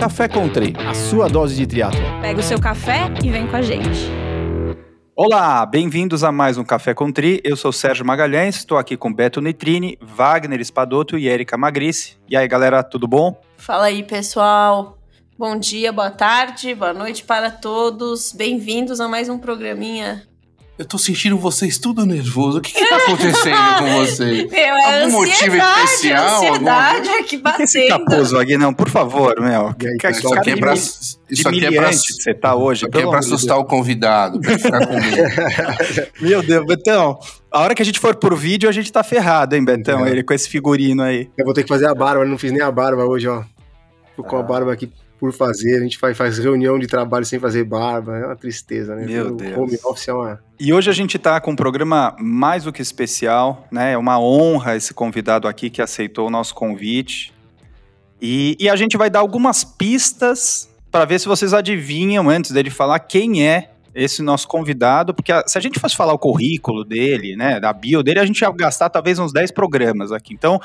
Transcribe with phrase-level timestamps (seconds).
[0.00, 2.00] Café Country, a sua dose de triatlo.
[2.22, 4.08] Pega o seu café e vem com a gente.
[5.14, 7.38] Olá, bem-vindos a mais um Café com Tri.
[7.44, 12.16] Eu sou Sérgio Magalhães, estou aqui com Beto Nitrini, Wagner Espadoto e Erika Magrice.
[12.26, 13.38] E aí, galera, tudo bom?
[13.58, 14.96] Fala aí, pessoal.
[15.38, 18.32] Bom dia, boa tarde, boa noite para todos.
[18.32, 20.29] Bem-vindos a mais um programinha
[20.80, 22.56] eu tô sentindo vocês tudo nervoso.
[22.56, 24.48] O que que tá acontecendo com vocês?
[24.50, 26.36] Meu, é Algum motivo especial?
[26.36, 27.20] ansiedade alguma...
[27.20, 27.64] aqui batendo.
[27.64, 29.74] Esse capuz, Não, por favor, meu.
[29.74, 32.78] Que, que, isso aqui é pra, isso aqui é pra, você tá hoje.
[32.78, 33.66] Isso aqui é pra assustar Deus.
[33.66, 35.22] o convidado, pra ficar com medo.
[36.18, 37.18] meu Deus, Betão.
[37.52, 40.06] A hora que a gente for por vídeo, a gente tá ferrado, hein, Betão?
[40.06, 40.10] É.
[40.10, 41.28] Ele com esse figurino aí.
[41.36, 43.42] Eu vou ter que fazer a barba, eu não fiz nem a barba hoje, ó.
[44.16, 47.38] Tô com a barba aqui por fazer, a gente faz, faz reunião de trabalho sem
[47.38, 49.04] fazer barba, é uma tristeza, né?
[49.04, 49.58] Meu o Deus.
[49.58, 50.40] Home office é uma...
[50.58, 53.92] E hoje a gente está com um programa mais do que especial, né?
[53.92, 57.34] É uma honra esse convidado aqui que aceitou o nosso convite.
[58.20, 62.70] E, e a gente vai dar algumas pistas para ver se vocês adivinham antes dele
[62.70, 67.36] falar quem é esse nosso convidado, porque se a gente fosse falar o currículo dele,
[67.36, 70.32] né, da bio dele, a gente ia gastar talvez uns 10 programas aqui.
[70.32, 70.58] Então,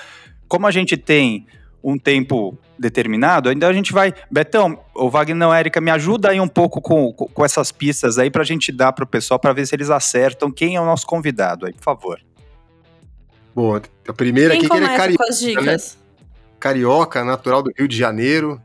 [0.48, 1.46] como a gente tem
[1.84, 4.14] um tempo determinado, ainda a gente vai.
[4.30, 8.30] Betão, o Wagner não, Érica, me ajuda aí um pouco com, com, essas pistas aí
[8.30, 10.86] para a gente dar para o pessoal para ver se eles acertam quem é o
[10.86, 12.20] nosso convidado aí, por favor.
[13.54, 15.78] Bom, a primeira quem aqui que ele é carioca, né?
[16.60, 18.62] Carioca, natural do Rio de Janeiro.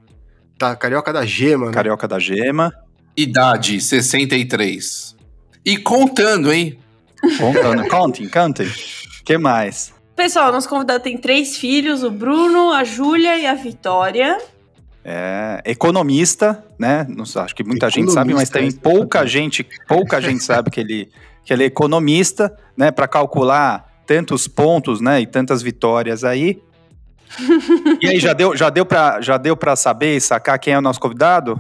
[0.59, 1.73] Tá, carioca da Gema, né?
[1.73, 2.73] Carioca da Gema.
[3.17, 5.17] Idade, 63.
[5.65, 6.79] E contando, hein?
[7.39, 8.67] Contando, contem, contem.
[8.67, 8.73] O
[9.25, 9.93] que mais?
[10.21, 14.37] Pessoal, nosso convidado tem três filhos: o Bruno, a Júlia e a Vitória.
[15.03, 17.07] É, economista, né?
[17.09, 20.79] Não, acho que muita economista, gente sabe, mas tem pouca gente, pouca gente sabe que
[20.79, 21.11] ele,
[21.43, 22.91] que ele é economista, né?
[22.91, 25.23] Para calcular tantos pontos, né?
[25.23, 26.63] E tantas vitórias aí.
[28.03, 30.79] e aí já deu, já deu para já deu para saber e sacar quem é
[30.79, 31.59] o nosso convidado?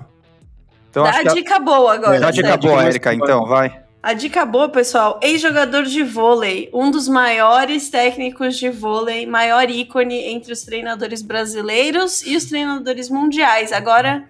[0.91, 2.21] Então, Dá a dica boa agora.
[2.21, 3.80] Dá a dica boa, Érica, então, vai.
[4.03, 10.15] A dica boa, pessoal, ex-jogador de vôlei, um dos maiores técnicos de vôlei, maior ícone
[10.15, 13.73] entre os treinadores brasileiros e os treinadores mundiais.
[13.73, 14.25] Agora,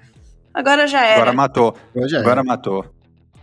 [0.53, 1.23] agora já era.
[1.23, 1.77] Agora matou.
[2.19, 2.85] Agora matou.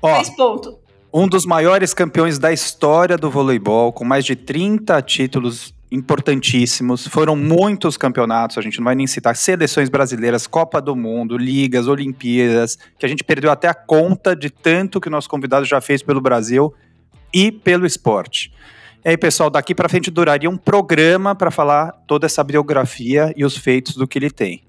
[0.02, 0.78] Ó, Fez ponto.
[1.14, 7.08] Um dos maiores campeões da história do voleibol, com mais de 30 títulos importantíssimos.
[7.08, 11.88] Foram muitos campeonatos, a gente não vai nem citar seleções brasileiras, Copa do Mundo, ligas,
[11.88, 15.80] Olimpíadas, que a gente perdeu até a conta de tanto que o nosso convidado já
[15.80, 16.74] fez pelo Brasil
[17.34, 18.52] e pelo esporte.
[19.06, 23.46] E aí, pessoal, daqui para frente duraria um programa para falar toda essa biografia e
[23.46, 24.64] os feitos do que ele tem.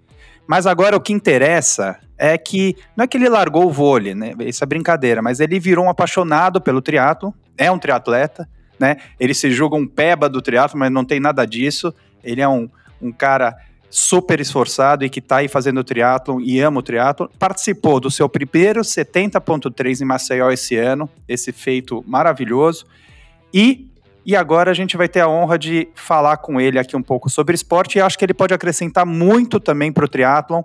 [0.46, 4.32] Mas agora o que interessa é que não é que ele largou o vôlei, né?
[4.40, 8.96] Isso é brincadeira, mas ele virou um apaixonado pelo triatlo, é um triatleta, né?
[9.18, 11.92] Ele se julga um peba do triatlo, mas não tem nada disso.
[12.22, 12.68] Ele é um,
[13.00, 13.56] um cara
[13.90, 17.30] super esforçado e que está aí fazendo triatlo e ama o triatlo.
[17.38, 22.86] Participou do seu primeiro 70.3 em Maceió esse ano, esse feito maravilhoso.
[23.52, 23.88] E,
[24.26, 27.30] e agora a gente vai ter a honra de falar com ele aqui um pouco
[27.30, 30.62] sobre esporte e acho que ele pode acrescentar muito também para o triatlon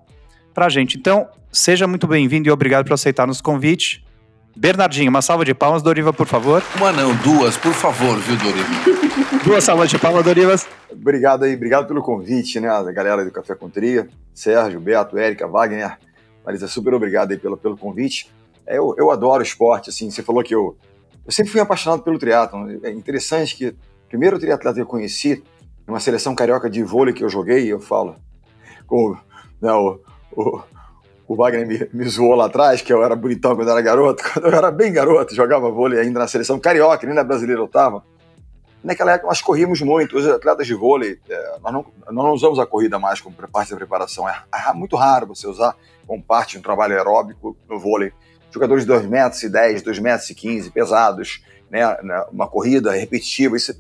[0.54, 0.98] para a gente.
[0.98, 4.06] Então, seja muito bem-vindo e obrigado por aceitar nosso convite.
[4.56, 6.64] Bernardinho, uma salva de palmas, Doriva, por favor.
[6.78, 8.70] Uma não, duas, por favor, viu, Doriva?
[9.44, 10.68] duas salvas de palmas, Dorivas.
[10.92, 15.48] Obrigado aí, obrigado pelo convite, né, a galera do Café com Tria, Sérgio, Beto, Érica,
[15.48, 15.98] Wagner,
[16.46, 18.30] Marisa, super obrigado aí pelo, pelo convite.
[18.66, 20.78] É, eu, eu adoro esporte, assim, você falou que eu,
[21.26, 22.78] eu sempre fui apaixonado pelo triatlon.
[22.84, 23.76] É interessante que o
[24.10, 25.44] primeiro triatleta que eu conheci,
[25.88, 28.16] numa seleção carioca de vôlei que eu joguei, eu falo,
[28.86, 29.18] com
[29.62, 30.00] né, o,
[30.36, 30.62] o
[31.28, 34.24] o Wagner me, me zoou lá atrás, que eu era bonitão quando eu era garoto.
[34.34, 37.68] Quando eu era bem garoto, jogava vôlei ainda na seleção carioca, nem na brasileira eu
[37.68, 38.04] tava.
[38.84, 40.18] Naquela época nós corríamos muito.
[40.18, 43.72] Os atletas de vôlei, é, nós, não, nós não usamos a corrida mais como parte
[43.72, 44.28] da preparação.
[44.28, 45.76] É, é muito raro você usar
[46.06, 48.12] como parte de um trabalho aeróbico no vôlei.
[48.52, 52.92] Jogadores de 2 metros e 10, 2 metros e 15, pesados, né, né, uma corrida
[52.92, 53.74] repetitiva, isso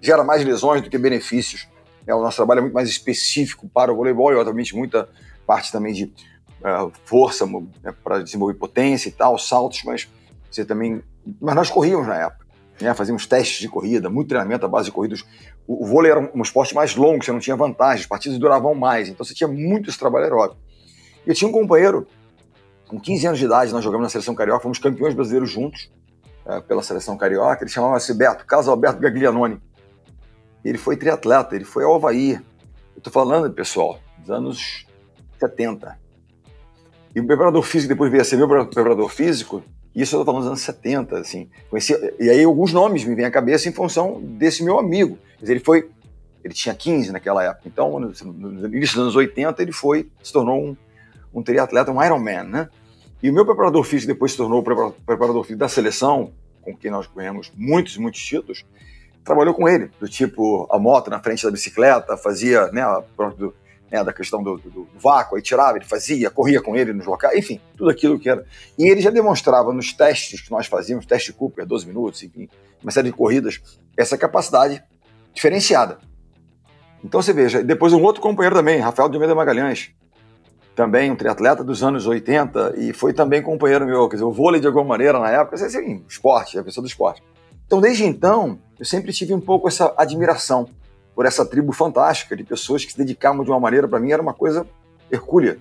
[0.00, 1.66] gera mais lesões do que benefícios.
[2.06, 5.08] É, o nosso trabalho é muito mais específico para o voleibol e, obviamente, muita
[5.46, 6.12] parte também de
[7.04, 10.08] força né, para desenvolver potência e tal, saltos, mas
[10.50, 11.02] você também.
[11.40, 12.46] Mas nós corríamos na época,
[12.80, 12.94] né?
[12.94, 15.24] Fazíamos testes de corrida, muito treinamento à base de corridas.
[15.66, 18.38] O, o vôlei era um, um, esporte mais longo, você não tinha vantagem, as partidas
[18.38, 20.60] duravam mais, então você tinha muito esse trabalho aeróbico.
[21.26, 22.06] E eu tinha um companheiro,
[22.88, 25.90] com 15 anos de idade, nós jogamos na seleção carioca, fomos campeões brasileiros juntos
[26.46, 27.62] uh, pela seleção carioca.
[27.62, 29.60] Ele chamava-se Beto, Carlos Alberto Gaglianoni.
[30.64, 32.32] Ele foi triatleta, ele foi ao Havaí.
[32.32, 34.86] Eu estou falando, pessoal, dos anos
[35.38, 35.98] 70.
[37.14, 39.62] E o preparador físico depois veio a ser meu preparador físico,
[39.94, 41.48] isso eu estou falando dos anos 70, assim.
[41.68, 45.18] Conheci, e aí alguns nomes me vêm à cabeça em função desse meu amigo.
[45.40, 45.90] Mas ele foi,
[46.44, 50.32] ele tinha 15 naquela época, então no, no início dos anos 80 ele foi, se
[50.32, 50.76] tornou um,
[51.34, 52.68] um triatleta, um Ironman, né?
[53.22, 56.90] E o meu preparador físico depois se tornou o preparador físico da seleção, com quem
[56.90, 58.64] nós ganhamos muitos, muitos títulos,
[59.24, 63.02] trabalhou com ele, do tipo a moto na frente da bicicleta, fazia, né, a
[63.90, 67.06] né, da questão do, do, do, vácuo, aí tirava, ele fazia, corria com ele nos
[67.06, 68.44] locais, enfim, tudo aquilo que era.
[68.78, 72.48] E ele já demonstrava nos testes que nós fazíamos, teste Cooper, 12 minutos, enfim,
[72.82, 73.60] uma série de corridas,
[73.96, 74.82] essa capacidade
[75.34, 75.98] diferenciada.
[77.02, 79.90] Então você veja, depois um outro companheiro também, Rafael de Almeida Magalhães,
[80.76, 84.60] também um triatleta dos anos 80 e foi também companheiro meu, quer dizer, o vôlei
[84.60, 87.22] de alguma maneira na época, assim, esporte, a pessoa do esporte.
[87.66, 90.68] Então desde então, eu sempre tive um pouco essa admiração
[91.14, 94.22] por essa tribo fantástica de pessoas que se dedicavam de uma maneira, para mim era
[94.22, 94.66] uma coisa
[95.10, 95.58] hercúlea.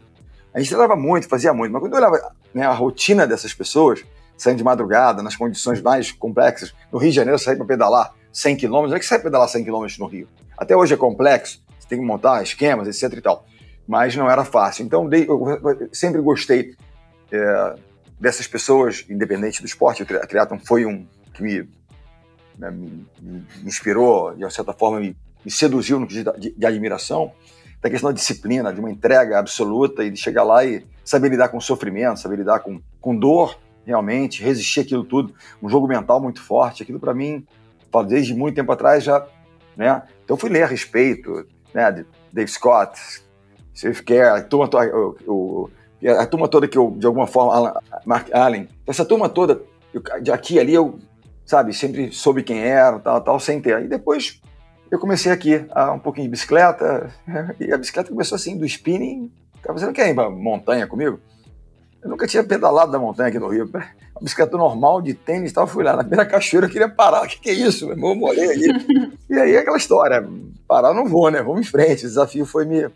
[0.53, 4.03] A gente trabalhava muito, fazia muito, mas quando eu olhava né, a rotina dessas pessoas,
[4.37, 8.57] saindo de madrugada, nas condições mais complexas, no Rio de Janeiro, sair para pedalar 100
[8.57, 10.27] km, não é que sai pedalar 100 km no Rio.
[10.57, 13.45] Até hoje é complexo, você tem que montar esquemas, etc e tal
[13.89, 14.85] mas não era fácil.
[14.85, 16.75] Então, eu sempre gostei
[17.31, 17.75] é,
[18.19, 20.03] dessas pessoas, independente do esporte.
[20.03, 21.67] O triatlon foi um que me,
[22.55, 27.31] né, me, me, inspirou, de certa forma, me, me seduziu no de, de, de admiração,
[27.81, 31.49] da questão da disciplina, de uma entrega absoluta e de chegar lá e saber lidar
[31.49, 35.33] com sofrimento, saber lidar com, com dor, realmente, resistir aquilo tudo.
[35.61, 36.83] Um jogo mental muito forte.
[36.83, 37.45] Aquilo, para mim,
[38.07, 39.25] desde muito tempo atrás já.
[39.75, 40.01] Né?
[40.23, 42.99] Então, fui ler a respeito, né, de Dave Scott,
[43.75, 44.69] Steve Kerr, a turma,
[46.19, 47.73] a turma toda que eu, de alguma forma, Alan,
[48.05, 49.61] Mark Allen, essa turma toda,
[49.93, 50.99] eu, de aqui ali, eu,
[51.45, 53.81] sabe, sempre soube quem era, tal, tal, sem ter.
[53.83, 54.41] E depois
[54.91, 57.11] eu comecei aqui, a um pouquinho de bicicleta,
[57.59, 59.31] e a bicicleta começou assim, do spinning.
[59.67, 61.19] Você não quer ir pra montanha comigo?
[62.01, 63.69] Eu nunca tinha pedalado da montanha aqui no Rio.
[63.69, 67.23] Uma bicicleta normal de tênis, tal, fui lá na primeira cachoeira, eu queria parar.
[67.23, 67.91] O que, que é isso?
[67.91, 69.11] Eu molhei aí.
[69.29, 70.25] e aí aquela história,
[70.67, 71.41] parar não vou, né?
[71.41, 72.05] Vamos em frente.
[72.05, 72.89] O desafio foi me,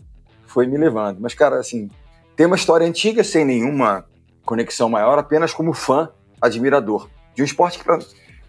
[0.48, 1.19] foi me levando.
[1.19, 1.90] Mas, cara, assim,
[2.36, 4.06] tem uma história antiga sem nenhuma
[4.45, 6.10] conexão maior, apenas como fã,
[6.42, 7.10] admirador.
[7.36, 8.00] De um esporte que, pra,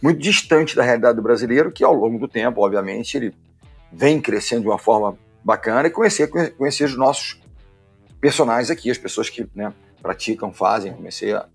[0.05, 3.35] muito distante da realidade do brasileiro, que ao longo do tempo, obviamente, ele
[3.91, 6.29] vem crescendo de uma forma bacana e conhecer,
[6.59, 7.41] conhecer os nossos
[8.21, 9.73] personagens aqui, as pessoas que né,
[10.03, 10.93] praticam, fazem.
[10.93, 11.47] Comecei a,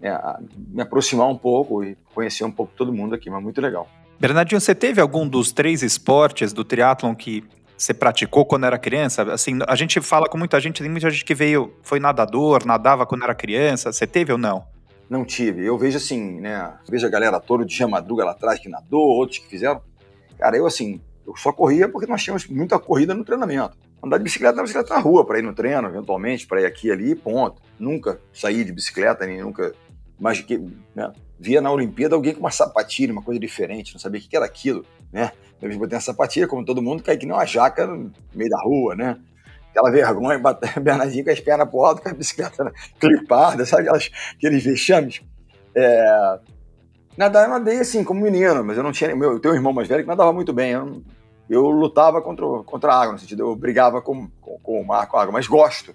[0.00, 3.60] né, a me aproximar um pouco e conhecer um pouco todo mundo aqui, mas muito
[3.60, 3.88] legal.
[4.18, 7.44] Bernardinho, você teve algum dos três esportes do triatlon que
[7.76, 9.22] você praticou quando era criança?
[9.32, 13.06] Assim, a gente fala com muita gente, tem muita gente que veio, foi nadador, nadava
[13.06, 13.92] quando era criança.
[13.92, 14.71] Você teve ou não?
[15.12, 15.62] Não tive.
[15.62, 16.72] Eu vejo assim, né?
[16.88, 19.82] Vejo a galera toda de Madruga lá atrás que nadou, outros que fizeram.
[20.38, 23.76] Cara, eu assim, eu só corria porque nós tínhamos muita corrida no treinamento.
[24.02, 26.90] Andar de bicicleta na bicicleta na rua, para ir no treino, eventualmente, para ir aqui
[26.90, 27.60] ali, ponto.
[27.78, 29.74] Nunca saí de bicicleta, nem nunca.
[30.18, 30.56] Mas que,
[30.94, 31.12] né?
[31.38, 34.46] Via na Olimpíada alguém com uma sapatilha, uma coisa diferente, não sabia o que era
[34.46, 34.82] aquilo,
[35.12, 35.30] né?
[35.60, 38.62] Eu botei uma sapatilha, como todo mundo, caí que nem uma jaca no meio da
[38.62, 39.18] rua, né?
[39.72, 40.38] Aquela vergonha,
[40.80, 43.82] Bernardinho com as pernas pro alto, com a bicicleta clipada, sabe?
[43.82, 45.22] Aquelas, aqueles vexames.
[45.74, 46.38] É...
[47.16, 49.14] Nadar, eu nadei assim, como menino, mas eu não tinha.
[49.16, 50.72] Meu, eu tenho um irmão mais velho que nadava muito bem.
[50.72, 51.02] Eu,
[51.48, 55.06] eu lutava contra, contra a água, no sentido, eu brigava com, com, com o mar,
[55.06, 55.94] com a água, mas gosto.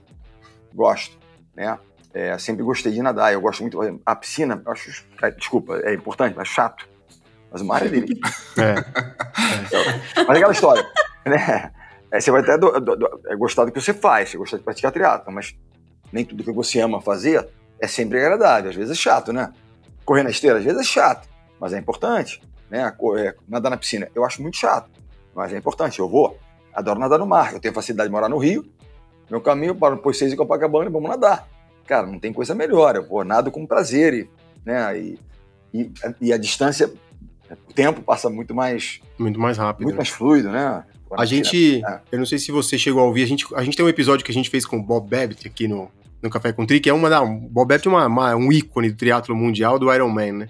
[0.74, 1.18] Gosto,
[1.56, 1.78] né?
[2.14, 3.80] É, sempre gostei de nadar, eu gosto muito.
[4.06, 5.06] A piscina, acho.
[5.22, 6.88] É, desculpa, é importante, mas chato.
[7.52, 8.20] Mas o mar é dele.
[8.58, 8.62] É.
[8.62, 10.24] é.
[10.28, 10.86] Mas é aquela história,
[11.26, 11.72] né?
[12.12, 14.58] É, você vai até do, do, do, é gostar do que você faz, você gosta
[14.58, 15.56] de praticar triatlo, mas
[16.12, 17.48] nem tudo que você ama fazer
[17.80, 18.70] é sempre agradável.
[18.70, 19.52] Às vezes é chato, né?
[20.06, 21.28] Correr na esteira, às vezes é chato,
[21.60, 22.42] mas é importante.
[22.70, 22.90] Né?
[22.92, 24.90] Correr, nadar na piscina, eu acho muito chato,
[25.36, 26.00] mas é importante.
[26.00, 26.38] Eu vou,
[26.74, 27.54] adoro nadar no mar.
[27.54, 28.66] Eu tenho facilidade de morar no Rio.
[29.30, 31.48] Meu caminho para o Pois 6 e Copacabana e vamos nadar.
[31.86, 32.96] Cara, não tem coisa melhor.
[32.96, 34.30] Eu vou nado com prazer e,
[34.66, 34.98] né?
[34.98, 35.20] E,
[35.74, 36.92] e, e a distância
[37.70, 39.00] o tempo passa muito mais.
[39.18, 39.84] Muito mais rápido.
[39.84, 40.84] Muito mais fluido, né?
[41.12, 41.84] A gente.
[41.86, 42.00] É.
[42.12, 44.26] Eu não sei se você chegou a ouvir, a gente, a gente tem um episódio
[44.26, 45.90] que a gente fez com o Bob Babbitt aqui no,
[46.22, 47.24] no Café com Tri, que é uma da.
[47.24, 50.50] Bob Babbitt é uma, uma, um ícone do triatlo mundial do Ironman, né?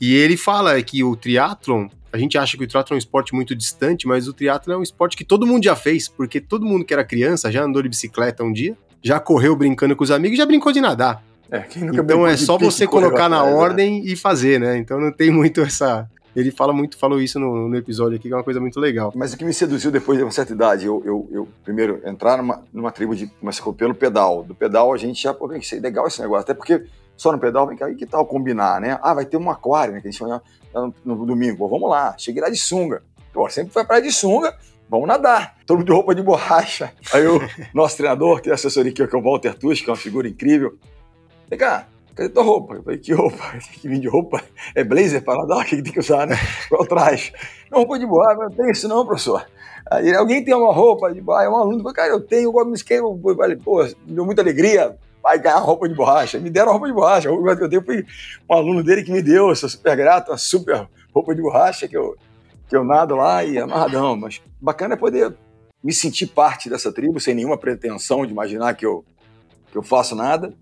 [0.00, 3.34] E ele fala que o triatlon, a gente acha que o triatlon é um esporte
[3.34, 6.66] muito distante, mas o triatlon é um esporte que todo mundo já fez, porque todo
[6.66, 10.10] mundo que era criança já andou de bicicleta um dia, já correu brincando com os
[10.10, 11.22] amigos, já brincou de nadar.
[11.50, 13.52] É, então é só você colocar na né?
[13.52, 14.78] ordem e fazer, né?
[14.78, 18.34] Então não tem muito essa ele fala muito, falou isso no, no, episódio aqui, que
[18.34, 19.12] é uma coisa muito legal.
[19.14, 22.38] Mas o que me seduziu depois de uma certa idade, eu, eu, eu primeiro, entrar
[22.38, 23.26] numa, numa tribo de.
[23.26, 24.42] Começou pelo pedal.
[24.42, 26.42] Do pedal a gente já, pô, que legal esse negócio.
[26.42, 26.86] Até porque
[27.16, 28.98] só no pedal, vem cá, e que tal combinar, né?
[29.02, 30.00] Ah, vai ter um aquário, né?
[30.00, 30.28] Que a gente foi
[30.74, 31.58] no, no, domingo.
[31.58, 33.02] Pô, vamos lá, cheguei lá de sunga.
[33.32, 34.56] Pô, sempre foi praia de sunga,
[34.88, 35.56] vamos nadar.
[35.66, 36.92] Todo mundo de roupa de borracha.
[37.12, 37.40] Aí o
[37.72, 40.28] nosso treinador, que é assessoria aqui, que é o Walter Tusk, que é uma figura
[40.28, 40.78] incrível.
[41.48, 42.74] Vem cá, cadê tua roupa?
[42.74, 43.42] Eu falei, que roupa?
[43.52, 44.42] Tem que vir de roupa?
[44.74, 45.62] É blazer para nadar?
[45.62, 46.36] O que tem que usar, né?
[46.68, 47.32] Qual traje?
[47.70, 49.46] Não, roupa de boa, não tem isso não, professor.
[49.90, 52.74] Aí alguém tem uma roupa de boa, é um aluno, cara, eu tenho, eu me
[52.74, 56.38] esquema, falei, pô, me deu muita alegria vai ganhar roupa de borracha.
[56.38, 57.28] Me deram roupa de borracha.
[57.28, 58.04] A roupa que eu dei foi
[58.50, 59.48] um aluno dele que me deu.
[59.48, 62.16] Eu sou super grato, uma super roupa de borracha que eu,
[62.68, 64.16] que eu nado lá e amarradão.
[64.16, 65.32] Mas bacana é poder
[65.82, 69.04] me sentir parte dessa tribo sem nenhuma pretensão de imaginar que eu,
[69.70, 70.52] que eu faço nada.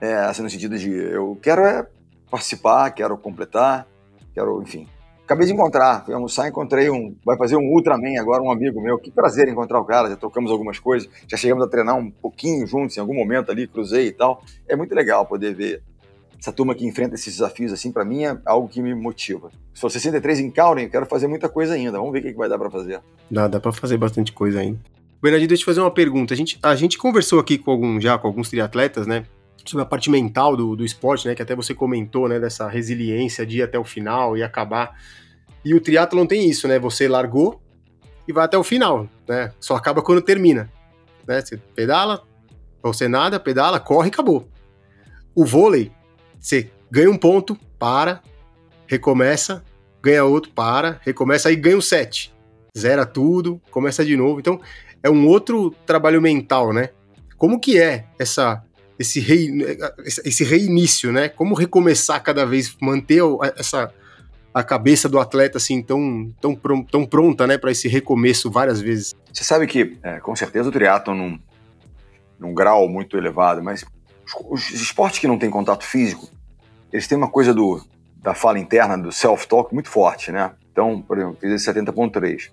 [0.00, 1.86] É, assim, no sentido de eu quero é
[2.30, 3.86] participar, quero completar,
[4.32, 4.88] quero, enfim.
[5.24, 7.16] Acabei de encontrar, fui almoçar, encontrei um.
[7.24, 8.98] Vai fazer um Ultraman agora, um amigo meu.
[8.98, 12.66] Que prazer encontrar o cara, já trocamos algumas coisas, já chegamos a treinar um pouquinho
[12.66, 14.42] juntos em algum momento ali, cruzei e tal.
[14.68, 15.82] É muito legal poder ver
[16.38, 19.50] essa turma que enfrenta esses desafios assim, para mim é algo que me motiva.
[19.72, 21.96] Sou 63 em Cauren, quero fazer muita coisa ainda.
[21.96, 23.00] Vamos ver o que, que vai dar para fazer.
[23.30, 24.78] Dá, dá para fazer bastante coisa ainda.
[25.22, 26.34] Bernardinho, deixa eu te fazer uma pergunta.
[26.34, 29.24] A gente, a gente conversou aqui com algum, já com alguns triatletas, né?
[29.66, 31.34] Sobre a parte mental do, do esporte, né?
[31.34, 32.38] Que até você comentou, né?
[32.38, 34.98] Dessa resiliência de ir até o final e acabar.
[35.64, 36.78] E o triatlon tem isso, né?
[36.78, 37.62] Você largou
[38.28, 39.52] e vai até o final, né?
[39.58, 40.70] Só acaba quando termina.
[41.26, 41.40] Né?
[41.40, 42.22] Você pedala,
[42.82, 44.48] você nada, pedala, corre e acabou.
[45.34, 45.90] O vôlei,
[46.38, 48.22] você ganha um ponto, para,
[48.86, 49.64] recomeça,
[50.02, 52.32] ganha outro, para, recomeça, aí ganha um set.
[52.76, 54.40] Zera tudo, começa de novo.
[54.40, 54.60] Então,
[55.02, 56.90] é um outro trabalho mental, né?
[57.36, 58.62] Como que é essa
[58.98, 59.50] esse, rei,
[60.24, 61.28] esse reinício, né?
[61.28, 63.20] Como recomeçar cada vez, manter
[63.56, 63.92] essa
[64.54, 69.12] a cabeça do atleta assim tão, tão, tão pronta, né, para esse recomeço várias vezes.
[69.32, 71.38] Você sabe que, é, com certeza, o triatlon num,
[72.38, 73.84] num grau muito elevado, mas
[74.48, 76.28] os, os esportes que não têm contato físico,
[76.92, 77.84] eles têm uma coisa do,
[78.22, 80.52] da fala interna, do self-talk muito forte, né?
[80.70, 82.50] Então, por exemplo, fiz esse 70.3.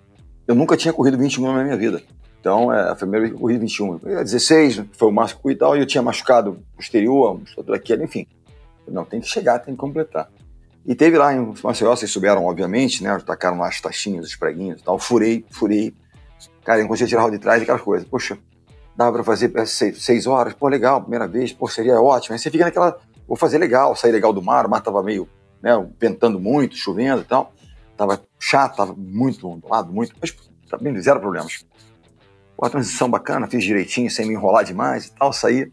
[0.48, 2.02] Eu nunca tinha corrido 21 na minha vida.
[2.42, 4.00] Então, é, a primeira vez que eu corri 21.
[4.02, 8.26] Eu 16, foi o máximo e tal, e eu tinha machucado posterior, musculatura aqui, enfim.
[8.88, 10.28] Não, tem que chegar, tem que completar.
[10.84, 13.16] E teve lá em Maceió, vocês souberam, obviamente, né?
[13.24, 14.98] Tacaram lá as taxinhas, os preguinhos e tal.
[14.98, 15.94] Furei, furei.
[16.64, 18.08] Cara, eu não conseguia tirar o de trás e aquelas coisas.
[18.08, 18.36] Poxa,
[18.96, 20.52] dava pra fazer seis, seis horas.
[20.52, 21.52] Pô, legal, primeira vez.
[21.52, 22.32] Pô, seria ótimo.
[22.32, 24.66] Aí você fica naquela, vou fazer legal, sair legal do mar.
[24.66, 25.28] O mar tava meio,
[25.62, 25.70] né,
[26.00, 27.52] ventando muito, chovendo e tal.
[27.96, 30.12] Tava chato, tava muito ondulado, muito.
[30.20, 30.34] Mas
[30.68, 31.64] tá bem, zero problemas.
[32.62, 35.68] Pô, transição bacana, fiz direitinho, sem me enrolar demais e tal, saí.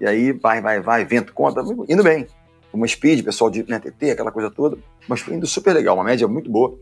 [0.00, 2.24] E aí, vai, vai, vai, vento conta, indo bem
[2.72, 6.04] uma speed, pessoal de né, TT, aquela coisa toda, mas foi indo super legal, uma
[6.04, 6.78] média muito boa.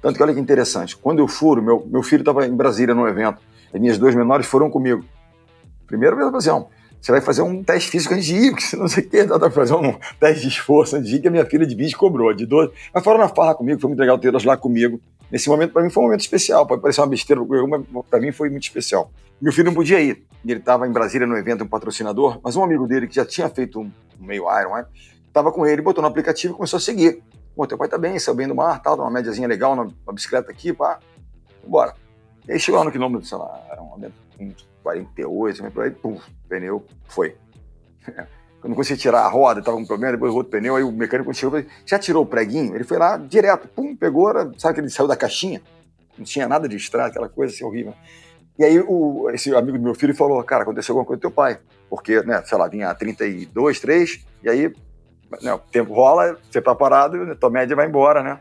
[0.00, 3.08] Tanto que olha que interessante, quando eu furo, meu, meu filho estava em Brasília no
[3.08, 3.42] evento,
[3.74, 5.04] as minhas duas menores foram comigo.
[5.88, 6.64] Primeiro, falei assim,
[7.04, 9.24] você vai fazer um teste físico antes de ir, porque você não sei o que,
[9.24, 11.74] dá para fazer um teste de esforço antes de ir, que a minha filha de
[11.74, 12.72] 20 cobrou, de 12.
[12.94, 14.98] Mas foram na farra comigo, foi muito legal ter elas lá comigo.
[15.30, 16.66] Nesse momento, para mim, foi um momento especial.
[16.66, 19.10] Pode parecer uma besteira, mas para mim foi muito especial.
[19.38, 20.24] Meu filho não podia ir.
[20.46, 23.50] Ele estava em Brasília no evento, um patrocinador, mas um amigo dele que já tinha
[23.50, 24.86] feito um meio Iron, né?
[25.30, 27.22] Tava com ele, botou no aplicativo e começou a seguir.
[27.54, 29.86] Pô, teu pai tá bem, saiu bem do mar, tal, dá uma médiazinha legal na,
[30.10, 30.98] bicicleta aqui, pá.
[31.62, 31.94] Vambora.
[32.48, 33.92] E aí chegou lá no quilômetro, sei lá, era um
[34.84, 37.34] 48, por aí, pum, pneu, foi.
[38.60, 40.92] Quando não conseguia tirar a roda, tava com problema, depois o outro pneu, aí o
[40.92, 42.74] mecânico chegou e já tirou o preguinho?
[42.74, 45.60] Ele foi lá direto, pum, pegou, sabe que ele saiu da caixinha?
[46.16, 47.94] Não tinha nada de estrada, aquela coisa assim horrível.
[48.58, 51.34] E aí o, esse amigo do meu filho falou, cara, aconteceu alguma coisa com teu
[51.34, 51.58] pai.
[51.90, 54.72] Porque, né, sei lá, vinha 32, 3, e aí
[55.42, 58.38] né, o tempo rola, você tá parado, tua média vai embora, né?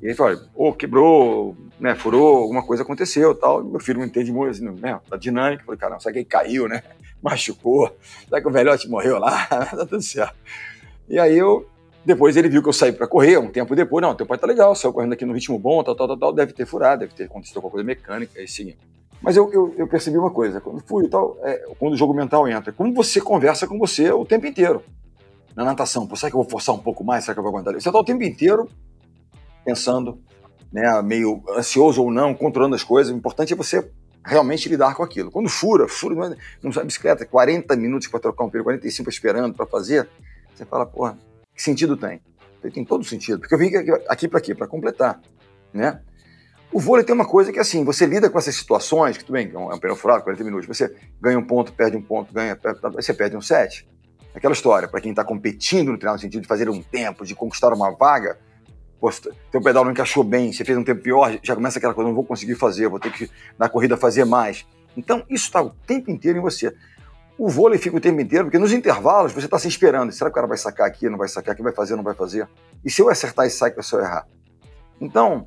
[0.00, 3.64] E aí fala, oh, quebrou, né, furou, alguma coisa aconteceu tal.
[3.64, 5.64] Meu filho não entende muito, assim, né, da dinâmica.
[5.64, 6.82] Falei, cara, será que ele caiu, né?
[7.22, 7.96] Machucou?
[8.28, 9.46] Será que o velhote morreu lá?
[9.48, 10.36] tá tudo certo.
[11.08, 11.66] E aí eu,
[12.04, 14.46] depois ele viu que eu saí para correr, um tempo depois, não, teu pai tá
[14.46, 17.14] legal, saiu correndo aqui no ritmo bom, tal, tal, tal, tal, deve ter furado, deve
[17.14, 18.74] ter acontecido alguma coisa mecânica, aí sim.
[19.20, 22.46] Mas eu, eu, eu, percebi uma coisa, quando fui tal, é, quando o jogo mental
[22.46, 24.82] entra, como você conversa com você o tempo inteiro
[25.56, 27.24] na natação, Pô, será que eu vou forçar um pouco mais?
[27.24, 27.74] Será que eu vou aguentar?
[27.74, 28.68] Você está o tempo inteiro
[29.64, 30.20] pensando,
[30.72, 33.12] né, meio ansioso ou não, controlando as coisas.
[33.12, 33.90] O importante é você
[34.24, 35.30] realmente lidar com aquilo.
[35.30, 39.54] Quando fura, fura, não, é, não bicicleta, 40 minutos para trocar um pneu, 45 esperando
[39.54, 40.08] para fazer,
[40.54, 41.18] você fala, porra,
[41.54, 42.20] que sentido tem?
[42.72, 43.70] Tem todo sentido, porque eu vim
[44.08, 44.54] aqui para quê?
[44.54, 45.20] Para completar,
[45.72, 46.00] né?
[46.70, 49.50] O vôlei tem uma coisa que, assim, você lida com essas situações, que tudo bem,
[49.50, 52.58] é um é pneu furado, 40 minutos, você ganha um ponto, perde um ponto, ganha,
[52.92, 53.88] você perde um set.
[54.34, 57.34] Aquela história, para quem está competindo no treinamento no sentido de fazer um tempo, de
[57.34, 58.38] conquistar uma vaga,
[59.00, 59.10] pô,
[59.50, 62.14] teu pedal não encaixou bem, você fez um tempo pior, já começa aquela coisa, não
[62.14, 64.66] vou conseguir fazer, vou ter que na corrida fazer mais.
[64.96, 66.74] Então, isso está o tempo inteiro em você.
[67.38, 70.10] O vôlei fica o tempo inteiro, porque nos intervalos você está se esperando.
[70.10, 72.14] Será que o cara vai sacar aqui, não vai sacar aqui, vai fazer, não vai
[72.14, 72.48] fazer?
[72.84, 74.26] E se eu acertar esse saque, se eu errar?
[75.00, 75.46] Então,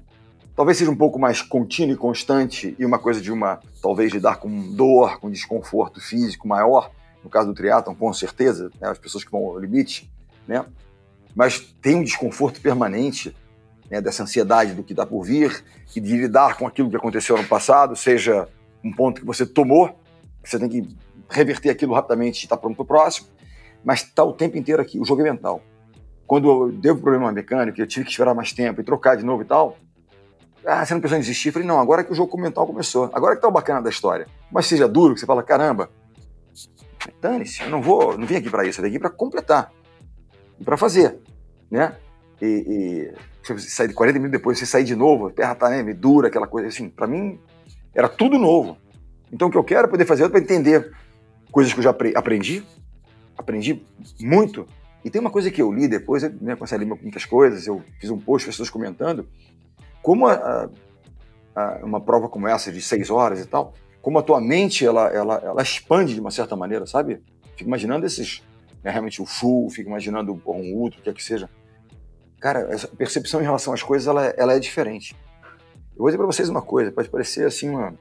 [0.55, 4.37] talvez seja um pouco mais contínuo e constante e uma coisa de uma, talvez, lidar
[4.37, 6.91] com dor, com desconforto físico maior,
[7.21, 10.09] no caso do triatlon, com certeza, né, as pessoas que vão ao limite,
[10.47, 10.65] né?
[11.35, 13.35] Mas tem um desconforto permanente
[13.91, 17.37] né, dessa ansiedade do que dá por vir e de lidar com aquilo que aconteceu
[17.37, 18.47] no passado, seja
[18.81, 19.89] um ponto que você tomou,
[20.41, 20.87] que você tem que
[21.29, 23.27] reverter aquilo rapidamente e estar tá pronto para o próximo,
[23.83, 24.97] mas está o tempo inteiro aqui.
[24.97, 25.61] O jogo é mental.
[26.25, 29.45] Quando deu problema mecânico, eu tive que esperar mais tempo e trocar de novo e
[29.45, 29.77] tal,
[30.65, 31.49] ah, você não pensou em desistir?
[31.49, 33.09] Eu falei, não, agora que o jogo mental começou.
[33.11, 34.25] Agora que tá o bacana da história.
[34.49, 35.89] Mas seja duro, que você fala, caramba,
[37.19, 39.73] dane-se, eu não vou, não vim aqui para isso, eu vim aqui para completar.
[40.59, 41.17] E para fazer,
[41.69, 41.97] né?
[42.39, 45.93] E, e sair de 40 minutos depois, você sair de novo, a terra tá né,
[45.93, 46.89] dura, aquela coisa assim.
[46.89, 47.39] Para mim,
[47.93, 48.77] era tudo novo.
[49.31, 50.91] Então o que eu quero é poder fazer para entender
[51.51, 52.63] coisas que eu já aprendi,
[53.37, 53.81] aprendi
[54.19, 54.67] muito.
[55.03, 57.81] E tem uma coisa que eu li depois, eu né, comecei ler muitas coisas, eu
[57.99, 59.27] fiz um post, pessoas comentando,
[60.01, 60.69] como a,
[61.55, 65.07] a, uma prova como essa, de seis horas e tal, como a tua mente ela,
[65.09, 67.21] ela, ela expande de uma certa maneira, sabe?
[67.55, 68.43] Fico imaginando esses,
[68.83, 71.49] né, realmente o Fu, fico imaginando um Ultra, o que é que seja.
[72.41, 75.15] Cara, essa percepção em relação às coisas, ela, ela é diferente.
[75.91, 77.93] Eu vou dizer para vocês uma coisa, pode parecer assim uma...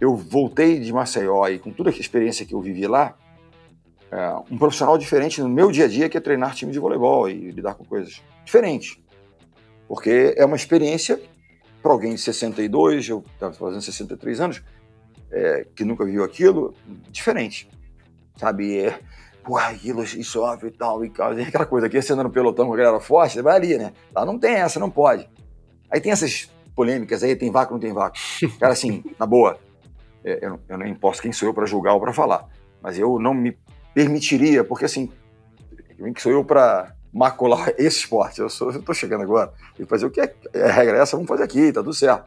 [0.00, 3.16] Eu voltei de Maceió e com toda a experiência que eu vivi lá,
[4.12, 7.28] é, um profissional diferente no meu dia a dia que é treinar time de voleibol
[7.28, 8.98] e lidar com coisas diferentes.
[9.88, 11.20] Porque é uma experiência
[11.82, 14.62] para alguém de 62, eu estava fazendo 63 anos,
[15.32, 16.72] é, que nunca viu aquilo,
[17.10, 17.68] diferente.
[18.36, 18.78] Sabe?
[18.78, 19.00] É,
[19.44, 21.12] pô, aquilo e sofre e tal, e
[21.46, 23.92] aquela coisa aqui, você anda no pelotão com a galera forte, você vai ali, né?
[24.14, 25.28] Lá não tem essa, não pode.
[25.90, 28.18] Aí tem essas polêmicas aí, tem vácuo, não tem vácuo.
[28.58, 29.58] Cara, assim, na boa,
[30.24, 32.48] é, eu, eu nem posso quem sou eu para julgar ou para falar,
[32.82, 33.56] mas eu não me
[33.92, 35.12] permitiria, porque assim,
[35.96, 38.40] quem sou eu para macular esse esporte.
[38.40, 41.72] Eu estou chegando agora e fazer o que é, é regra essa, vamos fazer aqui,
[41.72, 42.24] tá tudo certo.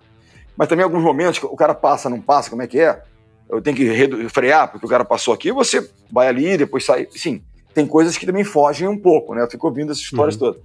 [0.55, 3.03] Mas também alguns momentos o cara passa, não passa, como é que é?
[3.49, 7.07] Eu tenho que frear porque o cara passou aqui, você vai ali, depois sai.
[7.11, 7.41] Sim,
[7.73, 9.41] tem coisas que também fogem um pouco, né?
[9.41, 10.39] Eu fico ouvindo essas histórias uhum.
[10.39, 10.61] todas.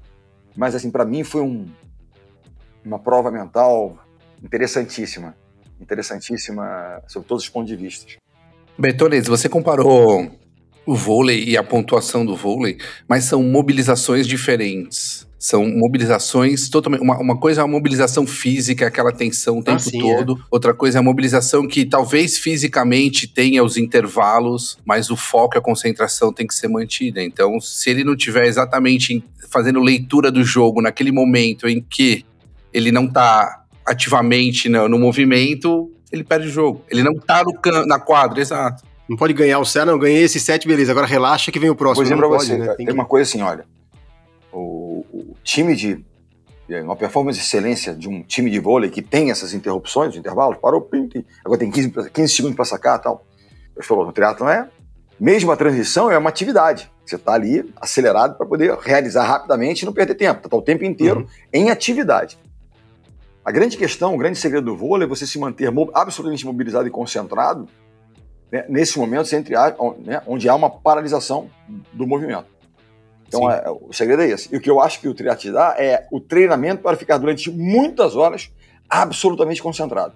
[0.56, 1.66] Mas assim, para mim foi um,
[2.84, 3.96] uma prova mental
[4.42, 5.36] interessantíssima.
[5.80, 8.12] Interessantíssima sob todos os pontos de vista.
[8.78, 10.30] Bertolez, você comparou
[10.84, 15.26] o vôlei e a pontuação do vôlei, mas são mobilizações diferentes.
[15.42, 17.00] São mobilizações totalmente.
[17.00, 20.34] Uma, uma coisa é a mobilização física, aquela tensão o ah, tempo ah, sim, todo.
[20.34, 20.44] É.
[20.48, 25.58] Outra coisa é a mobilização que talvez fisicamente tenha os intervalos, mas o foco e
[25.58, 27.20] a concentração tem que ser mantida.
[27.20, 32.24] Então, se ele não tiver exatamente fazendo leitura do jogo naquele momento em que
[32.72, 36.84] ele não está ativamente no, no movimento, ele perde o jogo.
[36.88, 37.42] Ele não está
[37.84, 38.84] na quadra, exato.
[39.08, 41.74] Não pode ganhar o set, não, ganhei esse set, beleza, agora relaxa que vem o
[41.74, 42.04] próximo.
[42.04, 42.66] Por exemplo, pra você, né?
[42.68, 42.92] tem, tem que...
[42.92, 43.64] uma coisa assim, olha,
[44.52, 44.91] o,
[45.42, 46.04] time de,
[46.82, 50.80] uma performance de excelência de um time de vôlei que tem essas interrupções, intervalos, parou,
[50.80, 53.24] pim, pim, agora tem 15, 15 segundos para sacar tal.
[53.76, 54.68] Eu falou, no triatlo é,
[55.18, 56.90] mesmo a transição é uma atividade.
[57.04, 60.44] Você está ali acelerado para poder realizar rapidamente e não perder tempo.
[60.44, 61.26] Está o tempo inteiro uhum.
[61.52, 62.38] em atividade.
[63.44, 66.90] A grande questão, o grande segredo do vôlei é você se manter absolutamente mobilizado e
[66.90, 67.68] concentrado
[68.52, 69.74] né, nesses momentos entre a,
[70.04, 71.50] né, onde há uma paralisação
[71.92, 72.46] do movimento.
[73.32, 74.52] Então, é, o segredo é esse.
[74.52, 77.16] E o que eu acho que o triatlo te dá é o treinamento para ficar
[77.16, 78.50] durante muitas horas
[78.90, 80.12] absolutamente concentrado.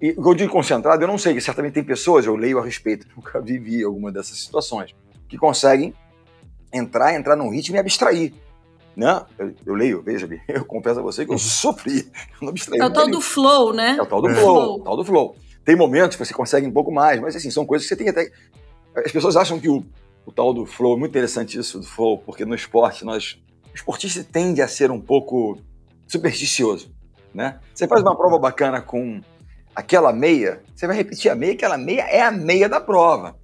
[0.00, 2.58] E o que eu digo concentrado, eu não sei, que certamente tem pessoas, eu leio
[2.58, 4.92] a respeito, nunca vivi alguma dessas situações,
[5.28, 5.94] que conseguem
[6.72, 8.34] entrar, entrar num ritmo e abstrair.
[8.96, 9.24] Né?
[9.38, 12.10] Eu, eu leio, veja, eu confesso a você que eu sofri.
[12.40, 12.80] Eu não abstraí.
[12.80, 13.96] É o tal do flow, né?
[13.98, 14.34] É o tal do é.
[14.34, 15.36] flow, o tal do flow.
[15.64, 18.08] Tem momentos que você consegue um pouco mais, mas assim, são coisas que você tem
[18.08, 18.28] até.
[18.96, 19.84] As pessoas acham que o,
[20.24, 23.40] o tal do flow, muito interessante isso do flow, porque no esporte nós.
[23.72, 25.58] O esportista tende a ser um pouco
[26.06, 26.92] supersticioso,
[27.32, 27.58] né?
[27.74, 29.20] Você faz uma prova bacana com
[29.74, 33.36] aquela meia, você vai repetir a meia, aquela meia é a meia da prova.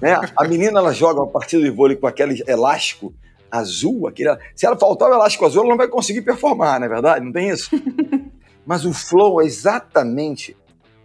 [0.00, 0.14] né?
[0.36, 3.14] A menina ela joga uma partida de vôlei com aquele elástico
[3.50, 6.88] azul, aquele, se ela faltar o elástico azul, ela não vai conseguir performar, não é
[6.88, 7.24] verdade?
[7.24, 7.70] Não tem isso?
[8.64, 10.56] Mas o flow é exatamente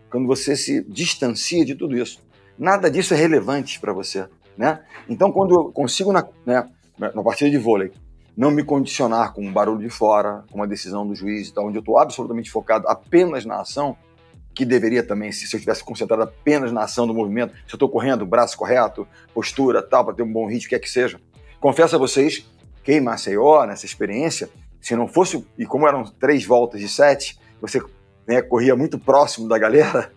[0.09, 2.21] quando você se distancia de tudo isso.
[2.57, 4.27] Nada disso é relevante para você,
[4.57, 4.81] né?
[5.07, 6.67] Então, quando eu consigo, na, né,
[6.97, 7.91] na partida de vôlei,
[8.35, 11.77] não me condicionar com um barulho de fora, com uma decisão do juiz, então, onde
[11.77, 13.97] eu estou absolutamente focado apenas na ação,
[14.53, 17.89] que deveria também, se eu tivesse concentrado apenas na ação do movimento, se eu estou
[17.89, 21.19] correndo, braço correto, postura, tal, para ter um bom ritmo, quer que seja.
[21.59, 22.47] Confesso a vocês
[22.83, 24.49] que em Maceió, nessa experiência,
[24.81, 27.81] se não fosse, e como eram três voltas de sete, você
[28.27, 30.11] né, corria muito próximo da galera,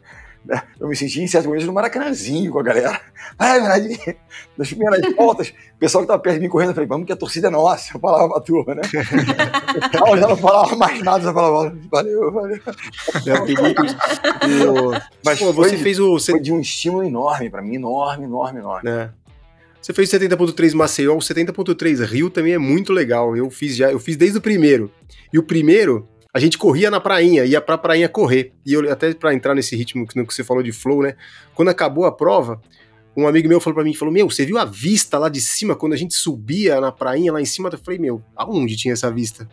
[0.78, 3.00] eu me sentia em certos momentos no Maracanãzinho com a galera.
[3.38, 4.16] Vai, Bernardinho,
[4.56, 7.12] nas primeiras voltas, o pessoal que estava perto de mim correndo, eu falei, vamos que
[7.12, 8.82] a torcida é nossa, eu falava pra turma, né?
[10.08, 12.60] eu já não falava mais nada, eu falava, valeu, valeu.
[13.26, 13.40] É,
[15.24, 16.18] Mas Pô, você fez o...
[16.18, 18.90] Foi de um estímulo enorme para mim, enorme, enorme, enorme.
[18.90, 19.10] É.
[19.80, 23.34] Você fez 70.3 Maceió, o 70.3 Rio também é muito legal.
[23.36, 24.90] Eu fiz já, eu fiz desde o primeiro.
[25.32, 28.52] E o primeiro, a gente corria na prainha, ia pra prainha correr.
[28.64, 31.14] E eu, até para entrar nesse ritmo que você falou de flow, né?
[31.54, 32.60] Quando acabou a prova,
[33.16, 35.74] um amigo meu falou pra mim, falou, meu, você viu a vista lá de cima,
[35.74, 37.68] quando a gente subia na prainha lá em cima?
[37.72, 39.48] Eu falei, meu, aonde tinha essa vista?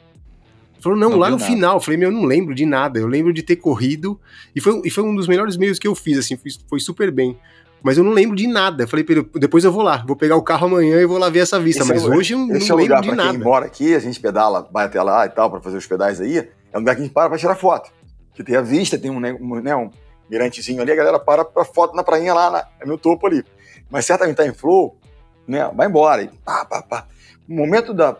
[0.73, 1.49] Ele falou, não, Não lá no nada.
[1.51, 1.77] final.
[1.77, 2.99] Eu falei, meu, eu não lembro de nada.
[2.99, 4.19] Eu lembro de ter corrido.
[4.55, 7.09] E foi, e foi um dos melhores meios que eu fiz, assim, foi, foi super
[7.11, 7.35] bem.
[7.81, 8.83] Mas eu não lembro de nada.
[8.83, 9.03] Eu falei,
[9.35, 10.03] depois eu vou lá.
[10.05, 11.81] Vou pegar o carro amanhã e vou lá ver essa vista.
[11.81, 13.31] Esse é Mas o- hoje eu não Esse é lembro lugar de nada.
[13.31, 16.21] quem mora aqui, a gente pedala, vai até lá e tal, pra fazer os pedais
[16.21, 16.47] aí.
[16.71, 17.91] É um lugar que a gente para pra tirar foto.
[18.34, 19.89] Que tem a vista, tem um, né, um,
[20.30, 23.43] mirantezinho ali, a galera para pra foto na prainha lá, na, no topo ali.
[23.89, 24.97] Mas certamente tá em flow,
[25.47, 25.69] né?
[25.73, 26.23] Vai embora.
[26.23, 27.08] E pá, pá, pá.
[27.47, 28.17] No momento da,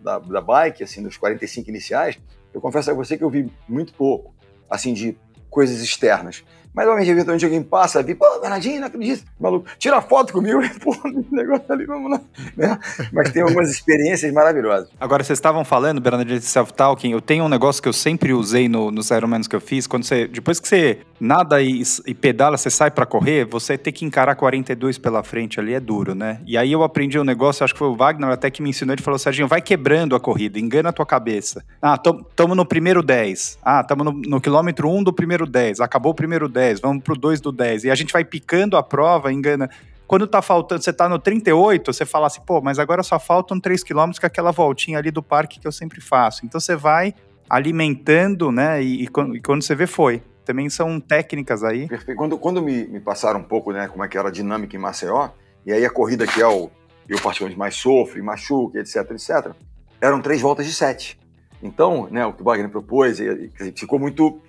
[0.00, 2.18] da, da bike, assim, dos 45 iniciais,
[2.54, 4.34] eu confesso a você que eu vi muito pouco,
[4.70, 5.16] assim, de
[5.50, 6.44] coisas externas.
[6.74, 10.96] Mas, obviamente, eventualmente alguém passa, vi, pô, Bernardinho, não acredito, maluco, tira foto comigo, pô,
[11.30, 12.20] negócio ali, vamos lá.
[12.56, 12.78] Né?
[13.12, 14.88] Mas tem algumas experiências maravilhosas.
[14.98, 17.12] Agora, vocês estavam falando, Bernadette, de self-talking.
[17.12, 19.86] Eu tenho um negócio que eu sempre usei no, nos Ironmans que eu fiz.
[19.86, 23.92] Quando você, depois que você nada e, e pedala, você sai pra correr, você ter
[23.92, 26.40] que encarar 42 pela frente ali é duro, né?
[26.44, 28.92] E aí eu aprendi um negócio, acho que foi o Wagner até que me ensinou.
[28.92, 31.64] Ele falou, Serginho, vai quebrando a corrida, engana a tua cabeça.
[31.80, 33.58] Ah, tamo no primeiro 10.
[33.62, 35.80] Ah, tamo no, no quilômetro 1 do primeiro 10.
[35.80, 37.84] Acabou o primeiro 10, vamos pro 2 do 10.
[37.84, 39.68] E a gente vai picando a prova, engana
[40.12, 43.58] quando tá faltando, você tá no 38, você fala assim, pô, mas agora só faltam
[43.58, 46.44] 3 km com aquela voltinha ali do parque que eu sempre faço.
[46.44, 47.14] Então você vai
[47.48, 48.82] alimentando, né?
[48.82, 50.22] E, e quando, e quando você vê, foi.
[50.44, 51.88] Também são técnicas aí.
[51.88, 52.18] Perfeito.
[52.18, 54.78] Quando, quando me, me passaram um pouco, né, como é que era a dinâmica em
[54.78, 55.30] Maceió,
[55.64, 56.70] e aí a corrida que é o
[57.08, 59.52] eu particularmente mais sofro, e machuca, etc, etc,
[59.98, 61.18] eram três voltas de sete.
[61.62, 64.40] Então, né, o que o Wagner propôs, e- e, ficou muito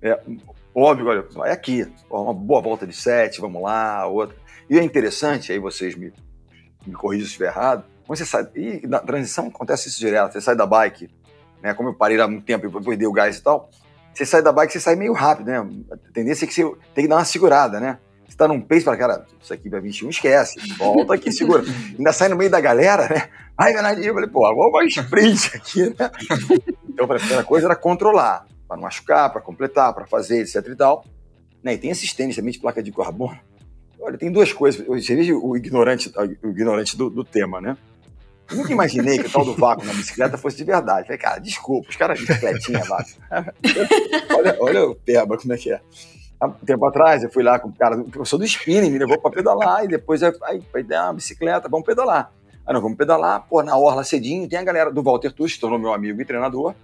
[0.00, 0.18] é,
[0.74, 4.36] óbvio, olha, vai aqui, uma boa volta de sete, vamos lá, outra.
[4.68, 6.12] E é interessante, aí vocês me,
[6.86, 10.40] me corrigem se estiver errado, quando você sai, e na transição acontece isso direto, você
[10.40, 11.08] sai da bike,
[11.62, 13.70] né, como eu parei lá há muito tempo e dei o gás e tal,
[14.12, 15.58] você sai da bike, você sai meio rápido, né?
[15.90, 16.62] A tendência é que você
[16.94, 17.98] tem que dar uma segurada, né?
[18.28, 20.58] Você tá num pace para cara, isso aqui vai 21, esquece.
[20.76, 21.62] Volta aqui, segura.
[21.96, 23.28] Ainda sai no meio da galera, né?
[23.56, 26.10] Ai, Bernardinho, eu falei, pô, agora vai sprint aqui, né?
[26.88, 30.76] Então, a primeira coisa era controlar, para não machucar, para completar, para fazer, etc e
[30.76, 31.04] tal.
[31.60, 31.74] Né?
[31.74, 33.36] E tem esses tênis também de placa de carbono.
[34.00, 34.86] Olha, tem duas coisas.
[34.86, 37.76] Você veja o ignorante, o ignorante do, do tema, né?
[38.48, 41.06] Eu nunca imaginei que o tal do vácuo na bicicleta fosse de verdade.
[41.06, 43.12] Falei, cara, desculpa, os caras bicicletinha, vácuo.
[44.38, 45.80] olha, olha o Peba, como é que é.
[46.40, 48.98] Há um tempo atrás, eu fui lá com o cara, o professor do spinning, me
[48.98, 50.32] levou para pedalar, e depois aí,
[50.74, 52.32] aí, deu uma bicicleta, vamos pedalar.
[52.66, 55.78] Aí nós vamos pedalar, pô, na orla cedinho, tem a galera do Walter Tuch, tornou
[55.78, 56.74] meu amigo e treinador,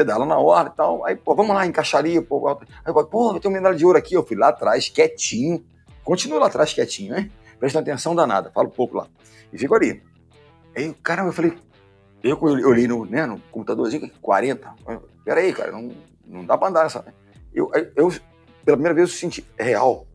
[0.00, 3.54] pedala na orla e tal, aí, pô, vamos lá, encaixaria, pô, aí, pô, ter uma
[3.54, 5.62] medalha de ouro aqui, eu fui lá atrás, quietinho,
[6.02, 7.30] continuo lá atrás quietinho, hein?
[7.58, 9.06] Prestando atenção danada, falo pouco lá,
[9.52, 10.02] e fico ali.
[10.74, 11.52] Aí, caramba, eu falei,
[12.22, 14.74] eu olhei no, né, no computadorzinho, 40,
[15.22, 15.90] peraí, cara, não,
[16.26, 17.04] não dá pra andar nessa...
[17.52, 18.10] Eu, eu,
[18.64, 20.06] pela primeira vez, eu senti real.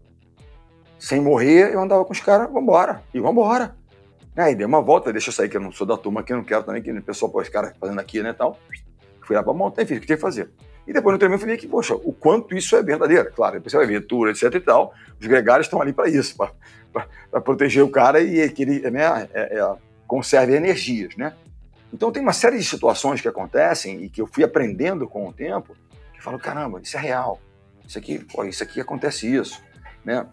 [0.97, 3.75] Sem morrer, eu andava com os caras, vambora, e vambora.
[4.35, 6.37] Aí dei uma volta, deixa eu sair, que eu não sou da turma aqui, eu
[6.37, 8.57] não quero também que o pessoal, pô, os caras fazendo aqui, né, tal.
[9.25, 10.49] Fui lá pra montanha, fiz o que tinha que fazer.
[10.87, 13.31] E depois no treinamento eu falei que, poxa, o quanto isso é verdadeiro.
[13.33, 14.93] Claro, depois você vai ver etc e tal.
[15.19, 19.57] Os gregários estão ali para isso, para proteger o cara e que ele né, é,
[19.59, 19.75] é,
[20.07, 21.33] conserve energias, né?
[21.91, 25.33] Então tem uma série de situações que acontecem e que eu fui aprendendo com o
[25.33, 25.75] tempo,
[26.11, 27.39] que eu falo, caramba, isso é real.
[27.87, 29.61] Isso aqui, pô, isso aqui acontece isso,
[30.03, 30.27] né?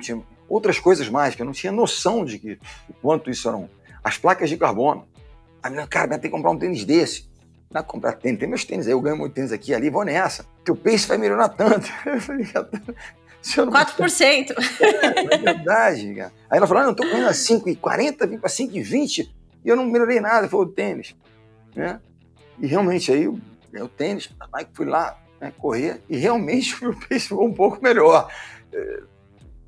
[0.00, 3.70] Tinha outras coisas mais que eu não tinha noção de que o quanto isso eram.
[4.02, 5.06] As placas de carbono.
[5.62, 7.28] A cara, tem que comprar um tênis desse.
[7.70, 10.46] Não, comprar tênis, tem meus tênis aí, eu ganho muito tênis aqui ali, vou nessa.
[10.64, 11.88] Teu pace vai melhorar tanto.
[12.06, 12.46] Eu falei,
[13.40, 13.72] se eu não...
[13.72, 14.52] 4%.
[14.80, 16.32] É, é verdade, cara.
[16.50, 19.30] Aí ela falou, ah, eu tô correndo a 5,40, vim pra 5,20
[19.64, 21.14] e eu não melhorei nada, foi o tênis.
[21.74, 22.00] Né?
[22.58, 23.38] E realmente aí eu,
[23.80, 27.82] o tênis, aí fui lá né, correr e realmente o meu pace ficou um pouco
[27.82, 28.28] melhor.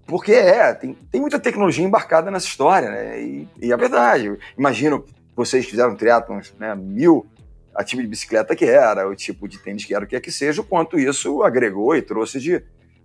[0.07, 3.23] Porque é, tem, tem muita tecnologia embarcada nessa história, né?
[3.23, 4.27] E, e é verdade.
[4.27, 5.05] Eu imagino
[5.37, 6.75] vocês fizeram triatlons, né?
[6.75, 7.27] Mil
[7.75, 10.21] a tipo de bicicleta que era, o tipo de tênis que era, o que é
[10.21, 12.63] que seja, o quanto isso agregou e trouxe de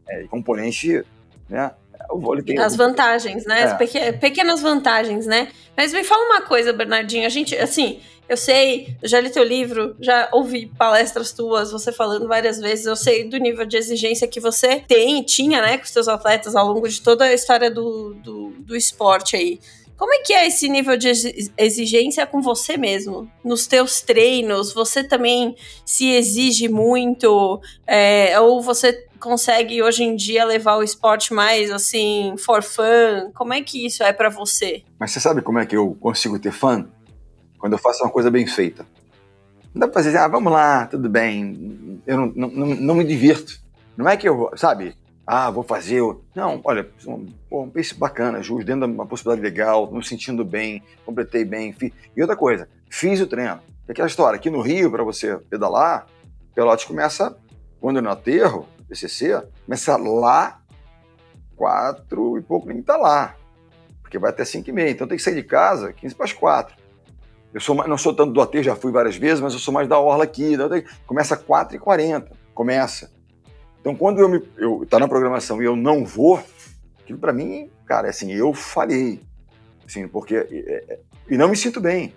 [0.08, 1.04] é, componente,
[1.50, 1.72] né?
[2.10, 3.62] O vôlei tem As vantagens, né?
[3.62, 3.64] É.
[3.64, 5.48] As peque- pequenas vantagens, né?
[5.76, 7.26] Mas me fala uma coisa, Bernardinho.
[7.26, 12.28] A gente, assim, eu sei, já li teu livro, já ouvi palestras tuas, você falando
[12.28, 12.86] várias vezes.
[12.86, 16.56] Eu sei do nível de exigência que você tem, tinha, né, com os seus atletas
[16.56, 19.60] ao longo de toda a história do, do, do esporte aí.
[19.98, 23.30] Como é que é esse nível de exi- exigência com você mesmo?
[23.44, 25.56] Nos teus treinos, você também
[25.86, 27.62] se exige muito?
[27.88, 33.32] É, ou você consegue hoje em dia levar o esporte mais assim, for fun?
[33.34, 34.84] Como é que isso é pra você?
[35.00, 36.86] Mas você sabe como é que eu consigo ter fã?
[37.58, 38.86] Quando eu faço uma coisa bem feita.
[39.74, 42.02] Não dá pra fazer assim, ah, vamos lá, tudo bem.
[42.06, 43.60] Eu não, não, não, não me divirto.
[43.98, 44.94] Não é que eu, sabe?
[45.26, 46.02] Ah, vou fazer.
[46.36, 50.84] Não, olha, um, um pace bacana, justo, dentro de uma possibilidade legal, me sentindo bem,
[51.06, 51.74] completei bem.
[51.74, 51.92] Fi...
[52.16, 53.60] E outra coisa, fiz o treino.
[53.88, 56.06] E aquela história, aqui no Rio, para você pedalar,
[56.54, 57.36] pelote começa,
[57.80, 60.62] quando é no aterro, PCC, começa lá,
[61.56, 63.36] quatro e pouco nem tá lá.
[64.02, 64.92] Porque vai até cinco e meia.
[64.92, 66.76] Então tem que sair de casa 15 para as quatro.
[67.54, 69.88] Eu sou, não sou tanto do aterro, já fui várias vezes, mas eu sou mais
[69.88, 70.54] da orla aqui.
[70.54, 70.70] então
[71.08, 73.12] Começa 4 e 40 começa.
[73.86, 76.42] Então, quando eu me eu tá na programação e eu não vou,
[77.00, 79.22] aquilo para mim, cara, assim, eu falhei,
[79.86, 82.12] assim, porque é, é, e não me sinto bem,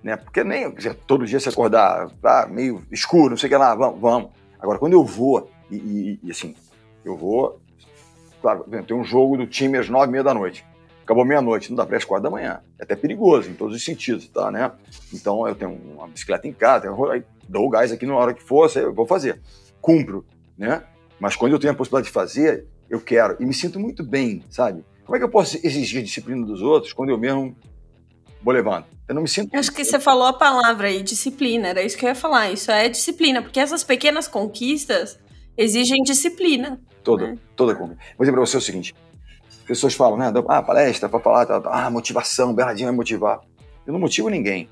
[0.00, 0.16] né?
[0.16, 3.74] Porque nem dizer, todo dia se acordar, ah, meio escuro, não sei o que lá,
[3.74, 4.30] vamos, vamos.
[4.60, 6.54] Agora, quando eu vou e, e- e, assim,
[7.04, 7.60] eu vou,
[8.40, 10.64] claro, tem um jogo do time às nove e meia da noite.
[11.02, 12.60] Acabou meia-noite, não dá para as quatro da manhã.
[12.78, 14.70] É até perigoso em todos os sentidos, tá, né?
[15.12, 18.32] Então eu tenho uma bicicleta em casa, eu aí dou o gás aqui na hora
[18.32, 19.40] que for, eu vou fazer.
[19.80, 20.24] Cumpro,
[20.56, 20.84] né?
[21.22, 23.36] Mas quando eu tenho a possibilidade de fazer, eu quero.
[23.38, 24.84] E me sinto muito bem, sabe?
[25.04, 27.56] Como é que eu posso exigir disciplina dos outros quando eu mesmo
[28.42, 28.86] vou levando?
[29.08, 29.56] Eu não me sinto.
[29.56, 31.68] Acho que você falou a palavra aí, disciplina.
[31.68, 32.50] Era isso que eu ia falar.
[32.50, 35.16] Isso é disciplina, porque essas pequenas conquistas
[35.56, 36.80] exigem disciplina.
[37.04, 37.38] Toda, né?
[37.54, 38.02] toda conversa.
[38.18, 38.92] Vou dizer pra você o seguinte:
[39.48, 40.32] as pessoas falam, né?
[40.48, 43.42] Ah, palestra para falar, tá, tá, ah, motivação, Bernardinho vai motivar.
[43.86, 44.68] Eu não motivo ninguém.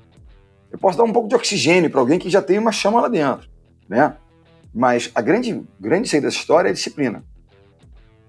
[0.69, 3.07] Eu posso dar um pouco de oxigênio para alguém que já tem uma chama lá
[3.07, 3.49] dentro,
[3.87, 4.17] né?
[4.73, 7.23] Mas a grande, grande saída dessa história é disciplina.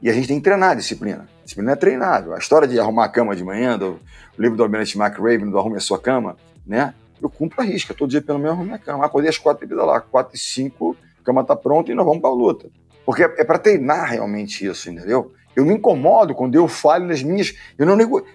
[0.00, 1.28] E a gente tem que treinar a disciplina.
[1.40, 2.35] A disciplina é treinável.
[2.35, 4.00] A história de arrumar a cama de manhã, do
[4.37, 6.94] o livro do Almirante McRaven, do Arrume a Sua Cama, né?
[7.20, 7.94] Eu cumpro a risca.
[7.94, 9.07] Todo dia pelo menos arrumo a cama.
[9.07, 12.20] Acordei às quatro e lá, quatro e cinco, a cama tá pronta e nós vamos
[12.20, 12.68] para a luta.
[13.07, 15.33] Porque é, é para treinar realmente isso, entendeu?
[15.55, 17.55] Eu me incomodo quando eu falho nas minhas.
[17.78, 18.26] Eu não, nego,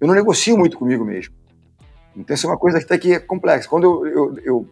[0.00, 1.34] eu não negocio muito comigo mesmo.
[2.16, 3.68] Então, isso é uma coisa que até que é complexa.
[3.68, 4.68] Quando eu, eu, eu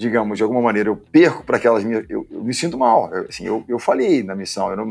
[0.00, 2.06] digamos, de alguma maneira, eu perco para aquelas minhas.
[2.08, 3.12] Eu, eu me sinto mal.
[3.12, 4.70] Eu, assim, eu, eu falhei na missão.
[4.70, 4.86] Eu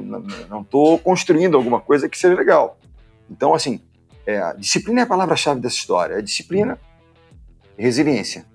[0.48, 2.78] não estou construindo alguma coisa que seja legal.
[3.28, 3.82] Então, assim,
[4.24, 6.14] é, disciplina é a palavra-chave dessa história.
[6.14, 6.80] É disciplina
[7.76, 8.46] resiliência.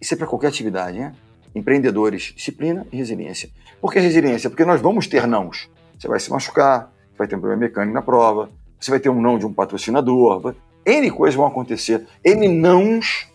[0.00, 1.12] Isso é para qualquer atividade, né?
[1.52, 3.50] Empreendedores, disciplina e resiliência.
[3.80, 4.48] Por que resiliência?
[4.48, 5.68] Porque nós vamos ter nãos.
[5.98, 9.20] Você vai se machucar, vai ter um problema mecânico na prova, você vai ter um
[9.20, 10.54] não de um patrocinador.
[10.84, 13.26] N coisas vão acontecer, N nãos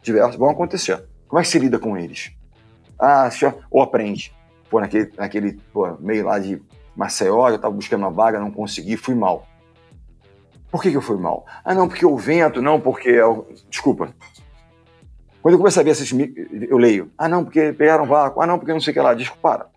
[0.00, 1.04] diversos vão acontecer.
[1.28, 2.32] Como é que se lida com eles?
[2.98, 3.28] Ah,
[3.70, 4.32] ou aprende.
[4.70, 6.60] Pô, naquele, naquele pô, meio lá de
[6.96, 9.46] Maceió, eu estava buscando uma vaga, não consegui, fui mal.
[10.70, 11.46] Por que, que eu fui mal?
[11.64, 13.08] Ah, não, porque o vento, não, porque.
[13.08, 14.12] eu- Desculpa.
[15.40, 16.10] Quando eu começo a ver esses.
[16.68, 17.10] Eu leio.
[17.16, 18.42] Ah, não, porque pegaram vácuo.
[18.42, 19.14] Ah, não, porque não sei o que lá.
[19.14, 19.70] Desculpa.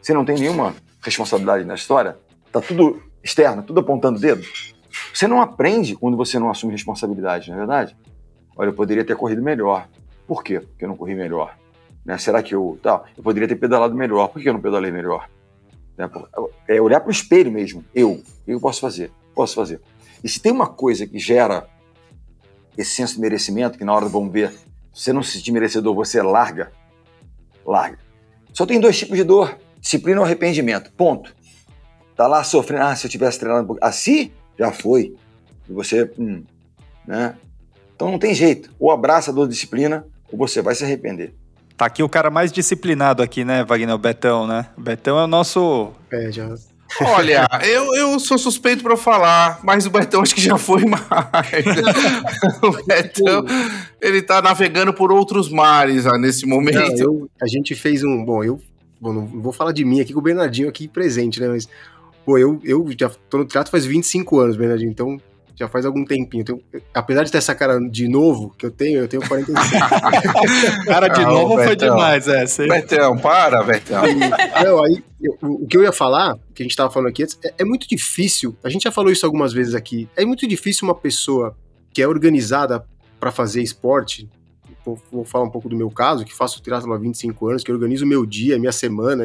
[0.00, 2.16] Você não tem nenhuma responsabilidade na história?
[2.50, 4.42] Tá tudo externo, tudo apontando o dedo?
[5.12, 7.96] Você não aprende quando você não assume responsabilidade, não é verdade?
[8.56, 9.86] Olha, eu poderia ter corrido melhor.
[10.26, 10.60] Por quê?
[10.60, 11.56] Porque eu não corri melhor.
[12.04, 12.18] Né?
[12.18, 12.78] Será que eu.
[12.82, 14.28] Tal, eu poderia ter pedalado melhor.
[14.28, 15.28] Por que eu não pedalei melhor?
[15.96, 16.10] Né?
[16.68, 17.84] É olhar para o espelho mesmo.
[17.94, 18.12] Eu.
[18.12, 19.10] O que eu posso fazer?
[19.34, 19.80] Posso fazer.
[20.22, 21.68] E se tem uma coisa que gera
[22.76, 24.52] esse senso de merecimento, que na hora vamos ver,
[24.92, 26.72] você não se sentir merecedor, você larga,
[27.64, 27.98] larga.
[28.52, 30.92] Só tem dois tipos de dor: disciplina ou arrependimento.
[30.92, 31.34] Ponto.
[32.14, 33.84] Tá lá sofrendo, ah, se eu tivesse treinado um pouco.
[33.84, 35.16] Assim, já foi.
[35.68, 36.44] E você, hum,
[37.06, 37.36] né?
[37.94, 38.74] Então não tem jeito.
[38.78, 41.32] Ou abraça a dor de disciplina, ou você vai se arrepender.
[41.76, 43.94] Tá aqui o cara mais disciplinado aqui, né, Wagner?
[43.94, 44.66] O Betão, né?
[44.76, 45.90] O Betão é o nosso.
[46.10, 46.52] É, já.
[47.00, 51.02] Olha, eu, eu sou suspeito pra falar, mas o Betão acho que já foi mais.
[52.62, 53.44] o Betão,
[54.00, 56.98] ele tá navegando por outros mares ah, nesse Não, momento.
[57.00, 58.24] eu- a gente fez um.
[58.24, 58.60] Bom, eu.
[59.00, 61.48] Bom, não vou falar de mim aqui com o Bernardinho aqui presente, né?
[61.48, 61.66] Mas,
[62.26, 65.18] pô, eu, eu já tô no teatro faz 25 anos, Bernardinho, então
[65.54, 66.42] já faz algum tempinho.
[66.42, 66.60] Então,
[66.94, 69.60] apesar de ter essa cara de novo que eu tenho, eu tenho 45.
[70.86, 71.90] Cara de Ah, o novo foi Betão.
[71.94, 72.46] demais, é.
[72.46, 72.66] Você...
[72.66, 74.02] Betão, para, Betão.
[74.64, 77.38] Não, aí, eu- o que eu ia falar, que a gente tava falando aqui antes,
[77.44, 80.86] é, é muito difícil, a gente já falou isso algumas vezes aqui, é muito difícil
[80.86, 81.56] uma pessoa
[81.92, 82.84] que é organizada
[83.20, 84.28] para fazer esporte,
[84.84, 87.70] vou, vou falar um pouco do meu caso, que faço triatlo há 25 anos, que
[87.70, 89.24] organizo o meu dia, minha semana,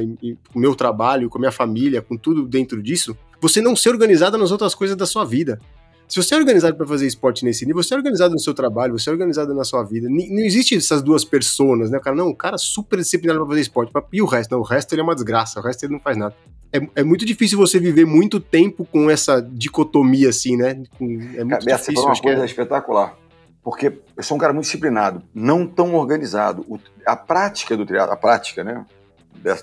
[0.53, 4.37] o meu trabalho, com a minha família, com tudo dentro disso, você não ser organizada
[4.37, 5.59] nas outras coisas da sua vida.
[6.07, 8.97] Se você é organizado para fazer esporte nesse nível, você é organizado no seu trabalho,
[8.97, 10.07] você é organizado na sua vida.
[10.09, 11.97] Não existe essas duas personas, né?
[11.97, 13.91] O cara, não, o cara é super disciplinado para fazer esporte.
[14.13, 14.51] E o resto?
[14.51, 16.33] Não, o resto ele é uma desgraça, o resto ele não faz nada.
[16.71, 20.81] É, é muito difícil você viver muito tempo com essa dicotomia, assim, né?
[20.97, 22.45] Com- é muito você difícil, uma acho que coisa é.
[22.45, 23.17] espetacular.
[23.61, 26.65] Porque eu sou um cara muito disciplinado, não tão organizado.
[26.69, 28.85] O- a prática do triatlo, a prática, né?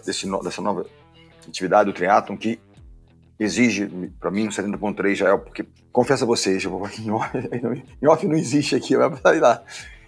[0.05, 0.85] Desse no- dessa nova
[1.49, 2.59] atividade do triatlon que
[3.39, 3.87] exige,
[4.21, 7.31] para mim, no 70.3 já é, porque, confesso a vocês, eu vou em off,
[8.01, 9.63] em off não existe aqui, sair lá.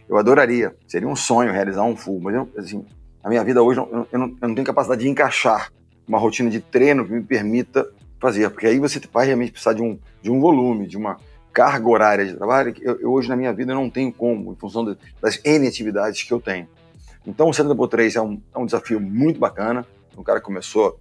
[0.09, 2.85] Eu adoraria, seria um sonho realizar um full, mas eu, assim,
[3.23, 5.73] a minha vida hoje, eu, eu não, eu não tenho capacidade de encaixar
[6.07, 7.89] uma rotina de treino que me permita
[8.21, 11.17] fazer, porque aí você vai realmente precisar de um, de um volume, de uma
[11.53, 14.57] carga horária de trabalho que eu, eu hoje na minha vida não tenho como, em
[14.57, 16.69] função de, das N atividades que eu tenho.
[17.27, 19.85] Então o 70 por 3 é um, é um desafio muito bacana,
[20.17, 20.99] um cara começou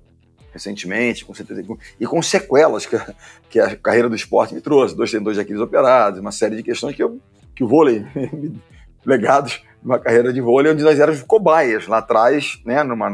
[0.56, 1.62] recentemente, com certeza,
[2.00, 3.14] e com sequelas que a,
[3.50, 6.64] que a carreira do esporte me trouxe, dois tendões de Aquiles operados, uma série de
[6.64, 7.20] questões que, eu,
[7.54, 8.06] que o vôlei,
[9.06, 13.12] legados uma carreira de vôlei, onde nós éramos cobaias lá atrás, né, numa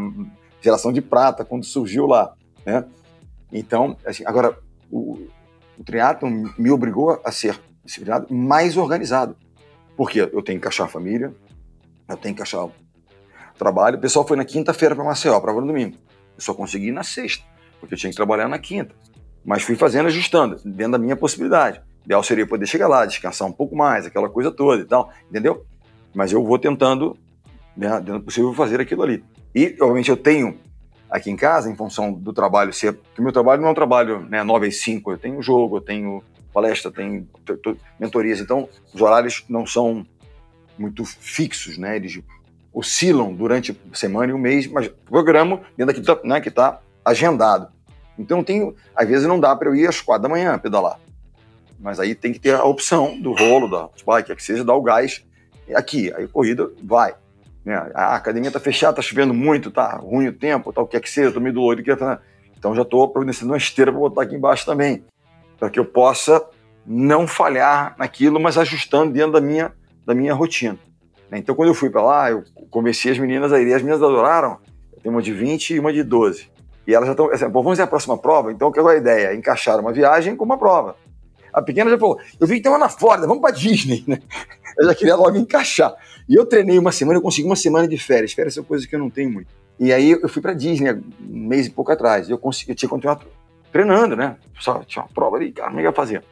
[0.62, 2.32] geração de prata, quando surgiu lá,
[2.64, 2.86] né.
[3.52, 4.56] Então, assim, agora,
[4.92, 5.28] o,
[5.80, 9.36] o triatlo me obrigou a ser disciplinado mais organizado.
[9.98, 11.34] Porque eu tenho que encaixar a família,
[12.08, 12.72] eu tenho que encaixar o
[13.58, 13.98] trabalho.
[13.98, 15.98] O pessoal foi na quinta-feira para Maceió, prova no domingo.
[16.42, 17.46] Eu só consegui ir na sexta,
[17.80, 18.96] porque eu tinha que trabalhar na quinta.
[19.46, 21.80] Mas fui fazendo, ajustando, dentro da minha possibilidade.
[22.02, 25.12] O ideal seria poder chegar lá, descansar um pouco mais, aquela coisa toda e tal,
[25.30, 25.64] entendeu?
[26.16, 27.16] Mas eu vou tentando,
[27.78, 29.24] né, dentro do possível, fazer aquilo ali.
[29.54, 30.58] E, obviamente, eu tenho
[31.10, 32.94] aqui em casa, em função do trabalho ser.
[32.94, 35.78] Porque o meu trabalho não é um trabalho né, 9 às 5, eu tenho jogo,
[35.78, 37.28] eu tenho palestra, tenho
[38.00, 40.06] mentorias, então os horários não são
[40.78, 41.96] muito fixos, né?
[41.96, 42.20] Eles
[42.74, 46.80] oscilam durante a semana e o mês, mas programo dentro daquilo tá, né, que está
[47.04, 47.68] agendado.
[48.18, 51.00] Então tenho, às vezes não dá para eu ir às quatro da manhã pedalar,
[51.80, 54.82] mas aí tem que ter a opção do rolo, da bike, que seja dar o
[54.82, 55.26] gás
[55.74, 57.16] aqui, aí a corrida vai.
[57.66, 57.76] Né?
[57.94, 61.00] A academia está fechada, está chovendo muito, tá ruim o tempo, tal, o que é
[61.00, 61.92] que seja, estou meio dolorido,
[62.58, 65.04] então já estou providenciando uma esteira para botar aqui embaixo também,
[65.58, 66.44] para que eu possa
[66.86, 69.74] não falhar naquilo, mas ajustando dentro da minha,
[70.06, 70.78] da minha rotina.
[71.30, 71.38] Né?
[71.38, 73.72] Então, quando eu fui para lá, eu convenci as meninas a ir.
[73.74, 74.58] As meninas adoraram.
[74.94, 76.50] Eu tenho uma de 20 e uma de 12.
[76.88, 77.32] E elas já estão.
[77.32, 78.52] Assim, vamos fazer a próxima prova?
[78.52, 79.36] Então, qual é a ideia?
[79.36, 80.96] Encaixar uma viagem com uma prova.
[81.54, 84.20] A pequena já falou: eu vi que tem uma na Flórida, vamos para Disney, né?
[84.80, 85.94] Eu já queria logo encaixar.
[86.30, 88.32] E eu treinei uma semana, eu consegui uma semana de férias.
[88.32, 89.50] Férias são coisas que eu não tenho muito.
[89.78, 92.30] E aí eu fui para Disney um mês e pouco atrás.
[92.30, 93.26] Eu, consegui, eu tinha continuado
[93.70, 94.38] treinando, né?
[94.58, 96.24] Só tinha uma prova ali, cara, não ia fazer.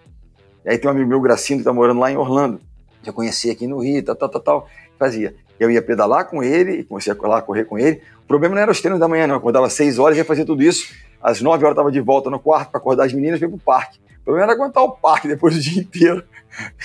[0.64, 2.62] E aí tem um amigo meu, Gracindo, que tá morando lá em Orlando.
[3.04, 5.36] Já conheci aqui no Rio, tal, tal, tal, tal fazia.
[5.60, 8.02] Eu ia pedalar com ele, comecei a lá correr com ele.
[8.24, 9.36] O problema não era os treinos da manhã, não.
[9.36, 10.94] Eu acordava às 6 horas ia fazer tudo isso.
[11.22, 13.58] Às 9 horas estava de volta no quarto para acordar as meninas e ir pro
[13.58, 14.00] parque.
[14.22, 16.24] O problema era aguentar o parque depois do dia inteiro.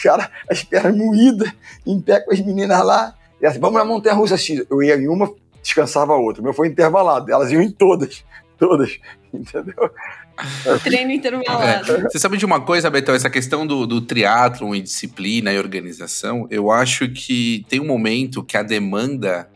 [0.02, 1.52] Cara, as pernas moídas,
[1.86, 3.14] em pé com as meninas lá.
[3.40, 4.64] E assim, vamos na montanha russa X.
[4.70, 5.32] Eu ia em uma,
[5.62, 6.40] descansava a outra.
[6.40, 7.30] O meu foi intervalado.
[7.30, 8.24] Elas iam em todas.
[8.58, 8.98] Todas.
[9.32, 9.90] Entendeu?
[10.82, 11.92] Treino intervalado.
[11.92, 12.02] É.
[12.02, 13.14] Você sabe de uma coisa, Betão?
[13.14, 18.42] Essa questão do, do triatlon e disciplina e organização, eu acho que tem um momento
[18.42, 19.48] que a demanda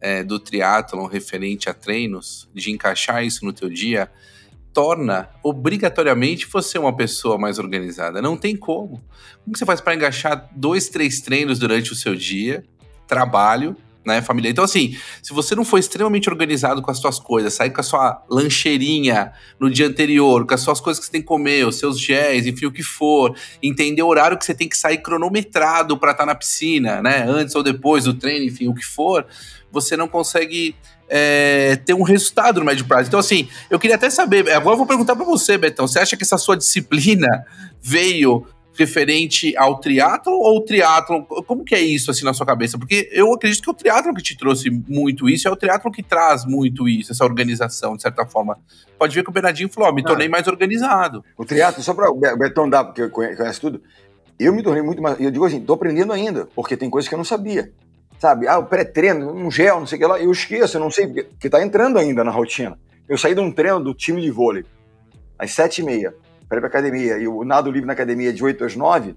[0.00, 4.10] é, do triatlon referente a treinos, de encaixar isso no teu dia,
[4.72, 8.22] torna obrigatoriamente você uma pessoa mais organizada.
[8.22, 9.02] Não tem como.
[9.44, 12.64] Como você faz para encaixar dois, três treinos durante o seu dia,
[13.06, 13.76] trabalho,
[14.08, 14.50] né, família.
[14.50, 17.84] Então, assim, se você não for extremamente organizado com as suas coisas, sair com a
[17.84, 21.76] sua lancheirinha no dia anterior, com as suas coisas que você tem que comer, os
[21.76, 25.96] seus géis, enfim, o que for, entender o horário que você tem que sair cronometrado
[25.96, 29.26] para estar tá na piscina, né, antes ou depois do treino, enfim, o que for,
[29.70, 30.74] você não consegue
[31.08, 33.08] é, ter um resultado no médio prazo.
[33.08, 36.16] Então, assim, eu queria até saber, agora eu vou perguntar para você, Betão, você acha
[36.16, 37.26] que essa sua disciplina
[37.80, 38.46] veio
[38.78, 41.24] referente ao triatlo ou o triatlo?
[41.24, 42.78] Como que é isso assim na sua cabeça?
[42.78, 46.02] Porque eu acredito que o triatlo que te trouxe muito isso é o triatlo que
[46.02, 48.56] traz muito isso, essa organização, de certa forma.
[48.96, 51.24] Pode ver que o Bernardinho falou, me tornei mais organizado.
[51.36, 53.82] O triatlo, só para o Betão dar, porque conhece tudo,
[54.38, 57.14] eu me tornei muito mais, eu digo assim, tô aprendendo ainda, porque tem coisas que
[57.14, 57.72] eu não sabia.
[58.20, 60.90] Sabe, ah, o pré-treino, um gel, não sei o que lá, eu esqueço, eu não
[60.90, 62.78] sei, porque tá entrando ainda na rotina.
[63.08, 64.64] Eu saí de um treino do time de vôlei,
[65.38, 66.14] às sete e meia
[66.48, 69.14] para ir para academia e o nado livre na academia é de 8 às 9,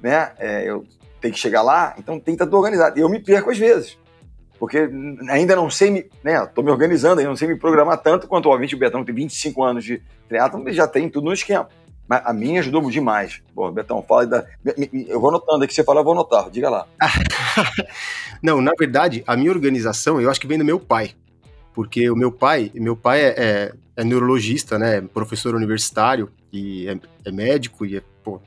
[0.00, 0.32] né?
[0.38, 0.84] É, eu
[1.20, 2.98] tenho que chegar lá, então que estar organizado.
[2.98, 3.98] Eu me perco às vezes,
[4.58, 4.88] porque
[5.28, 6.44] ainda não sei me, né?
[6.46, 9.62] Tô me organizando, ainda não sei me programar tanto quanto obviamente o Betão tem 25
[9.62, 11.68] anos de triatlon, ele já tem tudo no esquema.
[12.08, 13.40] Mas a minha ajudou demais.
[13.54, 14.44] Pô, Betão, fala da.
[15.08, 16.86] Eu vou anotando aqui, você fala, eu vou anotar, diga lá.
[18.42, 21.12] não, na verdade, a minha organização, eu acho que vem do meu pai.
[21.72, 25.00] Porque o meu pai, meu pai é, é, é neurologista, né?
[25.00, 28.40] Professor universitário e é, é médico e é, pô,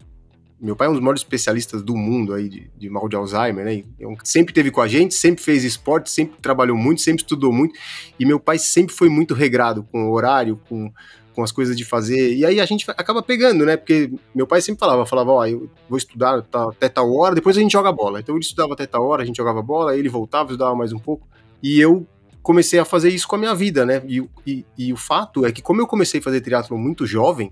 [0.60, 3.66] meu pai é um dos maiores especialistas do mundo aí de, de mal de Alzheimer,
[3.66, 3.84] né?
[4.00, 7.78] Então, sempre teve com a gente, sempre fez esporte, sempre trabalhou muito, sempre estudou muito.
[8.18, 10.92] E meu pai sempre foi muito regrado com o horário, com,
[11.34, 12.34] com as coisas de fazer.
[12.36, 13.76] E aí a gente acaba pegando, né?
[13.76, 17.60] Porque meu pai sempre falava, falava, ó, eu vou estudar até tal hora, depois a
[17.60, 18.20] gente joga bola.
[18.22, 21.00] Então ele estudava até tal hora, a gente jogava bola, ele voltava, estudava mais um
[21.00, 21.28] pouco.
[21.62, 22.08] E eu
[22.42, 24.02] comecei a fazer isso com a minha vida, né?
[24.08, 27.52] E, e, e o fato é que como eu comecei a fazer triatlo muito jovem,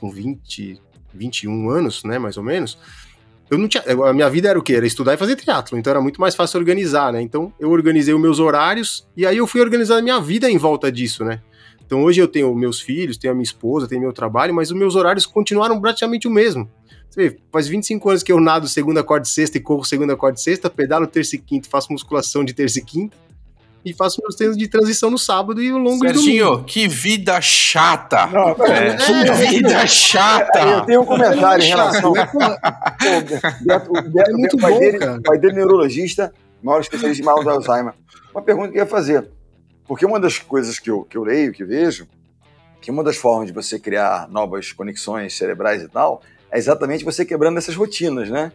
[0.00, 0.80] com 20,
[1.14, 2.78] 21 anos, né, mais ou menos,
[3.48, 4.74] eu não tinha, a minha vida era o quê?
[4.74, 7.22] Era estudar e fazer triatlo, então era muito mais fácil organizar, né?
[7.22, 10.58] Então eu organizei os meus horários e aí eu fui organizando a minha vida em
[10.58, 11.40] volta disso, né?
[11.84, 14.76] Então hoje eu tenho meus filhos, tenho a minha esposa, tenho meu trabalho, mas os
[14.76, 16.68] meus horários continuaram praticamente o mesmo.
[17.08, 20.16] Você vê, faz 25 anos que eu nado segunda, quarta e sexta e corro segunda,
[20.16, 23.16] quarta e sexta, pedalo terça e quinta, faço musculação de terça e quinta
[23.86, 26.64] e faço meus treinos de transição no sábado e o longo e Serginho, domingo.
[26.64, 28.26] que vida chata.
[28.26, 30.58] Não, É, que é, vida chata.
[30.58, 32.12] Eu tenho um comentário em relação.
[32.16, 33.20] É,
[33.60, 37.48] Beto, o É pai, bom, dele, pai dele é neurologista, maior especialista em mal do
[37.48, 37.94] Alzheimer.
[38.34, 39.28] Uma pergunta que eu ia fazer.
[39.86, 42.08] Porque uma das coisas que eu, que eu leio, que vejo,
[42.80, 47.24] que uma das formas de você criar novas conexões cerebrais e tal, é exatamente você
[47.24, 48.50] quebrando essas rotinas, né?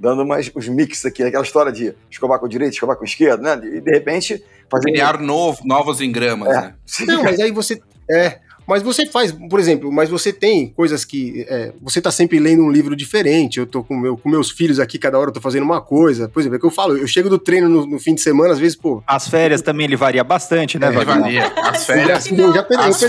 [0.00, 3.06] Dando mais os mix aqui, aquela história de escovar com a direita, escovar com a
[3.06, 3.66] esquerda, né?
[3.76, 4.90] E de repente fazer.
[4.92, 6.60] Criar novo, novos engramas, É.
[6.62, 6.74] né?
[7.06, 7.82] Não, mas aí você.
[8.10, 8.38] É.
[8.70, 11.44] Mas você faz, por exemplo, mas você tem coisas que.
[11.48, 13.58] é, você tá sempre lendo um livro diferente.
[13.58, 16.28] Eu tô com, meu, com meus filhos aqui, cada hora eu tô fazendo uma coisa.
[16.28, 18.52] Por exemplo, é que eu falo, eu chego do treino no, no fim de semana,
[18.52, 19.02] às vezes, pô.
[19.06, 21.20] As férias também ele varia bastante, né, É, Ele Wagner?
[21.20, 21.52] varia.
[21.68, 22.24] As férias.
[22.26, 23.02] já, eu já eu As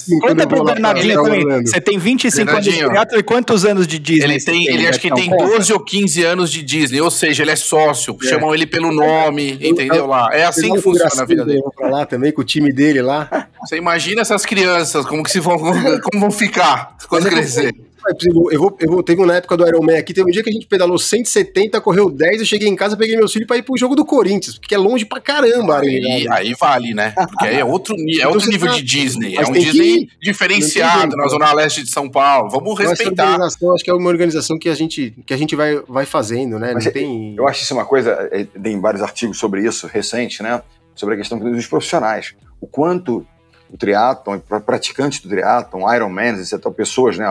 [0.00, 1.66] assim, Conta eu vou pro Bernardinho também.
[1.66, 4.34] Você tem 25 anos de teatro e quantos anos de Disney?
[4.34, 5.48] Ele tem, ele acho que tem Betão?
[5.48, 8.26] 12 ou 15 anos de Disney, ou seja, ele é sócio, É.
[8.26, 10.28] chamam ele pelo nome, entendeu lá?
[10.32, 11.58] É assim que funciona a vida dele.
[11.58, 13.48] eu vou pra lá também com o time dele lá.
[13.60, 17.60] Você imagina essas crianças, como que se vão, como vão ficar quando Mas é crescer?
[17.60, 20.42] Exemplo, Eu vou, eu vou, teve uma época do Iron Man aqui, teve um dia
[20.42, 23.58] que a gente pedalou 170, correu 10, eu cheguei em casa, peguei meus filhos pra
[23.58, 26.34] ir pro jogo do Corinthians, porque é longe pra caramba, Aí, Arena.
[26.36, 27.10] aí vale, né?
[27.14, 29.34] Porque aí é outro, é Então outro você nível tá- de Disney.
[29.36, 32.48] mas É um que Disney diferenciado na Zona Leste de São Paulo.
[32.48, 33.24] Vamos Essa respeitar.
[33.32, 36.58] organização, acho que é uma organização que a gente, que a gente vai, vai fazendo,
[36.58, 36.72] né?
[36.74, 37.34] Mas Não é- tem.
[37.36, 40.62] Eu acho isso uma coisa, é, tem vários artigos sobre isso recente, né?
[40.94, 42.34] Sobre a questão dos profissionais.
[42.60, 43.26] O quanto
[43.72, 47.26] o triatlon, pra- praticantes do triatlon, Ironman, etc., pessoas, né?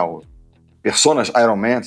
[0.82, 1.82] Personas Ironman,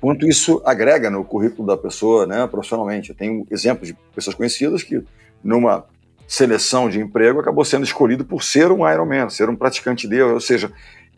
[0.00, 2.46] quanto isso agrega no currículo da pessoa, né?
[2.46, 3.10] Profissionalmente.
[3.10, 5.02] Eu tenho exemplos de pessoas conhecidas que,
[5.42, 5.84] numa
[6.26, 10.40] seleção de emprego, acabou sendo escolhido por ser um Ironman, ser um praticante dele, ou
[10.40, 10.70] seja,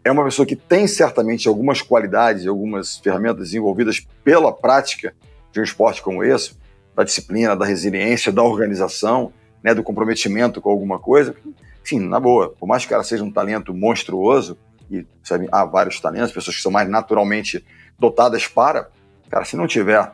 [0.04, 5.14] é uma pessoa que tem certamente algumas qualidades, algumas ferramentas desenvolvidas pela prática
[5.52, 6.52] de um esporte como esse,
[6.94, 9.32] da disciplina, da resiliência, da organização,
[9.62, 11.34] né, do comprometimento com alguma coisa.
[11.84, 14.56] Enfim, na boa, por mais que o cara seja um talento monstruoso,
[14.90, 17.64] e sabe, há vários talentos, pessoas que são mais naturalmente
[17.98, 18.88] dotadas para,
[19.28, 20.12] cara, se não tiver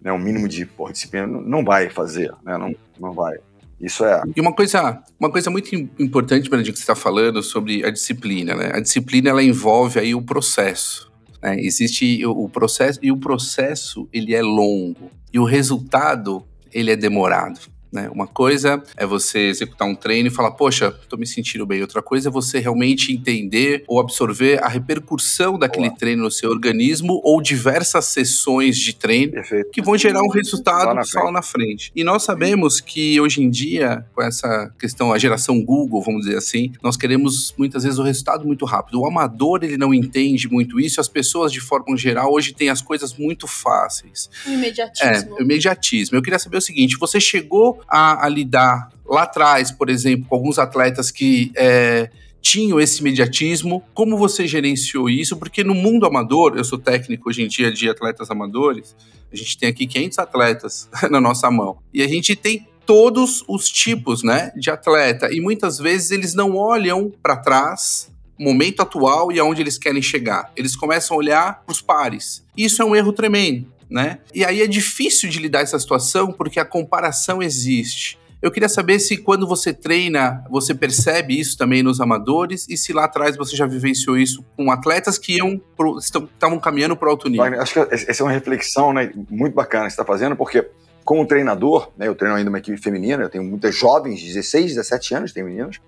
[0.00, 3.36] né, um mínimo de porra, disciplina, não, vai fazer, né, não, não vai.
[3.78, 4.22] Isso é.
[4.34, 7.90] E uma coisa, uma coisa muito im- importante, Bernardinho, que você está falando sobre a
[7.90, 8.70] disciplina, né?
[8.72, 11.12] A disciplina, ela envolve aí o processo.
[11.42, 11.60] né?
[11.60, 15.10] Existe o, o processo, e o processo, ele é longo.
[15.30, 16.42] E o resultado,
[16.72, 17.60] ele é demorado.
[17.96, 18.10] Né?
[18.12, 21.80] Uma coisa é você executar um treino e falar, poxa, tô me sentindo bem.
[21.80, 25.98] Outra coisa é você realmente entender ou absorver a repercussão daquele Boa.
[25.98, 29.70] treino no seu organismo ou diversas sessões de treino Perfeito.
[29.70, 31.90] que vão gerar um Lá resultado na só lá na frente.
[31.96, 36.36] E nós sabemos que hoje em dia, com essa questão, a geração Google, vamos dizer
[36.36, 39.00] assim, nós queremos muitas vezes o resultado muito rápido.
[39.00, 42.82] O amador, ele não entende muito isso, as pessoas, de forma geral, hoje têm as
[42.82, 44.28] coisas muito fáceis.
[44.46, 45.08] O imediatismo.
[45.08, 46.16] É, o imediatismo.
[46.18, 50.34] Eu queria saber o seguinte: você chegou a, a lidar lá atrás, por exemplo, com
[50.34, 51.52] alguns atletas que.
[51.56, 52.10] é,
[52.46, 55.36] tinham esse imediatismo, como você gerenciou isso?
[55.36, 58.94] Porque no mundo amador, eu sou técnico hoje em dia de atletas amadores,
[59.32, 61.78] a gente tem aqui 500 atletas na nossa mão.
[61.92, 65.28] E a gente tem todos os tipos, né, de atleta.
[65.32, 70.52] E muitas vezes eles não olham para trás, momento atual e aonde eles querem chegar.
[70.54, 72.44] Eles começam a olhar para os pares.
[72.56, 74.18] Isso é um erro tremendo, né?
[74.34, 78.18] E aí é difícil de lidar essa situação porque a comparação existe.
[78.42, 82.92] Eu queria saber se quando você treina, você percebe isso também nos amadores e se
[82.92, 87.28] lá atrás você já vivenciou isso com atletas que iam pro- estavam caminhando para alto
[87.28, 87.44] nível.
[87.60, 90.68] Acho que essa é uma reflexão né, muito bacana que você está fazendo, porque
[91.04, 95.14] como treinador, né, eu treino ainda uma equipe feminina, eu tenho muitas jovens, 16, 17
[95.14, 95.80] anos, tem meninas.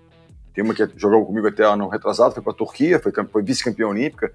[0.53, 3.87] Tem uma que jogou comigo até ano retrasado, foi para a Turquia, foi, foi vice-campeã
[3.87, 4.33] olímpica,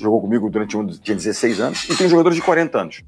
[0.00, 3.02] jogou comigo durante um, tinha 16 anos, e tem jogadores de 40 anos.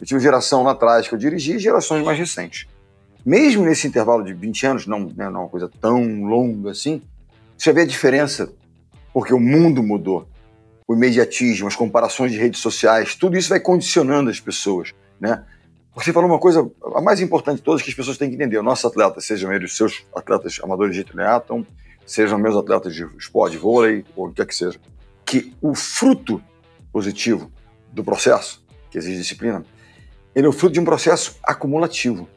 [0.00, 2.66] Eu tive geração lá atrás que eu dirigi e gerações mais recentes.
[3.24, 7.02] Mesmo nesse intervalo de 20 anos, não, né, não é uma coisa tão longa assim,
[7.56, 8.50] você vê a diferença,
[9.12, 10.26] porque o mundo mudou
[10.88, 15.44] o imediatismo, as comparações de redes sociais, tudo isso vai condicionando as pessoas, né?
[15.94, 18.56] Você falou uma coisa, a mais importante de todas, que as pessoas têm que entender.
[18.58, 21.62] Os nossos atletas, sejam eles seus atletas amadores de triatlon,
[22.06, 24.80] sejam meus atletas de esporte, de vôlei, ou o que quer que seja,
[25.30, 26.42] que o fruto
[26.92, 27.52] positivo
[27.92, 29.64] do processo, que exige disciplina,
[30.34, 32.28] ele é o fruto de um processo acumulativo.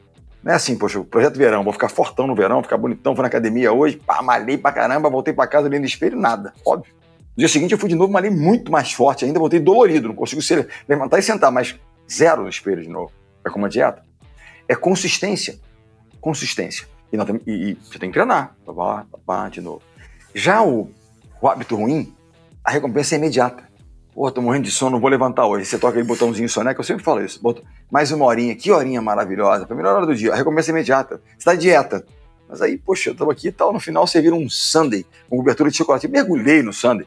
[0.44, 3.26] Não é assim, poxa, projeto verão, vou ficar fortão no verão, ficar bonitão, fui na
[3.28, 6.94] academia hoje, pá, malhei pra caramba, voltei pra casa no espelho, nada, óbvio.
[7.36, 10.14] No dia seguinte eu fui de novo, malhei muito mais forte ainda, voltei dolorido, não
[10.14, 11.74] consigo ser, levantar e sentar, mas
[12.08, 13.10] zero no espelho de novo.
[13.44, 14.02] É como uma dieta.
[14.68, 15.58] É consistência.
[16.20, 16.86] Consistência.
[17.12, 18.54] E, temos- e- e você tem que treinar.
[18.64, 19.82] Babá, babá, de novo.
[20.32, 20.90] Já o,
[21.40, 22.13] o hábito ruim,
[22.64, 23.62] a recompensa é imediata.
[24.14, 25.66] Pô, tô morrendo de sono, não vou levantar hoje.
[25.66, 27.40] Você toca aí botãozinho soneca, eu sempre falo isso.
[27.90, 30.32] Mais uma horinha, que horinha maravilhosa, pra melhor hora do dia.
[30.32, 31.20] A recompensa é imediata.
[31.36, 32.06] Você tá dieta.
[32.48, 35.36] Mas aí, poxa, eu tava aqui e tal, no final você vira um sundae com
[35.36, 36.06] cobertura de chocolate.
[36.06, 37.06] Eu mergulhei no sundae.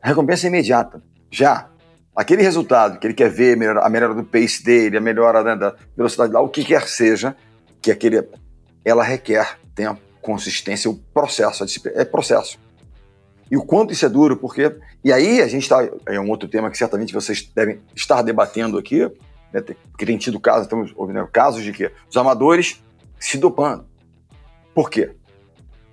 [0.00, 1.02] A recompensa é imediata.
[1.30, 1.68] Já,
[2.14, 5.74] aquele resultado que ele quer ver, a melhora do pace dele, a melhora né, da
[5.96, 7.36] velocidade lá, o que quer seja,
[7.82, 8.26] que aquele,
[8.84, 12.58] ela requer tempo, consistência, o processo, a disciplina, é processo.
[13.50, 14.76] E o quanto isso é duro, porque.
[15.02, 15.88] E aí a gente está.
[16.06, 19.00] É um outro tema que certamente vocês devem estar debatendo aqui,
[19.52, 22.82] né, porque tem tido casos, estamos ouvindo casos de que os amadores
[23.18, 23.86] se dopando.
[24.74, 25.10] Por quê?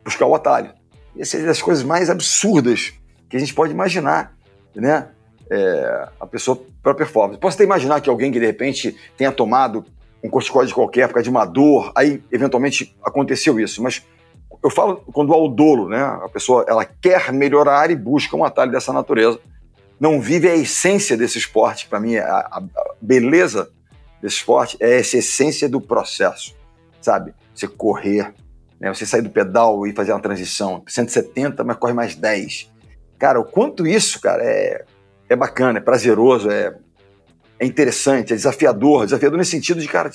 [0.03, 0.73] Buscar o atalho.
[1.17, 2.93] Essas são as coisas mais absurdas
[3.29, 4.35] que a gente pode imaginar,
[4.75, 5.09] né?
[5.49, 7.39] É, a pessoa para performance.
[7.39, 9.85] Posso até imaginar que alguém que de repente tenha tomado
[10.23, 14.03] um corticoide qualquer por causa de uma dor, aí eventualmente aconteceu isso, mas
[14.66, 16.01] eu falo quando há o dolo, né?
[16.01, 19.39] A pessoa ela quer melhorar e busca um atalho dessa natureza.
[19.99, 21.88] Não vive a essência desse esporte.
[21.88, 22.63] Para mim, a, a,
[22.99, 23.70] beleza
[24.20, 26.55] desse esporte é essa essência do processo,
[26.99, 27.36] sabe?
[27.53, 28.34] Você correr,
[28.80, 28.91] né?
[28.91, 30.82] você sair do pedal e fazer uma transição.
[30.88, 32.74] 170, mas corre mais 10.
[33.20, 34.84] Cara, o quanto isso, cara, é,
[35.30, 36.76] é bacana, é prazeroso, é,
[37.59, 39.05] é interessante, é desafiador.
[39.05, 40.09] Desafiador nesse sentido de, cara,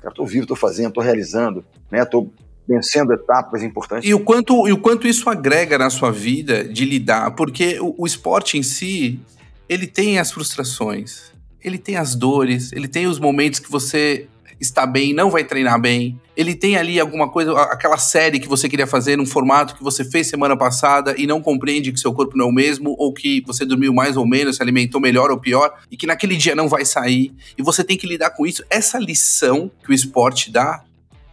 [0.00, 2.02] cara, tô vivo, tô fazendo, tô realizando, né?
[2.06, 2.30] Tô
[2.68, 4.08] vencendo etapas importantes.
[4.08, 7.94] E o quanto, e o quanto isso agrega na sua vida de lidar, porque o,
[7.98, 9.20] o esporte em si,
[9.68, 11.32] ele tem as frustrações,
[11.62, 14.28] ele tem as dores, ele tem os momentos que você
[14.60, 16.20] está bem, não vai treinar bem.
[16.36, 20.04] Ele tem ali alguma coisa, aquela série que você queria fazer num formato que você
[20.04, 23.42] fez semana passada e não compreende que seu corpo não é o mesmo, ou que
[23.46, 26.68] você dormiu mais ou menos, se alimentou melhor ou pior, e que naquele dia não
[26.68, 27.32] vai sair.
[27.56, 28.62] E você tem que lidar com isso.
[28.68, 30.84] Essa lição que o esporte dá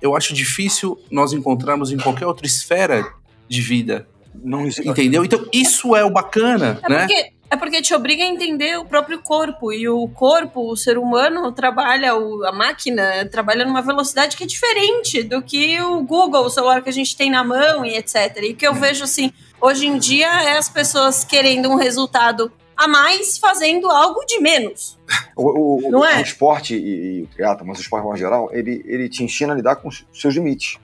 [0.01, 3.05] eu acho difícil nós encontrarmos em qualquer outra esfera
[3.47, 4.07] de vida.
[4.43, 5.25] Não Entendeu?
[5.25, 6.99] Então, isso é o bacana, é né?
[6.99, 9.71] Porque, é porque te obriga a entender o próprio corpo.
[9.71, 14.47] E o corpo, o ser humano, trabalha, o, a máquina trabalha numa velocidade que é
[14.47, 18.37] diferente do que o Google, o celular que a gente tem na mão e etc.
[18.43, 18.79] E que eu é.
[18.79, 24.23] vejo assim, hoje em dia é as pessoas querendo um resultado a mais fazendo algo
[24.25, 24.97] de menos.
[25.35, 26.19] O, o, não é?
[26.19, 29.53] o esporte e, e, o teatro, mas o esporte em geral, ele, ele te ensina
[29.53, 30.77] a lidar com os seus limites.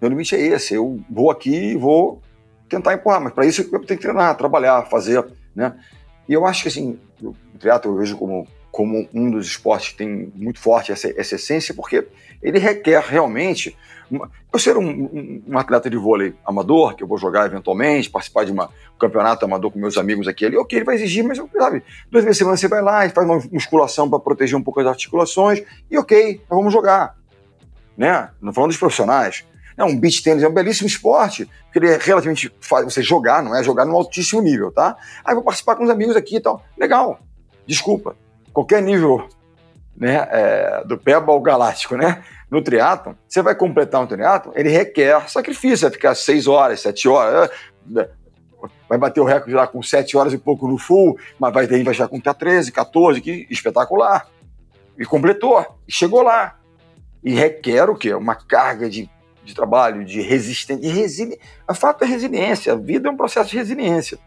[0.00, 2.20] Meu limite é esse, eu vou aqui e vou
[2.68, 5.24] tentar empurrar, mas para isso eu tenho que treinar, trabalhar, fazer,
[5.54, 5.74] né?
[6.28, 8.46] E eu acho que assim, o teatro eu vejo como,
[8.76, 12.06] como um dos esportes que tem muito forte essa, essa essência, porque
[12.42, 13.74] ele requer realmente
[14.52, 18.44] eu ser um, um, um, atleta de vôlei amador, que eu vou jogar eventualmente, participar
[18.44, 21.38] de uma, um campeonato amador com meus amigos aqui ali, ok, ele vai exigir, mas
[21.38, 24.62] sabe, duas vezes por semana você vai lá e faz uma musculação para proteger um
[24.62, 27.16] pouco as articulações, e ok, nós vamos jogar.
[27.96, 28.28] Né?
[28.42, 29.42] Não falando dos profissionais.
[29.74, 33.42] É um beach tênis é um belíssimo esporte, porque ele é relativamente fácil você jogar,
[33.42, 34.96] não é jogar no altíssimo nível, tá?
[35.24, 36.62] Aí vou participar com os amigos aqui e tal.
[36.76, 37.18] Legal,
[37.66, 38.14] desculpa.
[38.56, 39.28] Qualquer nível
[39.94, 42.24] né, é, do pebble galáctico, né?
[42.50, 47.06] no triatlon, você vai completar um triatlon, ele requer sacrifício, vai ficar 6 horas, 7
[47.06, 47.50] horas,
[47.84, 48.08] né?
[48.88, 51.92] vai bater o recorde lá com 7 horas e pouco no full, mas vai, vai
[51.92, 54.26] já com 13, 14, que espetacular.
[54.98, 56.58] E completou, e chegou lá.
[57.22, 58.14] E requer o quê?
[58.14, 59.06] Uma carga de,
[59.44, 61.44] de trabalho, de resistência, de resiliência.
[61.68, 64.18] O fato é resiliência, a vida é um processo de resiliência.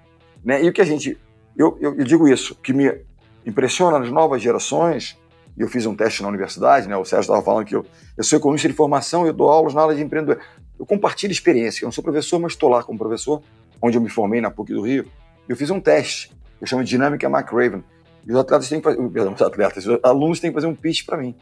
[0.46, 0.64] Né?
[0.64, 1.18] E o que a gente,
[1.58, 3.09] eu, eu, eu digo isso, que me
[3.50, 5.18] impressiona nas novas gerações,
[5.58, 6.96] eu fiz um teste na universidade, né?
[6.96, 7.86] O Sérgio estava falando que eu,
[8.18, 10.42] eu sou economista de formação, eu dou aulas na área de empreendedor.
[10.80, 11.84] Eu compartilho experiência.
[11.84, 13.44] Eu não sou professor, mas estou lá como professor,
[13.82, 15.06] onde eu me formei na PUC do Rio.
[15.50, 16.32] Eu fiz um teste,
[16.62, 17.84] eu chamo de Dinâmica McRaven.
[18.26, 20.76] E os atletas têm que fazer, perdão, os atletas, os alunos têm que fazer um
[20.76, 21.36] pitch para mim.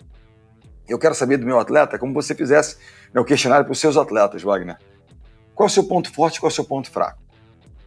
[0.88, 2.78] Eu quero saber do meu atleta como você fizesse
[3.14, 4.78] né, o questionário para os seus atletas, Wagner.
[5.54, 7.22] Qual é o seu ponto forte, qual é o seu ponto fraco?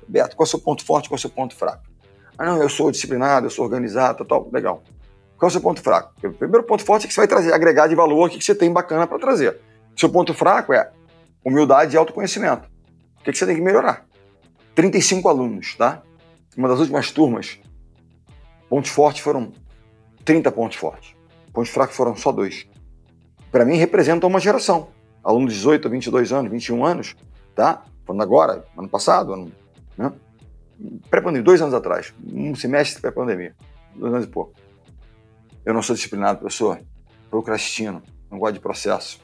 [0.06, 1.82] Beto, qual é o seu ponto forte, qual é o seu ponto fraco?
[2.40, 4.82] Ah, não, eu sou disciplinado, eu sou organizado, tal, legal.
[5.36, 6.14] Qual é o seu ponto fraco?
[6.24, 8.54] O primeiro ponto forte é que você vai trazer, agregar de valor o que você
[8.54, 9.60] tem bacana para trazer.
[9.94, 10.90] Seu ponto fraco é
[11.44, 12.66] humildade e autoconhecimento.
[13.20, 14.06] O que você tem que melhorar?
[14.74, 16.02] 35 alunos, tá?
[16.56, 17.58] Uma das últimas turmas,
[18.70, 19.52] pontos fortes foram
[20.24, 21.14] 30 pontos fortes.
[21.52, 22.66] Pontos fracos foram só dois.
[23.52, 24.88] Para mim, representam uma geração.
[25.22, 27.14] Alunos de 18 a 22 anos, 21 anos,
[27.54, 27.82] tá?
[28.06, 29.52] Falando agora, ano passado, ano,
[29.98, 30.10] né?
[31.10, 32.14] Pré-pandemia, dois anos atrás.
[32.32, 33.54] Um semestre pré-pandemia.
[33.94, 34.54] Dois anos e pouco.
[35.64, 36.80] Eu não sou disciplinado, professor.
[37.28, 38.02] Procrastino.
[38.30, 39.20] Não gosto de processo.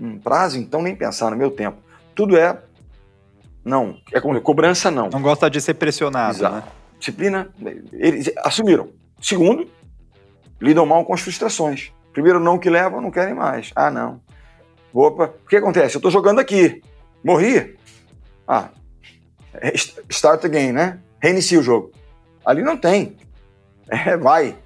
[0.00, 1.78] Hum, prazo, então, nem pensar no meu tempo.
[2.14, 2.60] Tudo é.
[3.64, 3.98] Não.
[4.12, 5.08] É como cobrança, não.
[5.10, 6.56] Não gosta de ser pressionado, Exato.
[6.56, 6.62] né?
[6.98, 7.50] Disciplina,
[7.92, 8.88] eles assumiram.
[9.20, 9.68] Segundo,
[10.60, 11.92] lidam mal com as frustrações.
[12.12, 13.70] Primeiro, não que levam, não querem mais.
[13.76, 14.20] Ah, não.
[14.92, 15.96] Opa, o que acontece?
[15.96, 16.82] Eu estou jogando aqui.
[17.22, 17.76] Morri?
[18.48, 18.70] Ah,
[20.10, 20.98] start again, né?
[21.20, 21.90] Reinicia o jogo.
[22.44, 23.16] Ali não tem.
[23.88, 24.56] É, vai.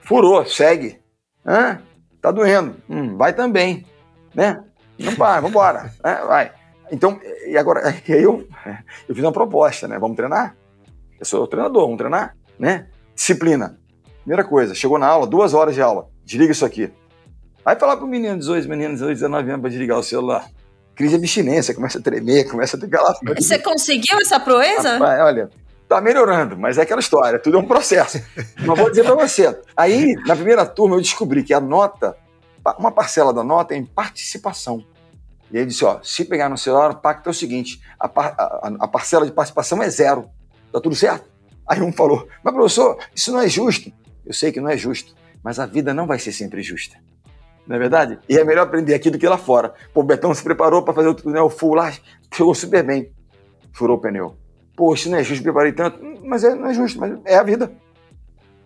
[0.00, 1.00] Furou, segue.
[1.44, 1.80] Hã?
[2.20, 2.76] Tá doendo.
[2.88, 3.86] Hum, vai também.
[4.34, 4.62] Né?
[4.98, 5.92] Não para, vambora.
[6.02, 6.52] É, vai.
[6.90, 8.46] Então, e agora, e aí eu,
[9.08, 9.98] eu fiz uma proposta, né?
[9.98, 10.56] Vamos treinar?
[11.18, 12.88] Eu sou treinador, vamos treinar, né?
[13.14, 13.78] Disciplina.
[14.20, 16.92] Primeira coisa, chegou na aula, duas horas de aula, desliga isso aqui.
[17.64, 20.48] Aí falar pro menino de 18, menino de 18, 19 anos para desligar o celular.
[20.96, 23.14] Crise de abstinência, começa a tremer, começa a ter aquela.
[23.36, 24.94] Você conseguiu essa proeza?
[24.94, 25.50] Rapaz, olha,
[25.86, 28.18] tá melhorando, mas é aquela história, tudo é um processo.
[28.64, 29.60] Mas vou dizer para você.
[29.76, 32.16] Aí, na primeira turma, eu descobri que a nota,
[32.78, 34.82] uma parcela da nota é em participação.
[35.50, 38.34] E aí disse, ó, se pegar no celular, o pacto é o seguinte, a, par,
[38.38, 40.30] a, a parcela de participação é zero.
[40.72, 41.28] Tá tudo certo?
[41.68, 43.92] Aí um falou, mas professor, isso não é justo.
[44.24, 46.96] Eu sei que não é justo, mas a vida não vai ser sempre justa.
[47.66, 48.18] Não é verdade?
[48.28, 49.74] E é melhor aprender aqui do que lá fora.
[49.92, 51.92] Pô, o Betão se preparou para fazer o, né, o full lá,
[52.32, 53.10] chegou super bem.
[53.72, 54.36] Furou o pneu.
[54.76, 55.98] Pô, isso não é justo, preparei tanto.
[56.22, 57.72] Mas é, não é justo, mas é a vida.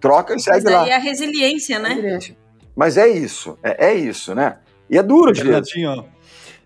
[0.01, 0.80] Troca e segue mas lá.
[0.80, 1.88] Mas é a resiliência, né?
[1.90, 2.36] Resiliência.
[2.76, 4.59] Mas é isso, é, é isso, né?
[4.88, 5.72] E é duro, vezes.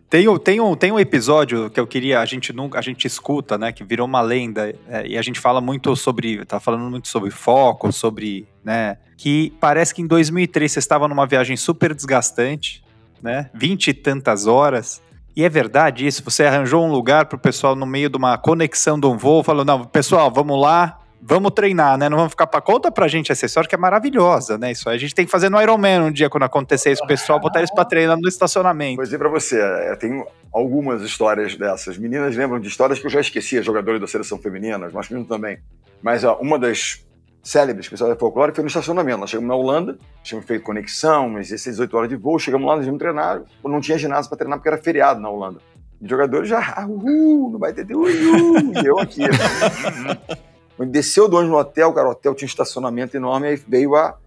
[0.09, 3.59] Tem, tem, um, tem um episódio que eu queria, a gente nunca, a gente escuta,
[3.59, 7.09] né, que virou uma lenda, é, e a gente fala muito sobre, tá falando muito
[7.09, 12.85] sobre foco, sobre, né, que parece que em 2003 você estava numa viagem super desgastante,
[13.23, 15.03] né, vinte e tantas horas,
[15.35, 18.39] e é verdade isso, você arranjou um lugar para o pessoal no meio de uma
[18.39, 22.09] conexão de um voo, falou, não, pessoal, vamos lá, vamos treinar, né?
[22.09, 24.73] Não vamos ficar para conta pra gente essa história que é maravilhosa, né?
[24.73, 27.07] Isso aí a gente tem que fazer no Ironman um dia quando acontecer isso, o
[27.07, 28.97] pessoal botar eles para treinar no estacionamento.
[28.97, 31.97] Vou dizer para você, eu é, tenho algumas histórias dessas.
[31.97, 35.59] Meninas lembram de histórias que eu já esquecia, jogadores da seleção feminina, masculino também.
[36.03, 37.03] Mas ó, uma das
[37.43, 39.19] célebres que o folclore foi no estacionamento.
[39.19, 42.77] Nós chegamos na Holanda, tínhamos feito conexão, umas 16, 18 horas de voo, chegamos lá,
[42.77, 45.61] nós íamos treinar, não tinha ginásio para treinar porque era feriado na Holanda.
[46.01, 49.23] Os jogadores já, ah, uhul, não vai ter, uhul, e eu aqui.
[50.79, 54.19] Desceu do ônibus no hotel, cara, o hotel tinha um estacionamento enorme, aí veio a,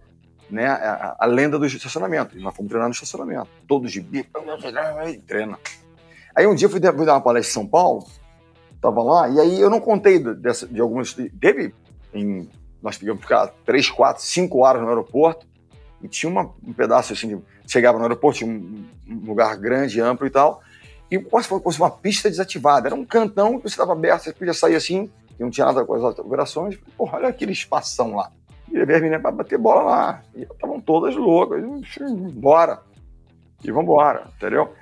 [0.50, 2.38] né, a, a lenda do estacionamento.
[2.40, 3.48] Nós fomos treinar no estacionamento.
[3.66, 4.30] Todos de bico,
[5.26, 5.58] treina.
[6.34, 8.06] Aí um dia eu fui, fui dar uma palestra em São Paulo,
[8.80, 11.14] tava lá, e aí eu não contei dessa, de algumas.
[11.40, 11.74] Teve.
[12.14, 12.48] Em,
[12.80, 15.46] nós tivemos ficar três, quatro, cinco horas no aeroporto,
[16.00, 20.00] e tinha uma, um pedaço assim, de, chegava no aeroporto, tinha um, um lugar grande,
[20.00, 20.62] amplo e tal,
[21.10, 22.88] e quase fosse uma pista desativada.
[22.88, 25.84] Era um cantão que você estava aberto, você podia sair assim, que não tinha nada
[25.84, 26.76] com as operações.
[26.96, 28.32] Porra, olha aquele espação lá.
[28.70, 30.22] E levei as meninas para bater bola lá.
[30.34, 31.62] E estavam todas loucas.
[32.34, 32.82] Bora.
[33.64, 33.96] E vamos
[34.36, 34.72] entendeu?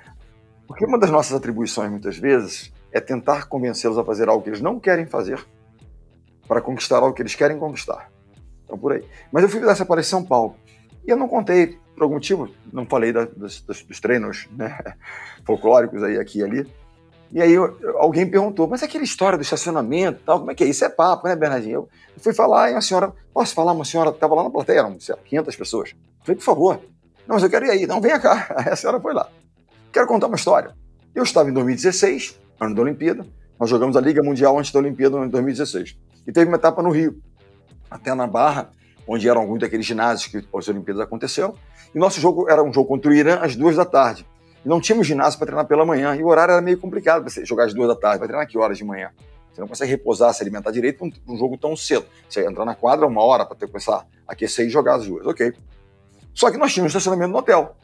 [0.67, 4.61] Porque uma das nossas atribuições, muitas vezes, é tentar convencê-los a fazer algo que eles
[4.61, 5.39] não querem fazer
[6.47, 8.09] para conquistar algo que eles querem conquistar.
[8.65, 9.03] Então, por aí.
[9.31, 10.55] Mas eu fui dar essa palestra em São Paulo.
[11.05, 14.77] E eu não contei, por algum motivo, não falei da, dos, dos, treinos né,
[15.45, 16.67] folclóricos aí, aqui e ali.
[17.31, 17.55] E aí
[17.95, 20.67] alguém perguntou, mas aquela história do estacionamento tal, como é que é?
[20.67, 21.73] Isso é papo, né, Bernardinho?
[21.73, 23.73] Eu, eu fui falar e a senhora, posso falar?
[23.73, 25.89] Uma senhora estava lá na plateia, eram sei lá, 500 pessoas.
[25.91, 26.79] Eu falei, por favor.
[27.27, 27.85] Não, mas eu quero ir aí.
[27.85, 28.47] Não, venha cá.
[28.55, 29.29] Aí a senhora foi lá.
[29.91, 30.73] Quero contar uma história.
[31.13, 33.25] Eu estava em 2016, ano da Olimpíada.
[33.59, 35.97] Nós jogamos a Liga Mundial antes da Olimpíada em 2016.
[36.25, 37.19] E teve uma etapa no Rio,
[37.91, 38.69] até na Barra,
[39.07, 41.55] onde eram alguns daqueles ginásios que as Olimpíadas aconteceram.
[41.93, 44.25] E nosso jogo era um jogo contra o Irã às duas da tarde.
[44.67, 46.15] Não tínhamos ginásio para treinar pela manhã.
[46.15, 48.19] E o horário era meio complicado para você jogar às duas da tarde.
[48.19, 49.11] Vai treinar que horas de manhã?
[49.51, 52.05] Você não consegue repousar, se alimentar direito para um, jogo tão cedo.
[52.29, 55.25] Você entrar na quadra uma hora para começar a aquecer e jogar as duas.
[55.25, 55.53] Ok.
[56.33, 57.75] Só que nós tínhamos estacionamento no hotel.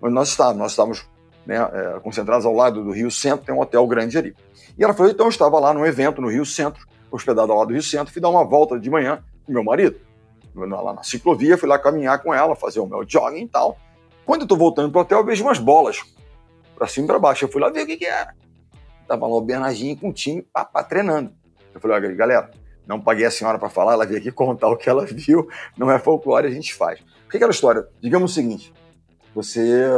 [0.00, 0.58] Onde nós estávamos.
[0.58, 1.08] Nós estávamos
[1.46, 4.36] né, é, concentrados ao lado do Rio Centro, tem um hotel grande ali.
[4.78, 7.68] E ela falou, então eu estava lá num evento no Rio Centro, hospedado ao lado
[7.68, 9.98] do Rio Centro, fui dar uma volta de manhã com meu marido.
[10.54, 13.78] Lá na ciclovia, fui lá caminhar com ela, fazer o meu jogging e tal.
[14.24, 16.02] Quando eu estou voltando para o hotel, eu vejo umas bolas
[16.76, 17.44] para cima e para baixo.
[17.44, 18.34] Eu fui lá ver o que, que era.
[19.06, 21.32] Tava lá o Bernardinho com o time pá, pá, treinando.
[21.74, 22.50] Eu falei, olha, galera,
[22.86, 25.90] não paguei a senhora para falar, ela veio aqui contar o que ela viu, não
[25.90, 27.00] é folclore, a gente faz.
[27.00, 27.86] O que é aquela história?
[28.00, 28.72] Digamos o seguinte:
[29.34, 29.88] você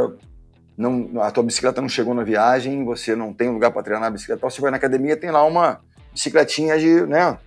[0.77, 4.11] não, a tua bicicleta não chegou na viagem, você não tem lugar para treinar a
[4.11, 5.81] bicicleta, você vai na academia, tem lá uma
[6.13, 7.39] bicicletinha de, né,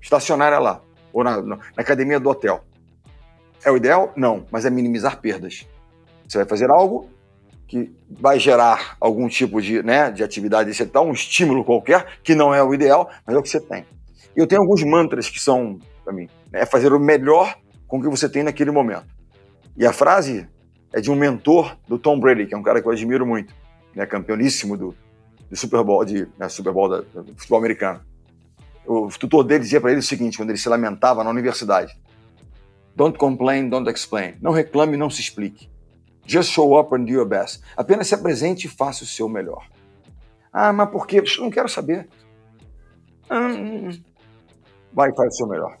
[0.00, 0.80] estacionária lá,
[1.12, 2.64] ou na, na academia do hotel.
[3.64, 4.12] É o ideal?
[4.16, 5.66] Não, mas é minimizar perdas.
[6.32, 7.10] Você vai fazer algo
[7.68, 12.54] que vai gerar algum tipo de, né, de atividade dá um estímulo qualquer, que não
[12.54, 13.84] é o ideal, mas é o que você tem.
[14.34, 17.54] Eu tenho alguns mantras que são, para mim, né, fazer o melhor
[17.86, 19.04] com o que você tem naquele momento.
[19.76, 20.48] E a frase
[20.90, 23.54] é de um mentor do Tom Brady, que é um cara que eu admiro muito,
[23.94, 24.94] né, campeoníssimo do,
[25.50, 28.00] do Super Bowl, de, né, Super Bowl da, do futebol americano.
[28.86, 31.92] O tutor dele dizia para ele o seguinte, quando ele se lamentava na universidade:
[32.96, 34.36] Don't complain, don't explain.
[34.40, 35.71] Não reclame, não se explique.
[36.24, 37.62] Just show up and do your best.
[37.76, 39.66] Apenas se apresente e faça o seu melhor.
[40.52, 41.18] Ah, mas por quê?
[41.18, 42.08] Eu não quero saber.
[43.30, 43.90] hum,
[44.92, 45.78] vai e faz o seu melhor.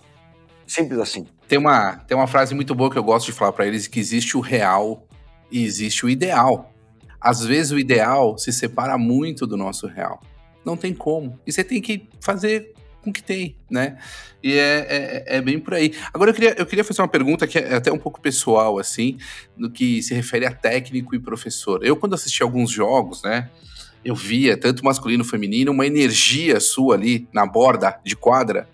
[0.66, 1.26] Simples assim.
[1.46, 4.00] Tem uma, tem uma frase muito boa que eu gosto de falar para eles, que
[4.00, 5.06] existe o real
[5.50, 6.72] e existe o ideal.
[7.20, 10.20] Às vezes o ideal se separa muito do nosso real.
[10.64, 11.38] Não tem como.
[11.46, 12.72] E você tem que fazer
[13.02, 13.98] com o que tem, né?
[14.42, 15.94] E é, é, é, bem por aí.
[16.12, 19.18] Agora eu queria, eu queria fazer uma pergunta que é até um pouco pessoal, assim,
[19.56, 21.84] no que se refere a técnico e professor.
[21.84, 23.50] Eu, quando assisti alguns jogos, né?
[24.04, 28.68] Eu via, tanto masculino feminino, uma energia sua ali na borda de quadra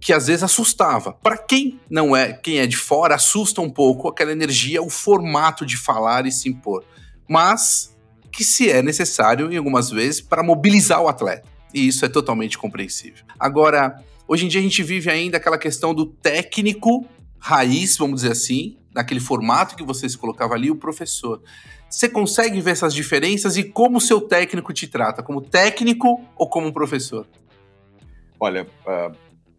[0.00, 1.12] que às vezes assustava.
[1.12, 5.66] Para quem não é, quem é de fora, assusta um pouco aquela energia, o formato
[5.66, 6.82] de falar e se impor.
[7.28, 7.94] Mas
[8.32, 11.49] que se é necessário em algumas vezes para mobilizar o atleta.
[11.72, 13.24] E isso é totalmente compreensível.
[13.38, 17.06] Agora, hoje em dia a gente vive ainda aquela questão do técnico
[17.38, 21.42] raiz, vamos dizer assim, naquele formato que você se colocava ali, o professor.
[21.88, 25.22] Você consegue ver essas diferenças e como o seu técnico te trata?
[25.22, 27.26] Como técnico ou como professor?
[28.38, 29.12] Olha, uh,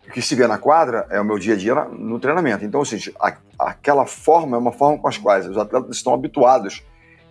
[0.07, 2.63] o que se vê na quadra é o meu dia a dia no treinamento.
[2.63, 6.83] Então, seja, a, aquela forma é uma forma com as quais os atletas estão habituados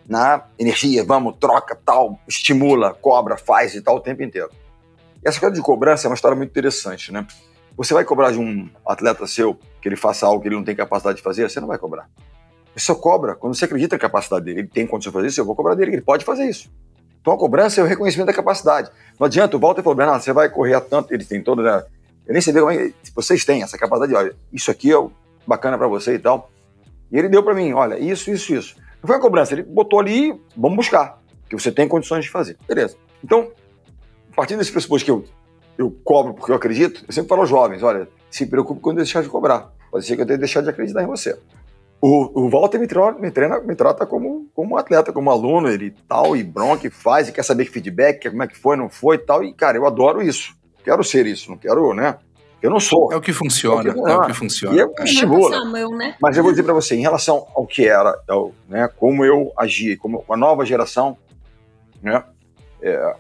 [0.07, 4.51] na energia, vamos, troca, tal, estimula, cobra, faz e tal o tempo inteiro.
[5.25, 7.27] E essa coisa de cobrança é uma história muito interessante, né?
[7.77, 10.75] Você vai cobrar de um atleta seu que ele faça algo que ele não tem
[10.75, 11.49] capacidade de fazer?
[11.49, 12.09] Você não vai cobrar.
[12.75, 14.61] Você só cobra quando você acredita na capacidade dele.
[14.61, 16.71] Ele tem condição de fazer isso, eu vou cobrar dele, ele pode fazer isso.
[17.21, 18.91] Então a cobrança é o reconhecimento da capacidade.
[19.19, 21.63] Não adianta, o Walter falou, Bernardo, você vai correr a tanto, ele tem toda.
[21.63, 21.85] Né?
[22.27, 25.07] Eu nem sei como é que vocês têm essa capacidade, olha, isso aqui é
[25.47, 26.51] bacana para você e tal.
[27.11, 28.77] E ele deu para mim, olha, isso, isso, isso.
[29.03, 31.19] Não foi a cobrança, ele botou ali, vamos buscar,
[31.49, 32.57] que você tem condições de fazer.
[32.67, 32.97] Beleza.
[33.23, 33.51] Então,
[34.33, 35.25] a partir desse pressuposto que eu,
[35.77, 39.05] eu cobro porque eu acredito, eu sempre falo aos jovens, olha, se preocupe quando eu
[39.05, 39.73] deixar de cobrar.
[39.91, 41.37] Pode ser que eu tenha deixado de acreditar em você.
[42.01, 45.95] O, o Walter me, treina, me, treina, me trata como, como atleta, como aluno, ele
[46.09, 48.89] tal, e bronca, e faz, e quer saber que feedback, como é que foi, não
[48.89, 49.45] foi e tal.
[49.45, 50.55] E, cara, eu adoro isso.
[50.83, 52.17] Quero ser isso, não quero, né?
[52.63, 53.13] Eu não sou.
[53.13, 54.77] É o que funciona, é o que, é o que funciona.
[54.77, 55.05] E eu é.
[55.05, 55.65] estimula.
[55.97, 56.15] Né?
[56.21, 59.53] Mas eu vou dizer para você, em relação ao que era, ao, né, como eu
[59.57, 61.17] agia, como a nova geração,
[62.03, 62.23] né,
[62.83, 63.17] é,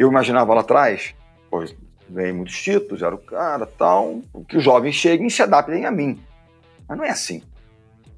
[0.00, 1.14] eu imaginava lá atrás,
[1.50, 1.76] pois
[2.08, 5.90] ganhei muitos títulos, era o cara, tal, que os jovens cheguem e se adaptem a
[5.90, 6.18] mim.
[6.88, 7.42] Mas não é assim.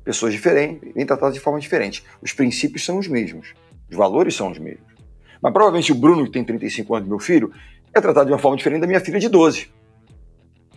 [0.05, 2.05] Pessoas diferentes, bem tratadas de forma diferente.
[2.23, 3.53] Os princípios são os mesmos,
[3.91, 4.93] os valores são os mesmos.
[5.43, 7.53] Mas provavelmente o Bruno, que tem 35 anos, meu filho,
[7.93, 9.69] é tratado de uma forma diferente da minha filha de 12.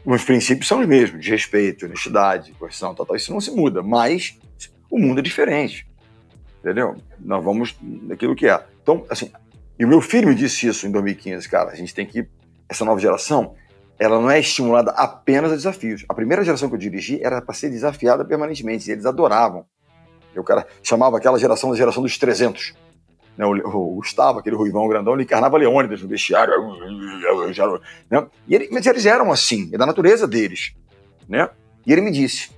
[0.03, 3.83] Os princípios são os mesmos, de respeito, honestidade, coerção, tal, tal, isso não se muda,
[3.83, 4.39] mas
[4.89, 5.87] o mundo é diferente.
[6.61, 6.95] Entendeu?
[7.19, 8.63] Nós vamos naquilo que é.
[8.81, 9.31] Então, assim,
[9.77, 11.71] e o meu filho me disse isso em 2015, cara.
[11.71, 12.27] A gente tem que.
[12.67, 13.53] Essa nova geração,
[13.99, 16.03] ela não é estimulada apenas a desafios.
[16.09, 18.89] A primeira geração que eu dirigi era para ser desafiada permanentemente.
[18.89, 19.65] E eles adoravam.
[20.33, 22.73] E o cara chamava aquela geração da geração dos 300.
[23.37, 26.53] Né, o, o Gustavo, aquele ruivão grandão, ele encarnava Leônidas no vestiário.
[28.09, 28.27] Né?
[28.47, 30.73] E ele, mas eles eram assim, é da natureza deles.
[31.27, 31.49] Né?
[31.85, 32.51] E ele me disse: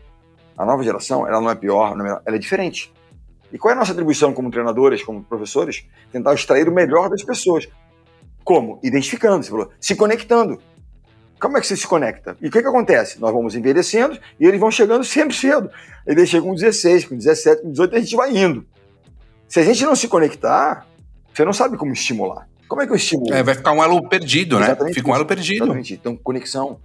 [0.58, 2.94] a nova geração, ela não é pior, é, ela é diferente.
[3.52, 5.86] E qual é a nossa atribuição como treinadores, como professores?
[6.12, 7.68] Tentar extrair o melhor das pessoas.
[8.44, 8.80] Como?
[8.84, 10.60] Identificando, você falou, se conectando.
[11.40, 12.36] Como é que você se conecta?
[12.42, 13.20] E o que, que acontece?
[13.20, 15.70] Nós vamos envelhecendo e eles vão chegando sempre cedo.
[16.06, 18.66] Eles chegam com 16, com 17, com 18, a gente vai indo.
[19.48, 20.86] Se a gente não se conectar,
[21.34, 22.48] você não sabe como estimular.
[22.68, 23.34] Como é que eu estimulo?
[23.34, 24.66] É, vai ficar um elo perdido, né?
[24.66, 25.64] Exatamente Fica um elo perdido.
[25.64, 25.94] Exatamente.
[25.94, 26.80] Então, conexão.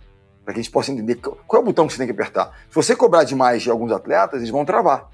[0.45, 2.53] Para que a gente possa entender qual é o botão que você tem que apertar.
[2.69, 5.09] Se você cobrar demais de alguns atletas, eles vão travar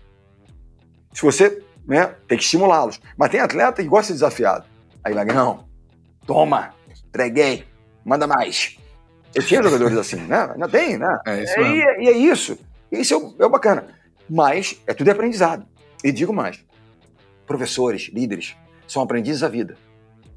[1.13, 3.01] se você né, tem que estimulá-los.
[3.17, 4.67] Mas tem atleta que gosta de ser desafiado.
[5.03, 5.67] Aí vai, não,
[6.27, 6.75] toma,
[7.07, 7.65] entreguei,
[8.05, 8.77] manda mais.
[9.35, 10.51] Eu tinha jogadores assim, né?
[10.53, 11.19] Ainda tem, né?
[11.27, 12.59] É isso e, é, e, é isso.
[12.93, 13.89] Isso é o, é bacana.
[14.29, 15.67] Mas é tudo aprendizado.
[16.05, 16.65] E digo mais:
[17.47, 18.57] professores, líderes,
[18.87, 19.77] são aprendizes da vida.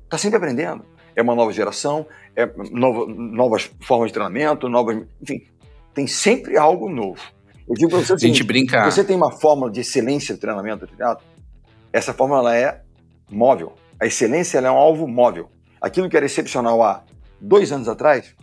[0.06, 0.86] Está sempre aprendendo.
[1.14, 5.06] É uma nova geração, é novas formas de treinamento, novas.
[5.22, 5.44] Enfim,
[5.94, 7.22] tem sempre algo novo.
[7.72, 8.84] Eu digo para você, a gente brinca.
[8.84, 11.26] Você tem uma fórmula de excelência de treinamento de teatro?
[11.94, 12.82] Essa fórmula é
[13.32, 13.76] móvel.
[13.98, 15.50] A excelência é um alvo móvel.
[15.80, 17.02] Aquilo que era excepcional há
[17.40, 18.36] dois anos atrás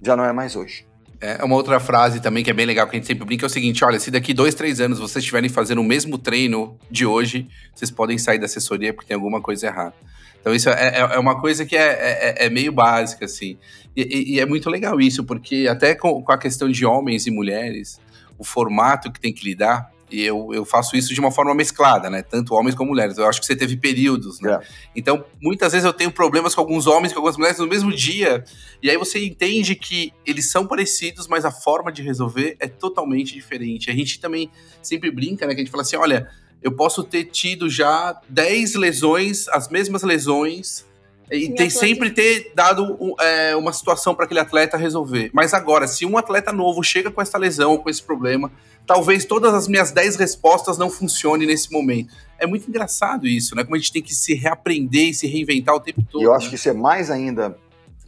[0.00, 0.86] já não é mais hoje.
[1.20, 3.48] É uma outra frase também que é bem legal que a gente sempre brinca é
[3.48, 7.04] o seguinte: olha, se daqui dois, três anos vocês estiverem fazendo o mesmo treino de
[7.04, 9.94] hoje, vocês podem sair da assessoria porque tem alguma coisa errada.
[10.40, 13.58] Então, isso é, é, é uma coisa que é, é, é meio básica, assim.
[13.94, 17.30] E, e, é muito legal isso, porque até com, com a questão de homens e
[17.30, 18.00] mulheres,
[18.38, 22.08] o formato que tem que lidar, e eu, eu faço isso de uma forma mesclada,
[22.08, 22.22] né?
[22.22, 23.18] Tanto homens como mulheres.
[23.18, 24.54] Eu acho que você teve períodos, né?
[24.54, 24.60] É.
[24.96, 28.42] Então, muitas vezes eu tenho problemas com alguns homens, com algumas mulheres no mesmo dia.
[28.82, 33.34] E aí você entende que eles são parecidos, mas a forma de resolver é totalmente
[33.34, 33.90] diferente.
[33.90, 34.50] A gente também
[34.82, 35.54] sempre brinca, né?
[35.54, 36.30] Que a gente fala assim: olha,
[36.62, 40.86] eu posso ter tido já 10 lesões, as mesmas lesões,
[41.30, 45.30] E tem sempre ter dado é, uma situação para aquele atleta resolver.
[45.32, 48.50] Mas agora, se um atleta novo chega com essa lesão ou com esse problema,
[48.86, 52.14] talvez todas as minhas 10 respostas não funcionem nesse momento.
[52.38, 53.62] É muito engraçado isso, né?
[53.62, 56.22] Como a gente tem que se reaprender e se reinventar o tempo todo.
[56.22, 56.50] E eu acho né?
[56.50, 57.56] que isso é mais ainda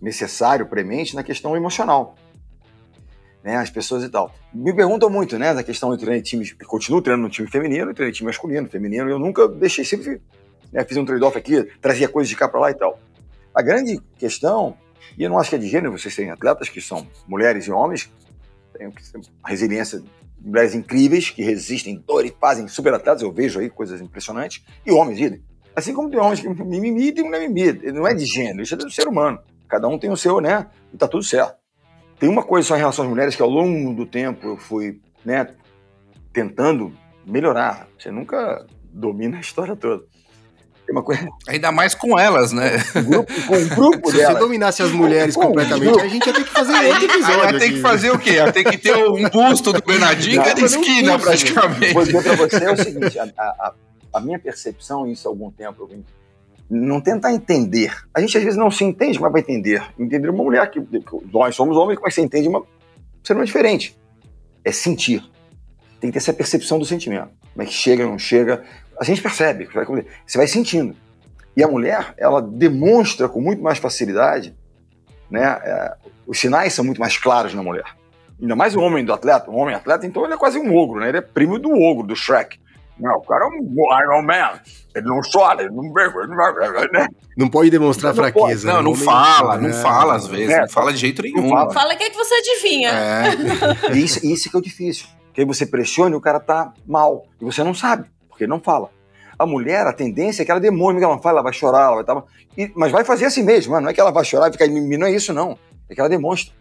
[0.01, 2.15] necessário, premente, na questão emocional.
[3.43, 4.35] Né, as pessoas e tal.
[4.53, 6.55] Me perguntam muito, né, da questão de treinar em times.
[6.59, 9.09] Eu continuo treinando no time feminino treinei time masculino, feminino.
[9.09, 10.21] Eu nunca deixei, sempre
[10.71, 12.99] né, fiz um trade-off aqui, trazia coisas de cá para lá e tal.
[13.55, 14.77] A grande questão,
[15.19, 17.71] e eu não acho que é de gênero, vocês têm atletas que são mulheres e
[17.71, 18.11] homens,
[18.77, 18.93] têm
[19.45, 20.03] resiliência
[20.41, 24.91] mulheres incríveis que resistem dor e fazem super atletas, eu vejo aí coisas impressionantes, e
[24.91, 25.43] homens, idem.
[25.75, 27.93] Assim como tem homens que mimimi e tem mulher mimimi.
[27.93, 29.39] Não é de gênero, isso é do ser humano.
[29.69, 30.67] Cada um tem o seu, né?
[30.93, 31.57] E tá tudo certo.
[32.19, 35.01] Tem uma coisa só em relação às mulheres que ao longo do tempo eu fui,
[35.25, 35.55] né,
[36.33, 36.93] tentando
[37.25, 37.89] melhorar.
[37.99, 40.05] Você nunca domina a história toda.
[40.91, 41.29] Tem uma coisa.
[41.47, 42.73] Ainda mais com elas, né?
[42.97, 44.39] Um grupo, com um grupo Se você delas.
[44.41, 47.59] dominasse as mulheres Com- com- completamente, a gente ia ter que fazer outro episódio.
[47.61, 47.71] Tem aqui.
[47.77, 48.53] que fazer o quê?
[48.53, 51.93] Tem que ter um busto do Bernardinho cada mas não esquina, praticamente.
[51.95, 53.75] Vou dizer pra você é o seguinte: a, a- a-
[54.15, 56.05] a minha percepção, isso há algum tempo, eu vim
[56.69, 57.93] não tentar entender.
[58.13, 59.83] A gente às vezes não se entende, como é para entender?
[59.97, 62.65] Entender uma mulher que, que nós somos homens, como é que você entende uma
[63.23, 63.97] ser humano diferente?
[64.65, 65.23] É sentir.
[66.01, 67.29] Tem que ter essa percepção do sentimento.
[67.53, 68.65] Como é que chega, não chega.
[69.01, 69.69] A gente percebe,
[70.27, 70.95] você vai sentindo.
[71.57, 74.55] E a mulher, ela demonstra com muito mais facilidade,
[75.31, 75.59] né?
[75.63, 75.95] é,
[76.27, 77.85] os sinais são muito mais claros na mulher.
[78.41, 81.01] Ainda mais o homem do atleta, um homem atleta, então ele é quase um ogro,
[81.01, 81.09] né?
[81.09, 82.59] Ele é primo do ogro, do Shrek.
[82.99, 84.61] Não, o cara é um Iron Man.
[84.95, 87.09] Ele não chora, ele não bebe, ele não- né?
[87.37, 88.69] Não pode demonstrar Não fraqueza.
[88.69, 88.83] Não, né?
[88.83, 91.49] não Homem fala, não é, fala às vezes, É, não fala de jeito nenhum.
[91.49, 91.73] fala.
[91.73, 92.91] Fala o que, é que você adivinha.
[92.91, 93.95] É.
[93.95, 95.07] E isso, isso que é o difícil.
[95.27, 97.25] Porque aí você pressiona e o cara tá mal.
[97.41, 98.05] E você não sabe,
[98.41, 98.91] porque ele não fala.
[99.39, 101.85] A mulher, a tendência é que ela demore, que ela não fala, ela vai chorar,
[101.87, 102.25] ela vai estar.
[102.57, 105.07] E- mas vai fazer assim mesmo, não é que ela vai chorar e ficar não
[105.07, 105.59] é isso, não.
[105.89, 106.55] É que ela demonstra.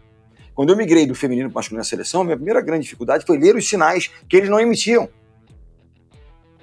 [0.54, 3.54] Quando eu migrei do feminino para masculino na seleção, minha primeira grande dificuldade foi ler
[3.56, 5.08] os sinais que eles não emitiam.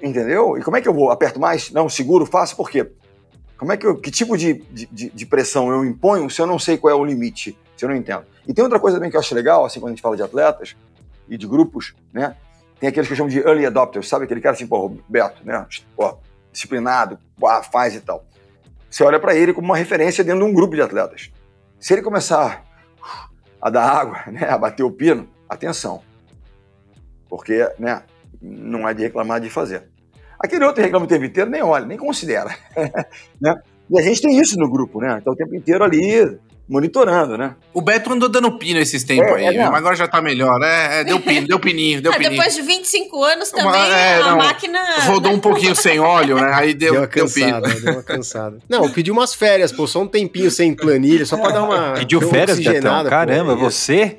[0.00, 0.56] Entendeu?
[0.56, 1.10] E como é que eu vou?
[1.10, 1.70] Aperto mais?
[1.72, 2.88] Não, seguro, faço, por quê?
[3.56, 6.58] Como é que eu, que tipo de, de- de pressão eu imponho se eu não
[6.60, 8.24] sei qual é o limite, se eu não entendo?
[8.46, 10.22] E tem outra coisa também que eu acho legal, assim, quando a gente fala de
[10.22, 10.76] atletas
[11.28, 12.36] e de grupos, né?
[12.78, 14.24] Tem aqueles que eu chamo de early adopters, sabe?
[14.24, 15.66] Aquele cara assim, pô, Roberto, né?
[15.96, 16.18] Pô,
[16.52, 17.18] disciplinado,
[17.70, 18.24] faz e tal.
[18.90, 21.30] Você olha para ele como uma referência dentro de um grupo de atletas.
[21.80, 22.64] Se ele começar
[23.60, 24.48] a dar água, né?
[24.48, 26.02] A bater o pino, atenção.
[27.28, 28.02] Porque, né?
[28.40, 29.88] Não é de reclamar de fazer.
[30.38, 32.54] Aquele outro reclama o tempo inteiro, nem olha, nem considera.
[33.40, 33.54] né?
[33.90, 35.18] E a gente tem isso no grupo, né?
[35.20, 36.38] Então o tempo inteiro ali
[36.68, 37.54] monitorando, né?
[37.72, 40.60] O Beto andou dando pino esses tempos É, aí, é, mas agora já tá melhor.
[40.62, 42.32] É, é, deu pino, deu pininho, deu Ah, pininho.
[42.32, 44.78] depois de 25 anos também, Uma- é, a não, máquina.
[45.06, 46.50] Rodou um pouquinho sem óleo, né?
[46.52, 47.50] Aí deu, Deu uma deu pino.
[47.52, 48.58] cansada, deu uma cansada.
[48.68, 51.92] Não, pediu umas férias, pô, só um tempinho sem planilha, só pra dar uma.
[51.94, 52.72] Pediu férias, Betão?
[52.72, 53.10] oxigenada, pô.
[53.10, 54.18] Caramba, você?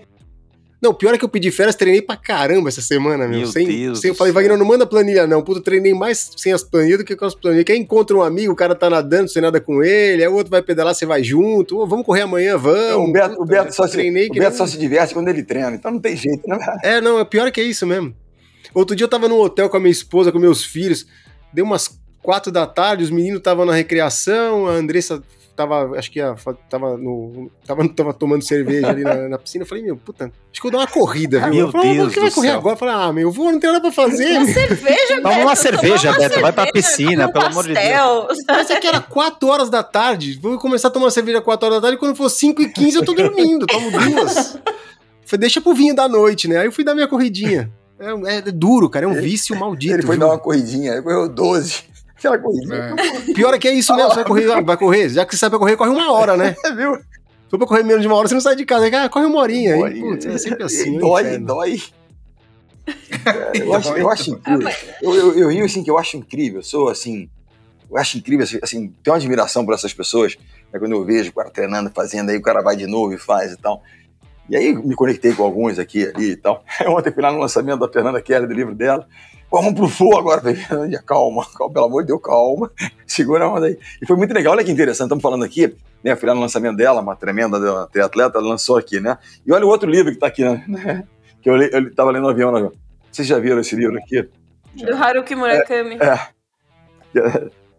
[0.82, 3.40] Não, pior é que eu pedi férias, treinei pra caramba essa semana, meu.
[3.40, 4.32] Meu sem, Deus sem, eu falei.
[4.32, 5.42] Wagner, não manda planilha, não.
[5.42, 7.66] Puta, treinei mais sem as planilhas do que com as planilhas.
[7.66, 10.50] Quer encontra um amigo, o cara tá nadando, sem nada com ele, aí o outro
[10.50, 11.78] vai pedalar, você vai junto.
[11.80, 13.10] Ô, vamos correr amanhã, vamos.
[13.10, 15.28] o Beto, Puta, o Beto, só, se, treinei o Beto nem- só se diverte quando
[15.28, 16.58] ele treina, então não tem jeito, né?
[16.82, 18.16] É, não, é pior que é isso mesmo.
[18.74, 21.06] Outro dia eu tava num hotel com a minha esposa, com meus filhos,
[21.52, 25.22] deu umas quatro da tarde, os meninos estavam na recreação, a Andressa
[25.60, 26.34] tava, acho que ia,
[26.70, 29.64] tava, no, tava, tava tomando cerveja ali na, na piscina.
[29.64, 31.50] Eu falei, meu, puta, acho que eu vou dar uma corrida, viu?
[31.50, 32.74] Meu Ela falou, Deus "Por que vai correr céu." agora?
[32.76, 34.38] Eu falei, ah, meu, eu vou, não tem nada pra fazer.
[34.38, 37.46] Uma cerveja, Toma Beto, uma cerveja, toma uma Beto, vai pra cerveja, piscina, um pelo
[37.46, 38.28] amor de pastel.
[38.48, 40.40] Mas é que era 4 horas da tarde.
[40.42, 41.98] Vou começar a tomar cerveja 4 horas da tarde.
[42.00, 43.68] Quando for 5 e 15 eu tô dormindo.
[43.68, 44.58] Tomo duas.
[45.26, 46.60] Falei, deixa pro vinho da noite, né?
[46.60, 47.70] Aí eu fui dar minha corridinha.
[48.00, 49.06] É, é duro, cara.
[49.06, 49.94] É um vício maldito.
[49.96, 50.26] ele foi viu?
[50.26, 51.90] dar uma corridinha, ele correu 12.
[52.20, 52.96] Aquela corridinha,
[53.34, 54.10] Pior é que é isso mesmo.
[54.10, 55.10] Você vai correr, vai correr.
[55.10, 56.54] Já que você sabe pra correr, corre uma hora, né?
[56.76, 56.96] viu?
[56.96, 58.88] Se for pra correr menos de uma hora, você não sai de casa.
[58.94, 59.74] Ah, corre uma horinha.
[59.74, 60.96] Aí, Dói, putz, é sempre assim.
[60.96, 61.46] é um dói, inferno.
[61.48, 61.82] dói.
[62.86, 64.70] É, eu, acho, eu acho incrível.
[65.02, 66.60] Eu, eu, eu rio assim que eu acho incrível.
[66.60, 67.30] Eu sou assim.
[67.90, 70.38] Eu acho incrível, assim, assim, tenho uma admiração por essas pessoas.
[70.72, 73.18] Né, quando eu vejo o cara treinando, fazendo, aí o cara vai de novo e
[73.18, 73.82] faz e tal.
[74.50, 76.64] E aí me conectei com alguns aqui ali e tal.
[76.88, 79.08] Ontem fui lá no lançamento da Fernanda Kelly, do livro dela.
[79.52, 80.42] Vamos pro flow agora.
[80.42, 82.72] Fernanda, calma, calma, pelo amor de Deus, calma.
[83.06, 83.78] Segura a onda aí.
[84.02, 86.16] E foi muito legal, olha que interessante, estamos falando aqui, né?
[86.16, 89.18] Fui lá no lançamento dela, uma tremenda triatleta, lançou aqui, né?
[89.46, 91.04] E olha o outro livro que tá aqui, né?
[91.42, 92.74] Que eu, li, eu tava lendo no avião, no avião.
[93.12, 94.28] Vocês já viram esse livro aqui?
[94.76, 95.98] Do Haruki Murakami.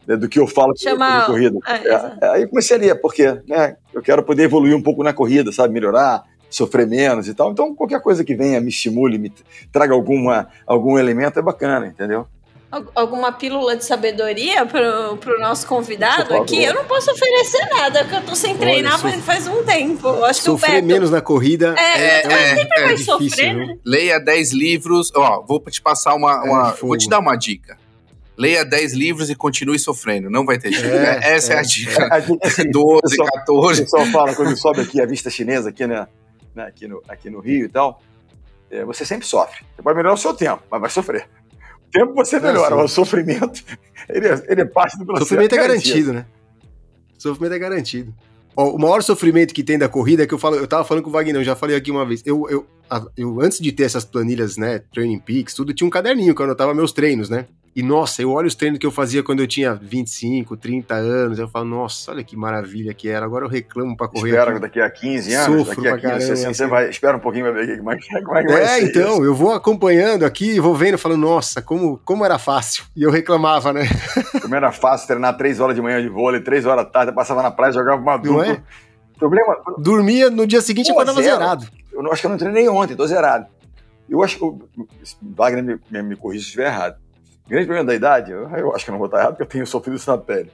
[0.07, 1.59] É, do que eu falo Chama- de corrida.
[1.67, 5.05] É, É, é, aí comecei a ler, porque né, eu quero poder evoluir um pouco
[5.05, 5.73] na corrida, sabe?
[5.73, 7.53] Melhorar, sofrer menos e tal.
[7.53, 9.33] Então, qualquer coisa que venha, me estimule, me
[9.73, 12.27] traga alguma, algum elemento, é bacana, entendeu?
[12.95, 16.63] Alguma pílula de sabedoria pro, pro nosso convidado aqui?
[16.63, 20.07] Eu não posso oferecer nada, porque eu tô sem treinar Olha, faz, faz um tempo.
[20.07, 22.95] Eu acho que o Sofrer Beto menos na corrida É, É, é, sempre é vai
[22.95, 23.77] difícil, sofrer, né?
[23.85, 25.11] Leia 10 livros.
[25.17, 26.45] Ó, vou te passar uma.
[26.45, 26.87] uma- É, fogo.
[26.89, 27.77] vou te dar uma dica.
[28.39, 30.31] Leia 10 livros e continue sofrendo.
[30.31, 30.95] Não vai ter jeito.
[30.97, 32.09] É, Essa é, é, a dica.
[32.15, 33.83] A gente, assim, 12, o pessoal- o 14.
[33.83, 36.07] pessoal fala quando sobe aqui a vista chinesa aqui, né,
[36.61, 38.03] né, aqui, no, aqui no Rio e tal,
[38.71, 39.65] é, você sempre sofre.
[39.75, 41.29] Você pode melhorar o seu tempo, mas vai sofrer.
[41.89, 42.83] O tempo você melhora, sim.
[42.83, 43.65] o sofrimento,
[44.09, 45.29] ele é, ele é parte do processo.
[45.29, 46.27] Sofrimento é garantido, né?
[47.19, 48.15] Sofrimento é garantido.
[48.57, 51.03] Ó, o maior sofrimento que tem da corrida é que eu falo, eu tava falando
[51.03, 52.23] com o Wagner, eu já falei aqui uma vez.
[52.25, 55.91] Eu, eu, a- eu antes de ter essas planilhas, né, Training Peaks, tudo, tinha um
[55.91, 57.47] caderninho que eu anotava meus treinos, né?
[57.75, 61.39] E nossa, eu olho os treinos que eu fazia quando eu tinha 25, 30 anos,
[61.39, 63.25] eu falo, nossa, olha que maravilha que era.
[63.25, 64.31] Agora eu reclamo pra correr.
[64.31, 64.61] Espera aqui.
[64.61, 66.71] daqui a 15 anos, Sofro daqui a pra 15, caramba, 60, você assim.
[66.71, 69.25] vai, espera um pouquinho pra ver como é que, é vai É, então, isso.
[69.25, 72.83] eu vou acompanhando aqui, vou vendo, falando, nossa, como, como era fácil.
[72.97, 73.83] E eu reclamava, né?
[74.43, 77.15] Como era fácil treinar 3 horas de manhã de vôlei, 3 horas da tarde, eu
[77.15, 78.47] passava na praia, jogava uma Não dupla.
[78.49, 78.63] é?
[79.21, 81.37] Problema, Dormia, no dia seguinte Pô, acordava zero.
[81.39, 81.69] zerado.
[81.93, 83.47] eu não, acho que eu não treinei ontem, tô zerado.
[84.09, 84.69] Eu acho que o
[85.23, 86.97] Wagner me, me, me corrija se estiver errado.
[87.47, 89.43] O grande problema da idade, eu, eu acho que eu não vou estar errado, porque
[89.43, 90.51] eu tenho sofrido isso na pele.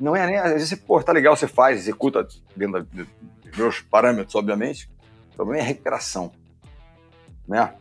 [0.00, 3.56] Não é nem, às vezes você, pô, tá legal, você faz, executa dentro da- dos
[3.56, 4.90] meus parâmetros, obviamente.
[5.32, 6.32] O problema é a recuperação.
[7.46, 7.72] Né?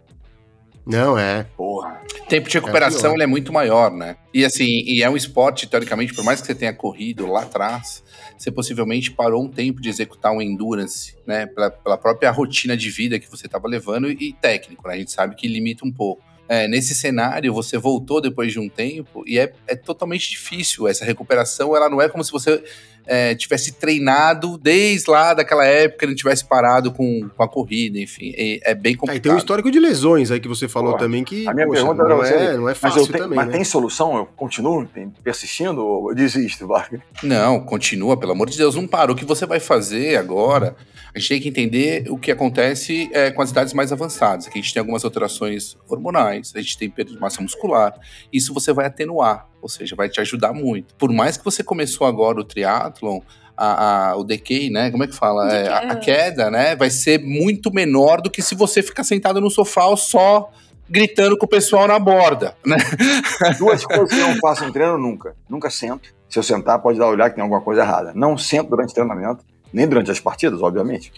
[0.85, 1.43] Não, é.
[1.57, 1.99] Porra.
[2.29, 3.13] tempo de recuperação pior.
[3.15, 4.17] ele é muito maior, né?
[4.33, 8.03] E assim, e é um esporte, teoricamente, por mais que você tenha corrido lá atrás,
[8.37, 11.45] você possivelmente parou um tempo de executar um endurance, né?
[11.45, 14.95] Pela, pela própria rotina de vida que você estava levando e técnico, né?
[14.95, 16.23] A gente sabe que limita um pouco.
[16.47, 20.87] É, nesse cenário, você voltou depois de um tempo e é, é totalmente difícil.
[20.87, 22.63] Essa recuperação, ela não é como se você
[23.07, 28.33] é, tivesse treinado desde lá daquela época, não tivesse parado com, com a corrida, enfim.
[28.35, 29.23] É, é bem Aí complicado.
[29.23, 31.03] tem um histórico de lesões aí que você falou Porra.
[31.03, 33.35] também que A minha poxa, pergunta não, você é, não é Mas, fácil tenho- também,
[33.35, 33.53] mas né?
[33.53, 34.17] tem solução?
[34.17, 34.87] Eu continuo
[35.23, 37.01] persistindo ou eu desisto, Wagner?
[37.23, 39.11] Não, continua, pelo amor de Deus, não para.
[39.11, 40.75] O que você vai fazer agora,
[41.13, 44.47] a gente tem que entender o que acontece é, com as idades mais avançadas.
[44.47, 47.93] Aqui a gente tem algumas alterações hormonais, a gente tem perda de massa muscular.
[48.31, 50.93] Isso você vai atenuar, ou seja, vai te ajudar muito.
[50.93, 53.19] Por mais que você começou agora o triatlon,
[53.57, 54.91] a, a- o decay, né?
[54.91, 55.51] Como é que fala?
[55.51, 56.75] É, a, a queda, né?
[56.75, 60.51] Vai ser muito menor do que se você ficar sentado no sofá ou só
[60.87, 62.75] gritando com o pessoal na borda, né?
[63.57, 65.35] Duas coisas que eu não faço no treino nunca.
[65.49, 66.13] Nunca sento.
[66.29, 68.11] Se eu sentar, pode dar olhar que tem alguma coisa errada.
[68.13, 69.43] Não sento durante o treinamento,
[69.73, 71.11] nem durante as partidas, obviamente.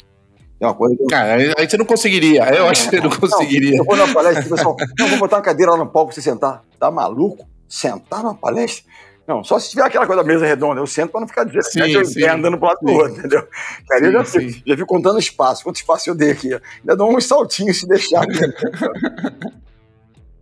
[0.58, 2.44] É uma coisa que eu Cara, aí você não conseguiria.
[2.56, 3.76] Eu acho que você não conseguiria.
[3.78, 6.08] Eu vou na palestra e o pessoal, não, vou botar uma cadeira lá no palco
[6.14, 6.62] pra você sentar.
[6.80, 7.46] Tá maluco?
[7.68, 8.86] Sentar numa palestra?
[9.28, 11.62] Não, só se tiver aquela coisa da mesa redonda, eu sento pra não ficar de
[11.70, 12.22] Sim, eu sim.
[12.22, 13.46] pé andando pro lado do outro, entendeu?
[13.90, 16.54] Cara, eu já, Sim, já vi contando espaço, quanto espaço eu dei aqui.
[16.54, 18.24] Ainda dou uns saltinhos se deixar.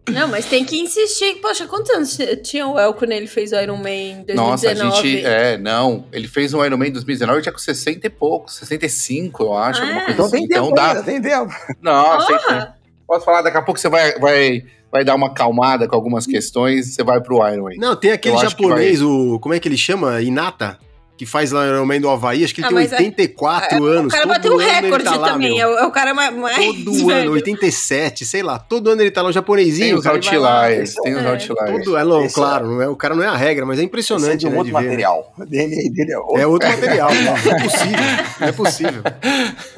[0.08, 1.42] Não, mas tem que insistir.
[1.42, 4.36] Poxa, quantos anos tinha o El quando ele fez o Iron Man em 2019?
[4.36, 5.26] Nossa, a gente.
[5.26, 6.06] É, não.
[6.12, 9.82] Ele fez um Iron Man em 2019 já com 60 e pouco, 65, eu acho.
[9.82, 10.38] Ah, Então assim.
[10.38, 10.90] tem tempo Então dá.
[10.90, 11.52] ainda, tem tempo.
[11.82, 12.74] Não, tem tempo.
[13.08, 14.64] Posso falar, daqui a pouco você vai, vai,
[14.96, 17.72] vai dar uma calmada com algumas questões, você vai pro Iron Man.
[17.78, 19.38] Não, tem aquele Eu japonês, o.
[19.40, 20.22] Como é que ele chama?
[20.22, 20.80] Inata?
[21.18, 23.86] Que faz lá o Ironman do Havaí, acho que ele Ah, tem mas é- 84
[23.86, 24.08] anos.
[24.14, 25.56] O cara todo bateu ele recorde tá lá, também.
[25.56, 25.70] meu.
[25.70, 26.36] É o, é o cara mais.
[26.84, 27.12] Todo velho.
[27.22, 28.60] ano, 87, sei lá.
[28.60, 29.98] Todo ano ele tá lá, o Tem japonesinho.
[29.98, 31.30] os vai lá, outliers, tem os É.
[31.30, 31.86] outliers.
[31.86, 33.84] Todo, é, não, claro, não é, o cara não é a regra, mas é Esse
[33.84, 34.88] é impressionante, de um né, outro ver, né?
[34.90, 35.34] material.
[35.48, 36.38] DNA dele é outro.
[36.42, 37.98] É outro material, não é possível.
[38.42, 39.04] Não é possível.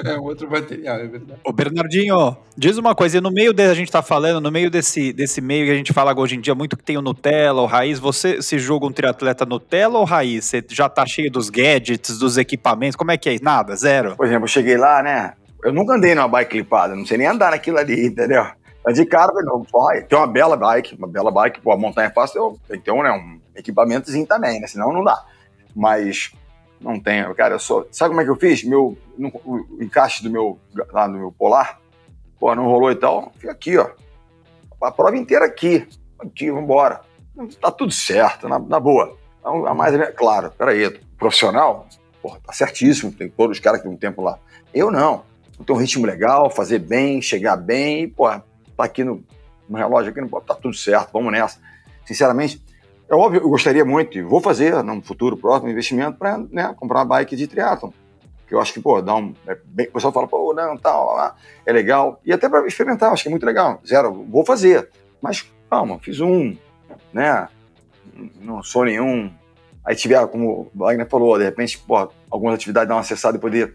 [0.05, 1.39] É um outro material, é verdade.
[1.45, 4.71] Ô, Bernardinho, diz uma coisa, e no meio de, a gente tá falando, no meio
[4.71, 7.61] desse, desse meio que a gente fala hoje em dia muito que tem o Nutella,
[7.61, 10.45] o Raiz, você se julga um triatleta Nutella ou Raiz?
[10.45, 13.35] Você já tá cheio dos gadgets, dos equipamentos, como é que é?
[13.41, 14.15] Nada, zero?
[14.15, 15.33] Por exemplo, eu cheguei lá, né?
[15.63, 18.45] Eu nunca andei numa bike clipada, não sei nem andar naquilo ali, entendeu?
[18.85, 22.07] Mas de cara, não, vai, tem uma bela bike, uma bela bike, pô, a montanha
[22.07, 24.67] é fácil, tem que ter um, né, um equipamentozinho também, né?
[24.67, 25.25] Senão não dá.
[25.75, 26.31] Mas
[26.79, 27.87] não tenho, cara, eu sou.
[27.91, 28.63] Sabe como é que eu fiz?
[28.63, 30.57] Meu, no- o, o encaixe do meu,
[30.93, 31.79] lá no meu polar,
[32.39, 33.89] pô, não rolou e tal, fica aqui, ó.
[34.81, 35.87] A prova inteira aqui.
[36.19, 37.01] Aqui, vambora.
[37.61, 39.17] Tá tudo certo, na, na boa.
[39.47, 41.87] Então, a mais, claro, peraí, profissional,
[42.21, 44.37] Porra, tá certíssimo, tem todos os caras que tem um tempo lá.
[44.73, 45.23] Eu não.
[45.57, 48.43] Eu tenho um ritmo legal, fazer bem, chegar bem, e, porra,
[48.75, 49.23] tá aqui no,
[49.69, 51.59] no relógio aqui, pô, tá tudo certo, vamos nessa.
[52.05, 52.61] Sinceramente,
[53.09, 56.99] é óbvio, eu gostaria muito, e vou fazer no futuro próximo investimento para né, comprar
[56.99, 57.91] uma bike de triatlon.
[58.45, 59.33] Que eu acho que, pô, dá um.
[59.47, 61.35] É bem, o pessoal fala, pô, não, tal, lá,
[61.65, 62.19] é legal.
[62.25, 63.79] E até para experimentar, acho que é muito legal.
[63.87, 64.89] Zero, vou fazer.
[65.21, 66.57] Mas, calma, fiz um,
[67.13, 67.47] né?
[68.41, 69.31] Não sou nenhum
[69.87, 73.39] aí tiver, como o Wagner falou, de repente, pô, algumas atividades dar uma acessada e
[73.39, 73.73] poder,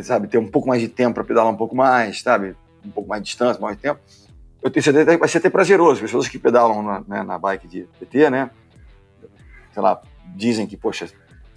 [0.00, 2.54] sabe, ter um pouco mais de tempo para pedalar um pouco mais, sabe,
[2.86, 3.98] um pouco mais de distância, mais tempo,
[4.62, 5.94] eu tenho certeza que vai ser até prazeroso.
[5.94, 8.50] As pessoas que pedalam na, né, na bike de PT, né?
[9.72, 10.00] Sei lá,
[10.36, 11.08] dizem que, poxa,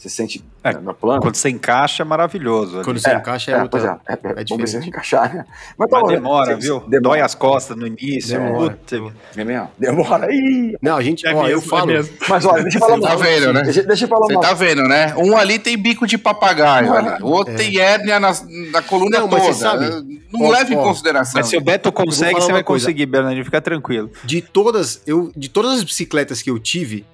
[0.04, 1.22] você sente É, né, na plana.
[1.22, 2.76] Quando você encaixa é maravilhoso.
[2.76, 2.84] ali.
[2.86, 3.70] Quando você encaixa é, É, outra.
[3.70, 3.98] pois é,
[4.38, 4.78] é, é diferente.
[4.80, 5.46] vai encaixar, né?
[5.78, 6.80] Mas, Mas tá, demora, você- viu?
[6.82, 7.02] Demora.
[7.02, 8.38] Dói as costas no início.
[8.40, 8.72] Demora.
[8.72, 9.14] Puta.
[9.38, 9.72] É mesmo?
[9.80, 10.28] Demora.
[10.34, 10.76] Ih.
[10.82, 11.88] Não, a gente, É ó, eu mesmo, é falo.
[11.88, 12.16] mesmo.
[12.30, 13.62] Mas olha, deixa eu falar Você tá vendo, né?
[13.64, 15.14] Deixa, deixa eu falar Você tá vendo, né?
[15.18, 16.92] Um ali tem bico de papagaio,
[17.22, 18.32] o outro tem hérnia na,
[18.72, 19.54] na coluna Não, mas toda.
[19.54, 21.34] você sabe- Não Ó, leva em consideração.
[21.40, 22.86] Mas se o Beto consegue, você vai coisa.
[22.86, 23.46] conseguir, Bernardinho.
[23.46, 24.10] Fica tranquilo.
[24.24, 27.06] de todas, eu, de todas as bicicletas que eu tive,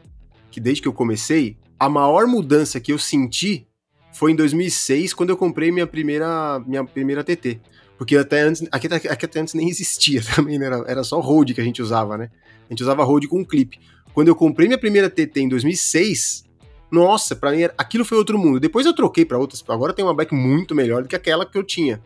[0.52, 3.65] que desde que eu comecei, a maior mudança que eu senti
[4.13, 7.59] foi em 2006, quando eu comprei minha primeira, minha primeira TT.
[7.97, 10.65] Porque até antes, aqui, até- aqui até antes nem existia também, né?
[10.67, 12.30] Era, era só road que a gente usava, né?
[12.69, 13.80] A gente usava road com clipe.
[14.13, 16.43] Quando eu comprei minha primeira TT em 2006,
[16.91, 18.59] nossa, pra mim era- aquilo foi outro mundo.
[18.59, 21.57] Depois eu troquei pra outras, agora tem uma bike muito melhor do que aquela que
[21.57, 22.01] eu tinha.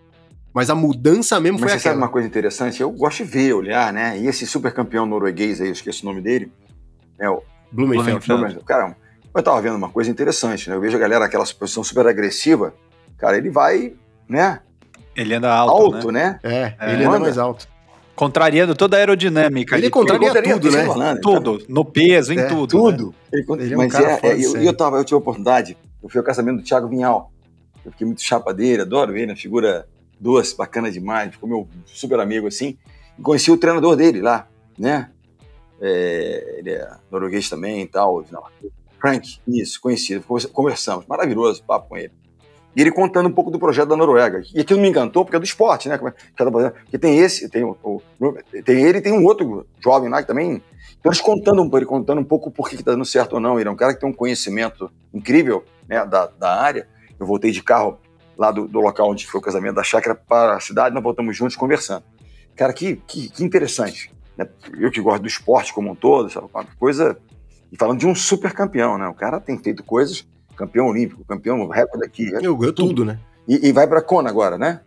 [0.54, 2.06] Mas a mudança mesmo Mas foi você sabe aquela.
[2.06, 2.80] uma coisa interessante?
[2.82, 4.20] Eu gosto de ver, olhar, né?
[4.20, 6.52] E esse super campeão norueguês aí, eu esqueço o nome dele,
[7.20, 8.28] é o Blumenfeld.
[8.28, 8.66] Blumenfeld.
[8.66, 8.96] Cara,
[9.36, 10.76] eu tava vendo uma coisa interessante, né?
[10.76, 12.74] Eu vejo a galera aquela posição super agressiva,
[13.18, 13.94] cara, ele vai,
[14.28, 14.60] né?
[15.16, 16.40] Ele anda alto, Alto, né?
[16.44, 16.76] né?
[16.80, 17.68] É, ele anda mais alto.
[18.16, 19.76] Contrariando toda a aerodinâmica.
[19.78, 20.86] Ele contraria tudo, né?
[20.86, 21.66] falando, tudo.
[21.68, 22.68] No peso, em É, tudo.
[22.68, 23.08] Tudo.
[23.08, 23.14] né?
[23.34, 25.78] Ele, Ele é um mas cara é, é, eu, eu, tava, eu tive a oportunidade,
[26.02, 27.32] eu fui ao casamento do Thiago Vinhal.
[27.84, 29.88] Eu fiquei muito chapa dele, adoro ele, uma figura
[30.20, 32.78] doce, bacana demais, ficou meu super amigo assim.
[33.18, 35.10] E conheci o treinador dele lá, né?
[35.82, 38.24] É, ele é norueguês também e tal.
[38.32, 38.44] Não,
[39.04, 40.24] Frank, isso, conhecido.
[40.54, 42.14] Conversamos, maravilhoso papo com ele.
[42.74, 44.42] E ele contando um pouco do projeto da Noruega.
[44.56, 45.96] E aquilo me encantou porque é do esporte, né?
[45.96, 45.98] É-
[46.50, 48.02] projeto- Porque tem esse, tem, o, o-
[48.64, 50.64] tem ele e tem um outro jovem lá que também.
[51.00, 53.60] Então eles contando ele contando um pouco por que está dando certo ou não.
[53.60, 56.88] Ele é um cara que tem um conhecimento incrível né, da, da área.
[57.20, 58.00] Eu voltei de carro
[58.38, 61.36] lá do, do local onde foi o casamento da chácara para a cidade, nós voltamos
[61.36, 62.06] juntos conversando.
[62.56, 64.12] Cara, que, que, que interessante.
[64.38, 64.48] Né?
[64.80, 66.48] Eu que gosto do esporte como um todo, sabe?
[66.54, 67.18] Uma coisa.
[67.74, 69.08] E falando de um super campeão, né?
[69.08, 70.24] O cara tem feito coisas,
[70.56, 72.32] campeão olímpico, campeão recorde aqui.
[72.40, 73.18] Eu ganho tudo, né?
[73.48, 74.82] E, e vai para Kona agora, né?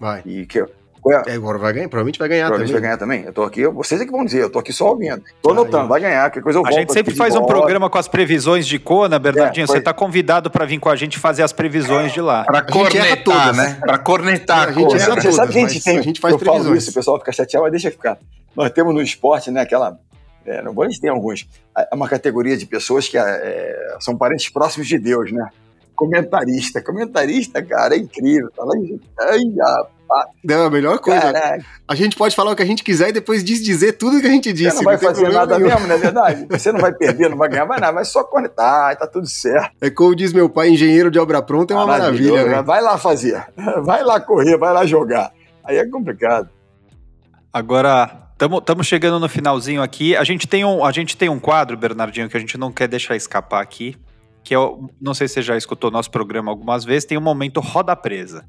[0.00, 0.22] Vai.
[0.24, 0.64] E que,
[1.00, 2.88] qual é, É, agora vai ganhar, provavelmente vai ganhar Provavelmente vai também.
[2.88, 3.26] ganhar também.
[3.26, 5.20] Eu tô aqui, vocês é que vão dizer, eu tô aqui só ouvindo.
[5.42, 7.98] Tô anotando, vai ganhar, que coisa eu A volto gente sempre faz um programa com
[7.98, 9.64] as previsões de Kona, Bernardinho.
[9.64, 12.44] É, você está convidado para vir com a gente fazer as previsões de lá.
[12.44, 13.56] Pra gente cornetar, todas.
[13.56, 13.78] né?
[13.80, 14.68] Pra cornetar.
[14.68, 15.98] A gente erra Você todas, sabe que a gente tem.
[15.98, 16.82] a gente faz eu falo previsões.
[16.82, 18.18] isso, o pessoal fica chateado, mas deixa ficar.
[18.54, 19.98] Nós temos no esporte, né, aquela.
[20.44, 21.48] É, não vou nem ter alguns.
[21.76, 25.48] É uma categoria de pessoas que é, são parentes próximos de Deus, né?
[25.94, 26.82] Comentarista.
[26.82, 28.50] Comentarista, cara, é incrível.
[28.56, 29.00] Tá lá em.
[29.20, 31.20] Ai, rapaz, Não, a melhor coisa.
[31.20, 34.26] caraca, A gente pode falar o que a gente quiser e depois desdizer tudo que
[34.26, 34.70] a gente disse.
[34.70, 35.70] você não vai tem fazer nada nenhum.
[35.70, 36.46] mesmo, não é verdade?
[36.50, 39.76] Você não vai perder, não vai ganhar, vai nada, vai só conectar, tá tudo certo.
[39.80, 42.62] É como diz meu pai, engenheiro de obra pronta é uma Maravilhoso, maravilha, né?
[42.62, 43.46] Vai lá fazer.
[43.82, 45.30] Vai lá correr, vai lá jogar.
[45.62, 46.48] Aí é complicado.
[47.52, 48.21] Agora,
[48.58, 50.16] estamos chegando no finalzinho aqui.
[50.16, 52.88] A gente, tem um, a gente tem um quadro, Bernardinho, que a gente não quer
[52.88, 53.96] deixar escapar aqui.
[54.42, 57.60] Que eu não sei se você já escutou nosso programa algumas vezes, tem o momento
[57.60, 58.44] Roda Presa.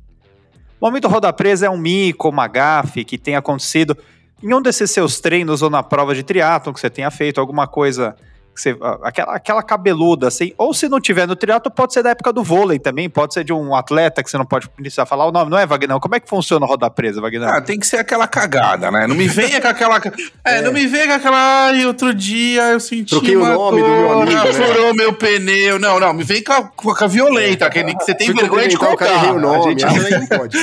[0.80, 3.96] O momento Roda Presa é um mico, uma gafe que tem acontecido
[4.42, 7.68] em um desses seus treinos ou na prova de triatlon que você tenha feito, alguma
[7.68, 8.16] coisa
[8.62, 12.32] você, aquela, aquela cabeluda, assim, ou se não tiver no triatlo, pode ser da época
[12.32, 15.32] do vôlei também, pode ser de um atleta que você não pode precisar falar o
[15.32, 16.00] nome, não é, Wagner?
[16.00, 17.48] Como é que funciona o Roda Presa, Wagner?
[17.50, 19.08] Ah, tem que ser aquela cagada, né?
[19.08, 20.02] Não me venha com aquela.
[20.46, 21.68] É, não me venha com aquela.
[21.68, 23.10] Ai, outro dia eu senti.
[23.12, 24.54] Troquei o nome do meu dor, amigo, né?
[24.54, 25.80] Furou meu pneu.
[25.80, 28.68] Não, não, me vem com a, com a violenta, que que você tem Fui vergonha
[28.68, 29.34] de cara errei contar.
[29.34, 29.60] o nome.
[29.60, 30.58] A gente- Essa aí não pode.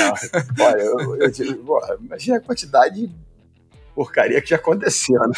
[0.60, 3.10] Olha, eu, eu, porra, imagina a quantidade de
[3.94, 5.34] porcaria que já aconteceu, né?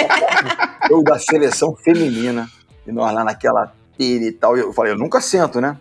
[0.90, 2.48] eu da seleção feminina,
[2.86, 5.76] e nós lá naquela pilha e tal, eu falei, eu nunca sento, né?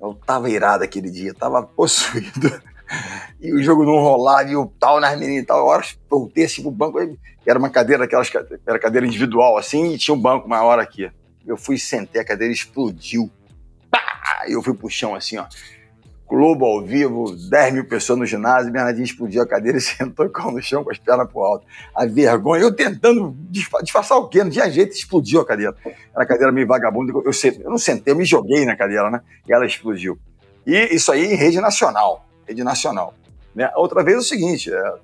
[0.00, 2.60] Eu tava irado aquele dia, tava possuído.
[3.40, 5.60] E o jogo não rolava, e o tal nas meninas e tal.
[5.60, 6.98] A hora que eu voltei assim pro banco,
[7.46, 11.10] era uma cadeira, aquelas, ca- era cadeira individual assim, e tinha um banco maior aqui.
[11.46, 13.30] Eu fui sentei, a cadeira explodiu.
[13.90, 14.44] Pá!
[14.46, 15.46] Eu fui pro chão assim, ó.
[16.32, 20.50] Globo ao vivo, 10 mil pessoas no ginásio, Bernardinho explodiu a cadeira e sentou com
[20.50, 21.66] no chão com as pernas pro alto.
[21.94, 24.42] A vergonha, eu tentando disfa- disfarçar o quê?
[24.42, 25.76] Não tinha jeito, explodiu a cadeira.
[25.84, 29.20] Era a cadeira meio vagabunda, eu, eu não sentei, eu me joguei na cadeira, né?
[29.46, 30.18] E ela explodiu.
[30.66, 33.12] E isso aí em rede nacional, rede nacional.
[33.54, 33.70] Né?
[33.76, 34.94] Outra vez é o seguinte, é,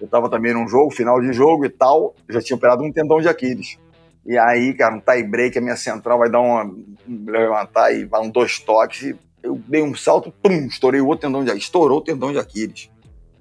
[0.00, 3.20] eu estava também num jogo, final de jogo e tal, já tinha operado um tendão
[3.20, 3.76] de Aquiles.
[4.24, 6.72] E aí, cara, um tie break, a minha central vai dar uma.
[7.08, 9.02] levantar e vai um dois toques.
[9.02, 11.64] E eu dei um salto, pum, estourei o outro tendão de Aquiles.
[11.64, 12.90] Estourou o tendão de Aquiles.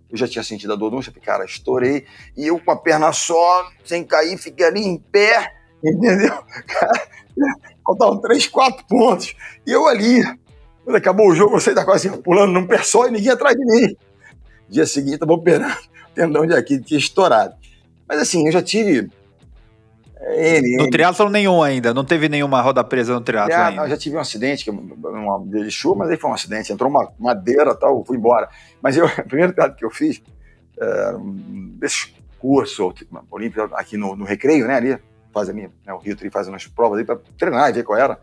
[0.10, 2.06] Eu já tinha sentido a dor no falei, cara, estourei.
[2.36, 5.54] E eu com a perna só, sem cair, fiquei ali em pé,
[5.84, 6.34] entendeu?
[6.66, 7.10] Cara,
[7.86, 9.36] faltavam três, quatro pontos.
[9.66, 10.24] E eu ali.
[10.84, 13.32] Quando acabou o jogo, eu saí da quase assim, pulando num pé só e ninguém
[13.32, 13.96] atrás de mim.
[14.70, 15.76] Dia seguinte, tava operando.
[16.16, 17.56] tendão de Aquiles tinha estourado.
[18.08, 19.10] Mas assim, eu já tive.
[20.30, 20.90] É, N, No N.
[20.92, 23.82] triatlon nenhum ainda, não teve nenhuma roda presa no triatlon Ah, ainda.
[23.82, 26.72] não, já tive um acidente, que uma de chuva, mas aí foi um acidente.
[26.72, 28.50] Entrou uma madeira e tal, eu fui embora.
[28.82, 30.22] Mas eu, o primeiro teatro que eu fiz,
[30.80, 31.14] é,
[31.80, 32.80] desses cursos
[33.32, 35.00] olímpico aqui no, no Recreio, né, ali,
[35.34, 37.98] faz ali, né, o Rio Tri faz umas provas ali para treinar e ver qual
[37.98, 38.20] era.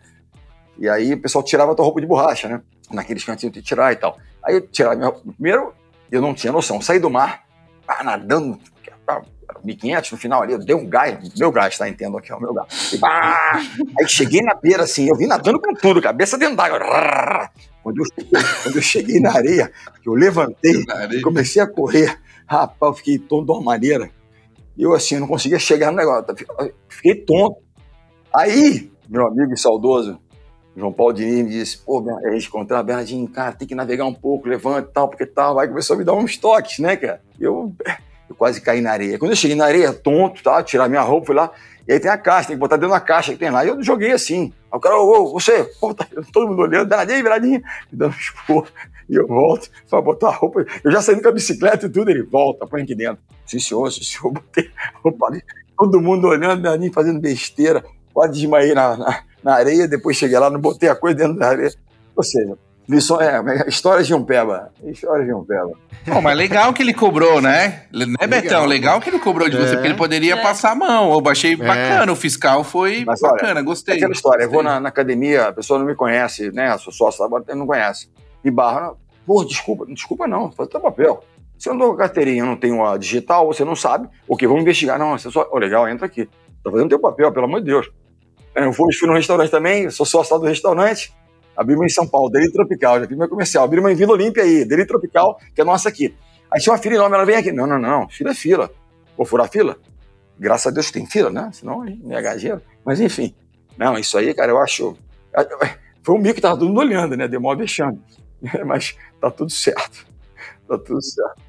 [0.78, 2.60] E aí o pessoal tirava a tua roupa de borracha, né,
[2.90, 4.18] naqueles cantinhos de tirar e tal.
[4.44, 5.32] Aí eu tirava minha roupa.
[5.32, 5.72] Primeiro,
[6.10, 6.80] eu não tinha noção.
[6.80, 7.44] Saí do mar,
[7.88, 8.58] ah, nadando,
[9.64, 11.88] 1.500 no final ali, eu dei um gás, meu gás, tá?
[11.88, 12.92] Entendo aqui, é o meu gás.
[12.92, 13.60] E, pá!
[13.98, 16.78] Aí cheguei na beira assim, eu vim nadando com tudo, cabeça dentro d'água.
[17.82, 19.72] Quando eu, cheguei, quando eu cheguei na areia,
[20.02, 20.84] que eu levantei,
[21.22, 24.10] comecei a correr, rapaz, eu fiquei tonto de uma maneira.
[24.76, 26.24] Eu assim, não conseguia chegar no negócio,
[26.88, 27.58] fiquei tonto.
[28.34, 30.18] Aí, meu amigo saudoso,
[30.76, 34.14] João Paulo Diniz me disse, pô, a gente encontrar Bernardinho, cara, tem que navegar um
[34.14, 35.58] pouco, levanta e tal, porque tal.
[35.58, 37.22] Aí começou a me dar uns toques, né, cara?
[37.38, 37.72] Eu,
[38.34, 39.18] eu quase caí na areia.
[39.18, 41.50] Quando eu cheguei na areia, tonto, tá, tirar minha roupa, fui lá,
[41.86, 43.64] e aí tem a caixa, tem que botar dentro da caixa que tem lá.
[43.64, 44.52] E eu joguei assim.
[44.72, 47.62] Aí o cara, ô, ô, você, pô, tá todo mundo olhando, Bernardinho, Bernardinho,
[47.92, 48.66] me dando esporro.
[49.08, 50.64] E eu volto pra botar a roupa.
[50.82, 53.22] Eu já saí com a bicicleta e tudo, ele volta, põe aqui dentro.
[53.46, 54.70] Sim, senhor, sim, senhor, botei
[55.02, 55.42] roupa ali.
[55.76, 57.84] Todo mundo olhando, Bernardinho fazendo besteira.
[58.12, 61.48] Quase desmaiei na, na, na areia, depois cheguei lá, não botei a coisa dentro da
[61.48, 61.72] areia.
[62.16, 62.56] Ou seja,
[62.88, 64.70] lição, é, histórias de um peba.
[64.84, 65.70] Histórias de um peba.
[66.06, 67.84] Bom, mas legal que ele cobrou, né?
[67.92, 68.66] Né, Betão?
[68.66, 69.74] Legal que ele cobrou de você, É.
[69.74, 70.42] porque ele poderia É.
[70.42, 71.12] passar a mão.
[71.12, 73.96] Eu achei bacana, o fiscal foi Mas, olha, bacana, É gostei.
[73.96, 74.74] aquela história, eu vou Gostei.
[74.74, 76.76] na, na academia, a pessoa não me conhece, né?
[76.78, 78.10] Sou sócio, agora não conhece.
[78.44, 78.92] Me barra,
[79.26, 81.24] pô, desculpa, desculpa não, faz o teu papel.
[81.56, 84.08] Se eu não dou com a carteirinha, eu não tenho a digital, você não sabe,
[84.28, 84.98] ok, vamos investigar.
[84.98, 86.28] Não, você só, oh, legal, entra aqui.
[86.62, 87.90] Tá fazendo teu papel, pelo amor de Deus.
[88.54, 91.12] Eu fui, fui no restaurante também, sou sócio do restaurante,
[91.56, 94.12] abri uma em São Paulo, Delírio Tropical, já fiz meu comercial, abri uma em Vila
[94.12, 96.14] Olímpia aí, Delírio Tropical, que é nossa aqui.
[96.50, 97.52] Aí tinha uma fila enorme, ela vem aqui.
[97.52, 98.70] Não, não, não, fila é fila.
[99.16, 99.76] Vou furar fila?
[100.38, 101.50] Graças a Deus tem fila, né?
[101.52, 102.60] Senão a gente não é gajeiro.
[102.84, 103.34] Mas enfim,
[103.76, 104.96] não, isso aí, cara, eu acho.
[106.02, 107.26] Foi um mico que tava todo mundo olhando, né?
[107.26, 108.00] Deu mó vexame.
[108.66, 110.06] Mas tá tudo certo.
[110.68, 111.42] Tá tudo certo.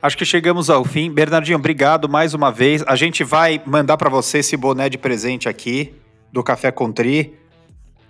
[0.00, 1.10] Acho que chegamos ao fim.
[1.10, 2.82] Bernardinho, obrigado mais uma vez.
[2.86, 5.94] A gente vai mandar para você esse boné de presente aqui
[6.32, 7.34] do Café Contri.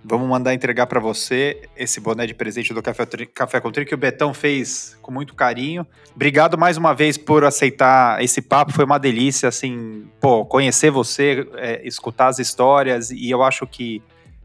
[0.08, 3.04] Vamos mandar entregar para você esse boné de presente do Café,
[3.34, 5.84] Café Contri que o Betão fez com muito carinho.
[6.14, 8.72] Obrigado mais uma vez por aceitar esse papo.
[8.72, 14.00] Foi uma delícia, assim, pô, conhecer você, é, escutar as histórias e eu acho que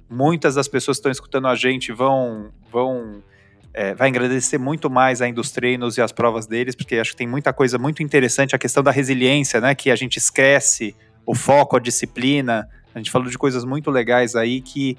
[0.09, 3.21] muitas das pessoas que estão escutando a gente vão vão
[3.71, 7.17] é, vai agradecer muito mais ainda os treinos e as provas deles, porque acho que
[7.17, 9.75] tem muita coisa muito interessante, a questão da resiliência, né?
[9.75, 12.67] Que a gente esquece, o foco, a disciplina.
[12.95, 14.97] A gente falou de coisas muito legais aí que,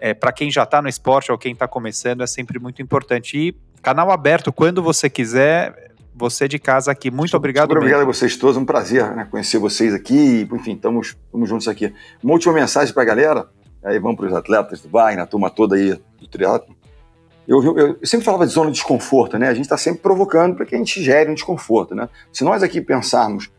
[0.00, 3.36] é, para quem já está no esporte ou quem está começando, é sempre muito importante.
[3.36, 7.10] E canal aberto, quando você quiser, você de casa aqui.
[7.10, 8.14] Muito obrigado Super obrigado a mesmo.
[8.14, 10.48] vocês todos, um prazer né, conhecer vocês aqui.
[10.52, 11.14] Enfim, estamos
[11.44, 11.92] juntos aqui.
[12.22, 13.48] Uma última mensagem para a galera,
[13.84, 16.74] aí vamos para os atletas do Wagner, a turma toda aí do triatlo.
[17.46, 19.48] Eu, eu, eu sempre falava de zona de desconforto, né?
[19.48, 22.08] A gente está sempre provocando para que a gente gere um desconforto, né?
[22.32, 23.50] Se nós aqui pensarmos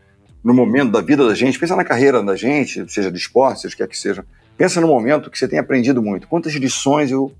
[0.42, 3.74] no momento da vida da gente, pensa na carreira da gente, seja de esporte, seja
[3.74, 4.24] o que quer que seja,
[4.56, 6.28] pensa no momento que você tem aprendido muito.
[6.28, 7.32] Quantas lições eu,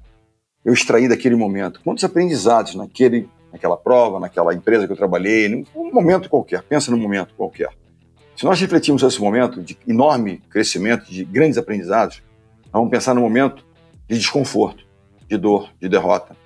[0.64, 1.80] eu extraí daquele momento?
[1.84, 6.62] Quantos aprendizados naquele, naquela prova, naquela empresa que eu trabalhei, num momento qualquer.
[6.62, 7.68] Pensa num momento qualquer.
[8.36, 12.22] Se nós refletirmos esse momento de enorme crescimento, de grandes aprendizados,
[12.72, 13.64] vamos pensar no momento
[14.08, 14.84] de desconforto,
[15.28, 16.36] de dor, de derrota.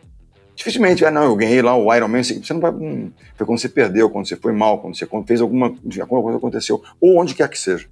[0.54, 2.70] Dificilmente, ah, não, eu ganhei lá o Iron Man, você não vai.
[2.70, 5.66] Hum, foi quando você perdeu, quando você foi mal, quando você fez alguma,
[6.00, 7.88] alguma coisa aconteceu, ou onde quer que seja.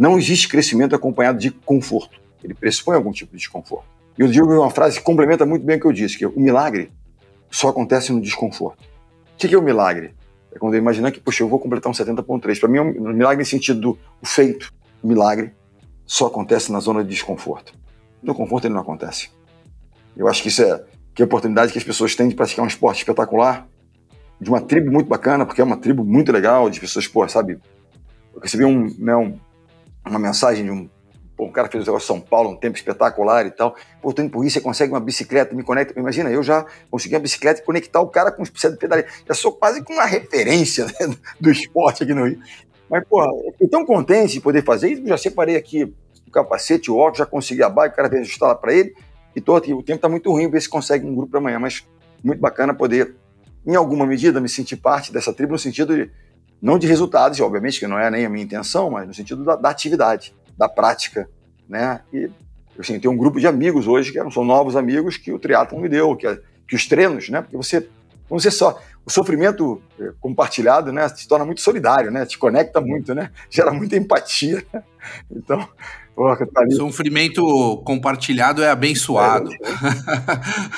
[0.00, 2.18] Não existe crescimento acompanhado de conforto.
[2.42, 3.84] Ele pressupõe algum tipo de desconforto.
[4.18, 6.40] E eu digo uma frase que complementa muito bem o que eu disse, que o
[6.40, 6.90] milagre
[7.50, 8.82] só acontece no desconforto.
[9.34, 10.14] O que é o milagre?
[10.54, 12.58] É quando eu imaginar que, puxa, eu vou completar um 70.3.
[12.58, 14.72] Para mim, é um milagre em sentido do o feito.
[15.02, 15.52] O milagre
[16.06, 17.74] só acontece na zona de desconforto.
[18.22, 19.28] No conforto ele não acontece.
[20.16, 20.82] Eu acho que isso é
[21.14, 23.68] que é a oportunidade que as pessoas têm de praticar um esporte espetacular,
[24.40, 27.58] de uma tribo muito bacana, porque é uma tribo muito legal, de pessoas, pô, sabe?
[28.34, 29.34] Eu recebi um, né, um,
[30.06, 30.88] uma mensagem de um,
[31.36, 33.74] pô, um cara fez o negócio São Paulo, um tempo espetacular e tal.
[34.04, 35.98] Indo por isso, você consegue uma bicicleta, me conecta.
[35.98, 39.06] Imagina, eu já consegui uma bicicleta e conectar o cara com os de pedaleia.
[39.26, 42.38] Já sou quase com uma referência né, do esporte aqui no Rio.
[42.90, 43.22] Mas, pô,
[43.60, 45.94] eu tão contente de poder fazer isso, já separei aqui
[46.26, 48.94] o capacete, o óculos, já consegui a bike, o cara veio ajustar lá para ele.
[49.34, 51.58] E tô aqui, o tempo está muito ruim, ver se consegue um grupo para amanhã,
[51.58, 51.86] mas
[52.22, 53.14] muito bacana poder,
[53.64, 56.10] em alguma medida, me sentir parte dessa tribo, no sentido de,
[56.60, 59.56] não de resultados, obviamente, que não é nem a minha intenção, mas no sentido da,
[59.56, 61.28] da atividade, da prática,
[61.68, 62.00] né?
[62.12, 65.32] E eu assim, tenho um grupo de amigos hoje, que eram, são novos amigos que
[65.32, 66.26] o triatlon me deu, que,
[66.68, 67.42] que os treinos, né?
[67.42, 67.88] Porque você
[68.30, 72.80] vamos dizer só, o sofrimento eh, compartilhado, né, se torna muito solidário, né, te conecta
[72.80, 74.64] muito, né, gera muita empatia.
[75.34, 75.66] Então,
[76.14, 76.74] porra, tá ali.
[76.74, 77.42] Sofrimento
[77.86, 79.50] compartilhado é abençoado.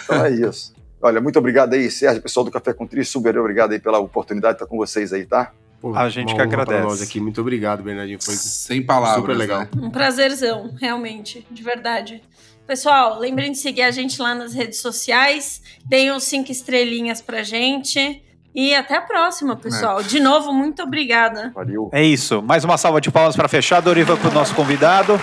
[0.05, 0.73] Então é isso.
[1.03, 4.55] Olha, muito obrigado aí, Sérgio, pessoal do Café com Tri, super obrigado aí pela oportunidade
[4.55, 5.53] de estar com vocês aí, tá?
[5.83, 6.81] Pô, A gente que agradece.
[6.83, 7.19] nós aqui.
[7.21, 8.19] Muito obrigado, Bernardinho.
[8.23, 9.17] Foi Sem palavras.
[9.21, 9.63] super legal.
[9.63, 9.69] né?
[9.77, 12.23] Um prazerzão, realmente, de verdade.
[12.67, 15.61] Pessoal, lembrem de seguir a gente lá nas redes sociais.
[15.85, 18.23] Deem os cinco estrelinhas pra gente.
[18.55, 20.03] E até a próxima, pessoal.
[20.05, 21.51] De novo, muito obrigada.
[21.55, 21.91] Valeu.
[21.93, 22.41] É isso.
[22.43, 25.19] Mais uma salva de palmas para fechar, Doriva, para o nosso convidado.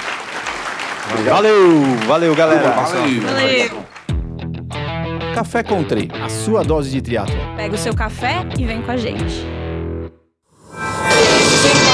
[1.11, 1.35] Obrigado.
[1.35, 2.71] Valeu, valeu, galera.
[2.71, 3.21] Valeu.
[3.21, 3.83] Valeu.
[5.33, 7.35] Café Country, a sua dose de triatlo.
[7.55, 9.45] Pega o seu café e vem com a gente.
[10.81, 10.85] 我
[11.49, 11.89] 是一秒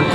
[0.00, 0.05] 钟。